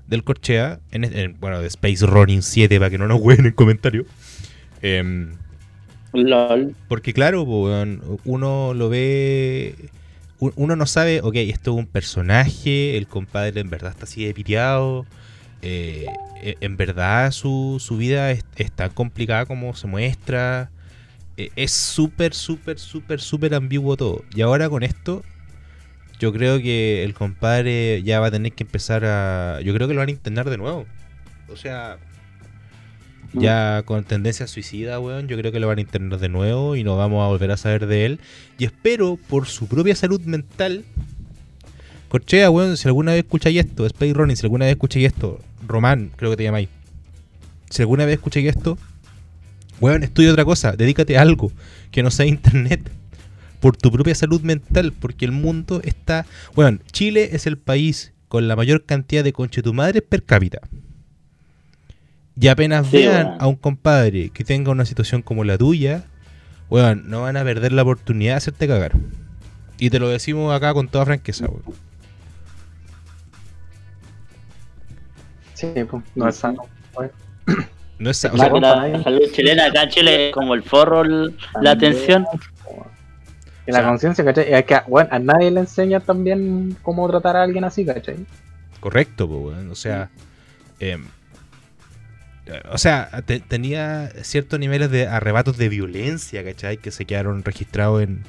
[0.07, 0.81] del Corchea.
[0.91, 4.07] En, en- bueno, de Space Running 7, para que no nos hueen en comentarios.
[4.83, 5.39] Em,
[6.13, 6.75] LOL.
[6.89, 7.43] porque claro,
[8.25, 9.91] uno lo ve...
[10.39, 14.35] Uno no sabe, ok, esto es un personaje, el compadre en verdad está así de
[14.35, 15.07] piteado.
[15.63, 20.71] eh, e- en verdad su, su vida es, es tan complicada como se muestra.
[21.37, 24.25] eh, es súper, súper, súper, súper ambiguo todo.
[24.35, 25.25] Y ahora con esto,
[26.19, 29.61] yo creo que el compadre ya va a tener que empezar a...
[29.63, 30.87] Yo creo que lo van a internar de nuevo.
[31.49, 31.99] O sea,
[33.33, 36.85] ya con tendencia suicida, weón, yo creo que lo van a internar de nuevo y
[36.85, 38.21] no vamos a volver a saber de él.
[38.59, 40.85] Y espero, por su propia salud mental,
[42.09, 46.13] Corchea, weón, si alguna vez escucháis esto, Space Running, si alguna vez escucháis esto, Román,
[46.17, 46.69] creo que te llamáis.
[47.69, 48.79] Si alguna vez escucháis esto,
[49.81, 51.53] weón, estudia otra cosa, dedícate a algo
[51.91, 52.91] que no sea internet.
[53.67, 56.25] Por tu propia salud mental, porque el mundo está.
[56.55, 60.61] Weón, Chile es el país con la mayor cantidad de conchetumadres per cápita.
[62.41, 66.05] Y apenas Sí, vean a un compadre que tenga una situación como la tuya,
[66.71, 68.93] weón, no van a perder la oportunidad de hacerte cagar.
[69.81, 71.65] Y te lo decimos acá con toda franqueza, weón.
[75.55, 76.63] Sí, pues, no es sano.
[76.97, 77.11] weón.
[77.99, 80.33] No es, o La sea, que compa, la, nadie- salud chilena acá en Chile es
[80.35, 82.27] como el forro, el- la atención.
[83.67, 84.53] Y la O sea- conciencia, ¿cachai?
[84.53, 88.17] Es que, bueno, a nadie le enseña también cómo tratar a alguien así, ¿cachai?
[88.81, 89.69] correcto, weón.
[89.71, 90.11] O sea,
[90.79, 91.05] em,
[92.47, 96.77] eh, o sea, te- tenía ciertos niveles de arrebatos de violencia, ¿cachai?
[96.77, 98.23] Que se quedaron registrados en,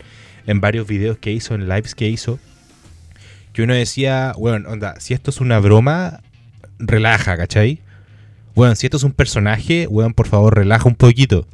[0.48, 2.40] en varios videos que hizo, en lives que hizo.
[3.54, 6.22] Que uno decía, weón, onda, si esto es una broma,
[6.80, 7.82] relaja, ¿cachai?
[8.56, 11.46] Weón, si esto es un personaje, weón, por favor, relaja un poquito.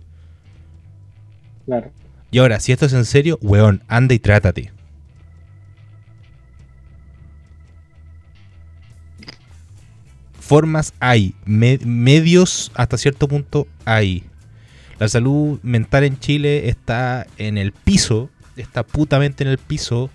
[1.66, 1.92] Claro.
[2.34, 4.72] Y ahora, si esto es en serio, weón, anda y trátate.
[10.40, 14.24] Formas hay, me- medios hasta cierto punto hay.
[14.98, 20.10] La salud mental en Chile está en el piso, está putamente en el piso.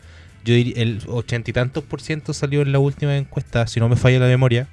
[0.44, 3.88] Yo diría, el ochenta y tantos por ciento salió en la última encuesta, si no
[3.88, 4.66] me falla la memoria,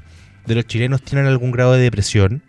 [0.48, 2.42] de los chilenos tienen algún grado de depresión.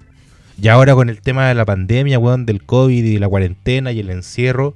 [0.61, 4.01] Y ahora con el tema de la pandemia, weón, del COVID y la cuarentena y
[4.01, 4.75] el encierro,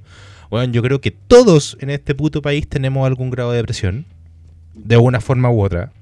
[0.50, 4.04] weón, yo creo que todos en este puto país tenemos algún grado de depresión.
[4.74, 5.92] De una forma u otra.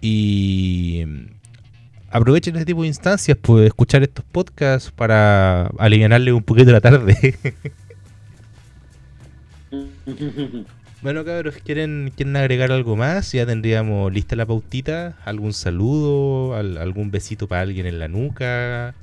[0.00, 1.26] Y mm,
[2.10, 7.38] aprovechen este tipo de instancias, pues escuchar estos podcasts para aliviarle un poquito la tarde.
[11.02, 13.32] bueno, cabros, ¿quieren, ¿quieren agregar algo más?
[13.32, 15.18] Ya tendríamos lista la pautita.
[15.24, 16.54] ¿Algún saludo?
[16.56, 18.94] al- ¿Algún besito para alguien en la nuca?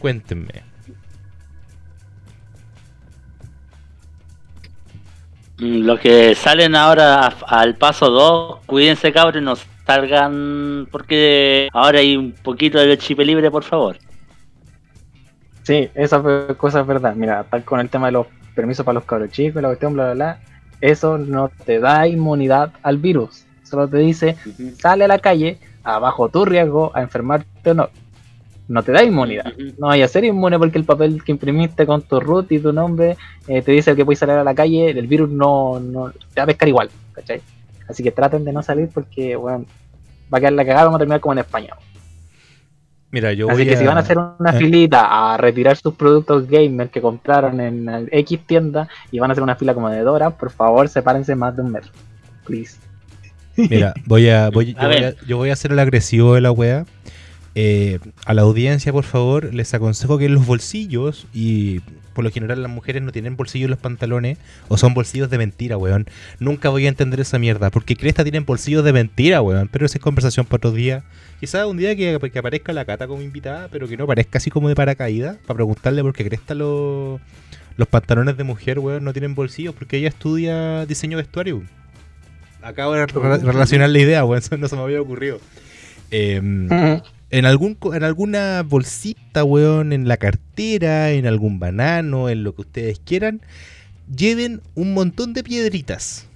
[0.00, 0.64] Cuéntenme.
[5.58, 9.54] Mm, Los que salen ahora al paso 2, cuídense cabros, no
[9.86, 13.98] salgan porque ahora hay un poquito de chip libre, por favor.
[15.62, 16.22] Sí, esa
[16.56, 17.14] cosa es verdad.
[17.14, 20.12] Mira, tal con el tema de los permisos para los cabros chicos la cuestión, bla,
[20.12, 20.40] bla, bla.
[20.80, 23.44] Eso no te da inmunidad al virus.
[23.62, 24.36] Solo te dice,
[24.78, 27.88] sale a la calle, abajo tu riesgo a enfermarte o no.
[28.68, 29.52] No te da inmunidad.
[29.78, 32.72] No vaya a ser inmune porque el papel que imprimiste con tu root y tu
[32.72, 36.40] nombre eh, te dice que puedes salir a la calle, el virus no, no te
[36.40, 37.40] va a pescar igual, ¿cachai?
[37.88, 39.64] Así que traten de no salir porque, bueno,
[40.32, 41.74] va a quedar la cagada, vamos a terminar como en España.
[43.10, 46.46] Mira, yo Así voy que si van a hacer una filita a retirar sus productos
[46.46, 50.30] gamer que compraron en X tienda y van a hacer una fila como de Dora,
[50.30, 51.90] por favor sepárense más de un metro.
[52.44, 52.76] Please.
[53.56, 56.42] Mira, voy a, voy, A yo, voy a, yo voy a hacer el agresivo de
[56.42, 56.84] la wea.
[57.60, 61.80] Eh, a la audiencia, por favor, les aconsejo que en los bolsillos, y
[62.14, 65.38] por lo general las mujeres no tienen bolsillos en los pantalones, o son bolsillos de
[65.38, 66.06] mentira, weón.
[66.38, 69.66] Nunca voy a entender esa mierda, porque Cresta tienen bolsillos de mentira, weón.
[69.72, 71.02] Pero esa es conversación para otro día.
[71.40, 74.50] Quizás un día que, que aparezca la cata como invitada, pero que no parezca así
[74.50, 77.20] como de paracaídas, para preguntarle por qué Cresta los,
[77.76, 81.64] los pantalones de mujer, weón, no tienen bolsillos, porque ella estudia diseño de vestuario.
[82.62, 85.40] Acabo de re- relacionar la idea, weón, eso no se me había ocurrido.
[86.12, 86.68] Em,
[87.30, 92.62] en, algún, en alguna bolsita, weón, en la cartera, en algún banano, en lo que
[92.62, 93.42] ustedes quieran,
[94.14, 96.26] lleven un montón de piedritas.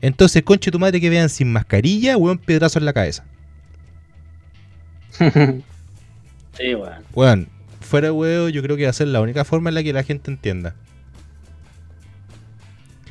[0.00, 3.24] Entonces, conche tu madre que vean sin mascarilla, weón, piedrazo en la cabeza.
[6.58, 7.04] Sí, weón.
[7.14, 7.48] Weón,
[7.80, 10.02] fuera weón, yo creo que va a ser la única forma en la que la
[10.02, 10.74] gente entienda.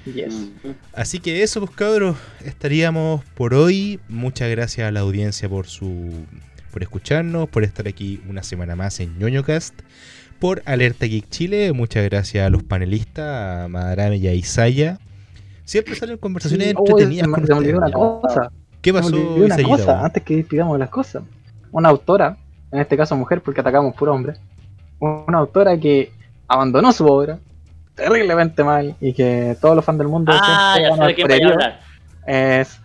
[0.05, 0.49] Yes.
[0.93, 3.99] Así que eso, pues cabros, estaríamos por hoy.
[4.09, 6.11] Muchas gracias a la audiencia por su
[6.71, 9.73] por escucharnos, por estar aquí una semana más en ñoñocast,
[10.39, 11.73] por Alerta Geek Chile.
[11.73, 14.99] Muchas gracias a los panelistas, a Madarame y a Isaya.
[15.65, 18.51] Siempre salen conversaciones Sí, entretenidas me- con se me una cosa.
[18.81, 20.05] ¿Qué me pasó, olvidó una Isayita, cosa, weón?
[20.05, 21.23] antes que despidamos las cosas.
[21.71, 22.38] Una autora,
[22.71, 24.34] en este caso mujer, porque atacamos puro hombre.
[24.99, 26.11] Una autora que
[26.47, 27.39] abandonó su obra
[27.99, 31.73] terriblemente mal y que todos los fans del mundo Ah, ya sé de
[32.26, 32.80] es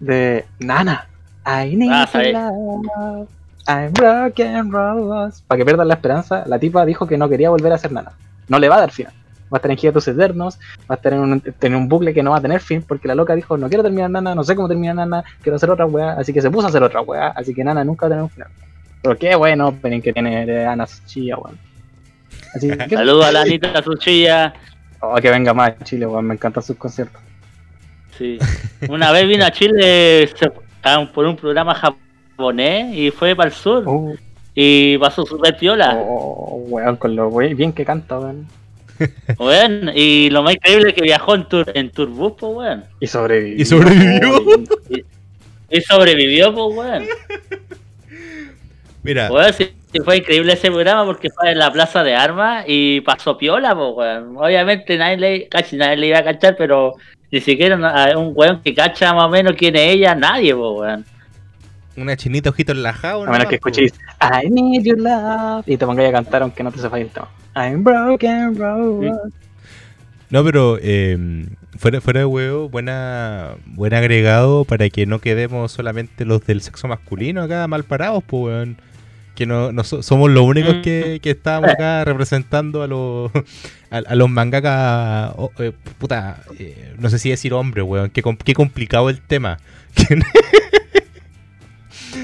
[0.00, 1.06] de Nana.
[1.46, 3.28] I need Ah, love.
[3.66, 5.42] I'm broken rose.
[5.46, 8.12] Para que pierdan la esperanza, la tipa dijo que no quería volver a ser Nana.
[8.48, 9.12] No le va a dar final.
[9.52, 10.58] Va a estar en hiatus eternos,
[10.90, 13.08] va a estar en un, en un bucle que no va a tener fin, porque
[13.08, 15.86] la loca dijo, no quiero terminar Nana, no sé cómo terminar Nana, quiero hacer otra
[15.86, 18.10] weá, así que se puso a hacer otra weá, así que Nana nunca va a
[18.10, 18.48] tener un final.
[19.02, 21.58] Pero qué bueno opening que tiene de Ana Chilla, weón.
[22.58, 24.52] Así que, Saludos a la Anita Suchilla.
[25.00, 27.20] oh, que venga más a Chile, weón, me encantan sus conciertos.
[28.18, 28.38] Sí.
[28.88, 30.28] Una vez vino a Chile
[31.14, 33.84] por un programa japonés y fue para el sur.
[33.86, 34.14] Oh,
[34.54, 35.94] Y pasó súper piola.
[35.96, 38.46] oh, weón, con lo we- bien que canta, weón.
[39.38, 42.84] Weón, y lo más increíble es que viajó en, tur en Turbus, pues, weón.
[42.98, 43.62] Y sobrevivió.
[43.62, 44.42] ¿Y sobrevivió?
[44.90, 45.04] Y,
[45.70, 47.04] y sobrevivió, pues, weón.
[49.04, 52.64] Mira, Weón, sí, sí fue increíble ese programa porque fue en la plaza de armas
[52.66, 54.36] y pasó piola, pues, weón.
[54.36, 56.94] Obviamente nadie le, casi nadie le iba a cachar, pero
[57.30, 57.76] ni siquiera
[58.16, 61.04] un weón que cacha más o menos quién es ella, nadie, pues, weón.
[61.96, 63.24] una chinita ojito enlajado.
[63.24, 66.70] A menos que escuchéis I need your love y te pongáis a cantar aunque no
[66.70, 67.28] te sepáis el tema.
[67.54, 69.12] I'm broken road.
[70.30, 71.46] No, pero eh,
[71.78, 76.86] fuera, fuera de huevo, buena, buen agregado para que no quedemos solamente los del sexo
[76.86, 78.76] masculino acá mal parados, pues, weón.
[79.38, 80.82] Que no, no so- somos los únicos Mm.
[80.82, 83.30] que, que estábamos acá representando a los
[83.92, 85.32] a, a los mangakas.
[85.36, 88.10] oh, eh, puta, eh, no sé si decir hombre, weón.
[88.10, 89.58] Qué, qué complicado el tema.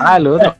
[0.01, 0.57] Ah, lo otro.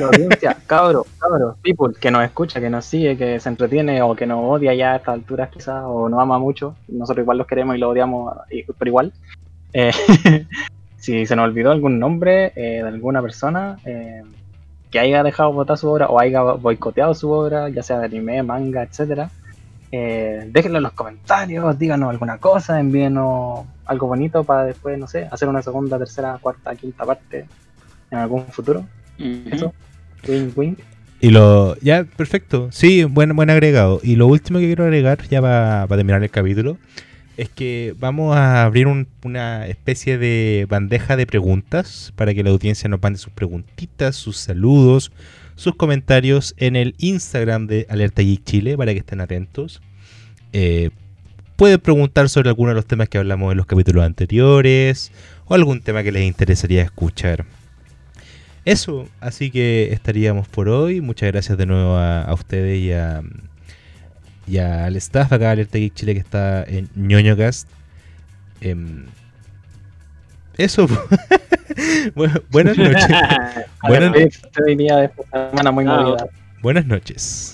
[0.00, 4.16] la audiencia, cabro, cabro, people, que nos escucha, que nos sigue, que se entretiene o
[4.16, 6.74] que nos odia ya a estas alturas quizás o nos ama mucho.
[6.88, 8.34] Nosotros igual los queremos y los odiamos,
[8.78, 9.12] pero igual.
[9.72, 9.92] Eh,
[10.96, 14.22] si se nos olvidó algún nombre eh, de alguna persona eh,
[14.94, 18.44] que haya dejado votar su obra o haya boicoteado su obra, ya sea de anime,
[18.44, 19.28] manga, etcétera,
[19.90, 25.26] eh, déjenlo en los comentarios, díganos alguna cosa, envíenos algo bonito para después, no sé,
[25.32, 27.46] hacer una segunda, tercera, cuarta, quinta parte
[28.08, 28.84] en algún futuro.
[29.18, 29.74] Eso.
[30.28, 30.74] Wing, wing.
[31.20, 31.74] Y lo.
[31.80, 32.68] Ya, perfecto.
[32.70, 33.98] Sí, buen, buen agregado.
[34.00, 36.78] Y lo último que quiero agregar, ya para terminar el capítulo,
[37.36, 42.50] es que vamos a abrir un- una especie de bandeja de preguntas para que la
[42.50, 45.10] audiencia nos mande sus preguntitas, sus saludos,
[45.56, 49.80] sus comentarios en el Instagram de Alerta Geek Chile para que estén atentos.
[50.52, 50.90] Eh,
[51.56, 55.10] pueden preguntar sobre alguno de los temas que hablamos en los capítulos anteriores
[55.46, 57.44] o algún tema que les interesaría escuchar.
[58.64, 61.00] Eso, así que estaríamos por hoy.
[61.00, 63.20] Muchas gracias de nuevo a, a ustedes y, a,
[64.46, 67.68] y al staff acá de Alerta Geek Chile que está en ñoñocast.
[68.60, 69.06] Em,
[70.56, 70.86] eso.
[72.14, 73.04] Bueno, buenas noches.
[73.82, 74.12] Buenas,
[75.72, 76.26] movida.
[76.62, 77.53] buenas noches.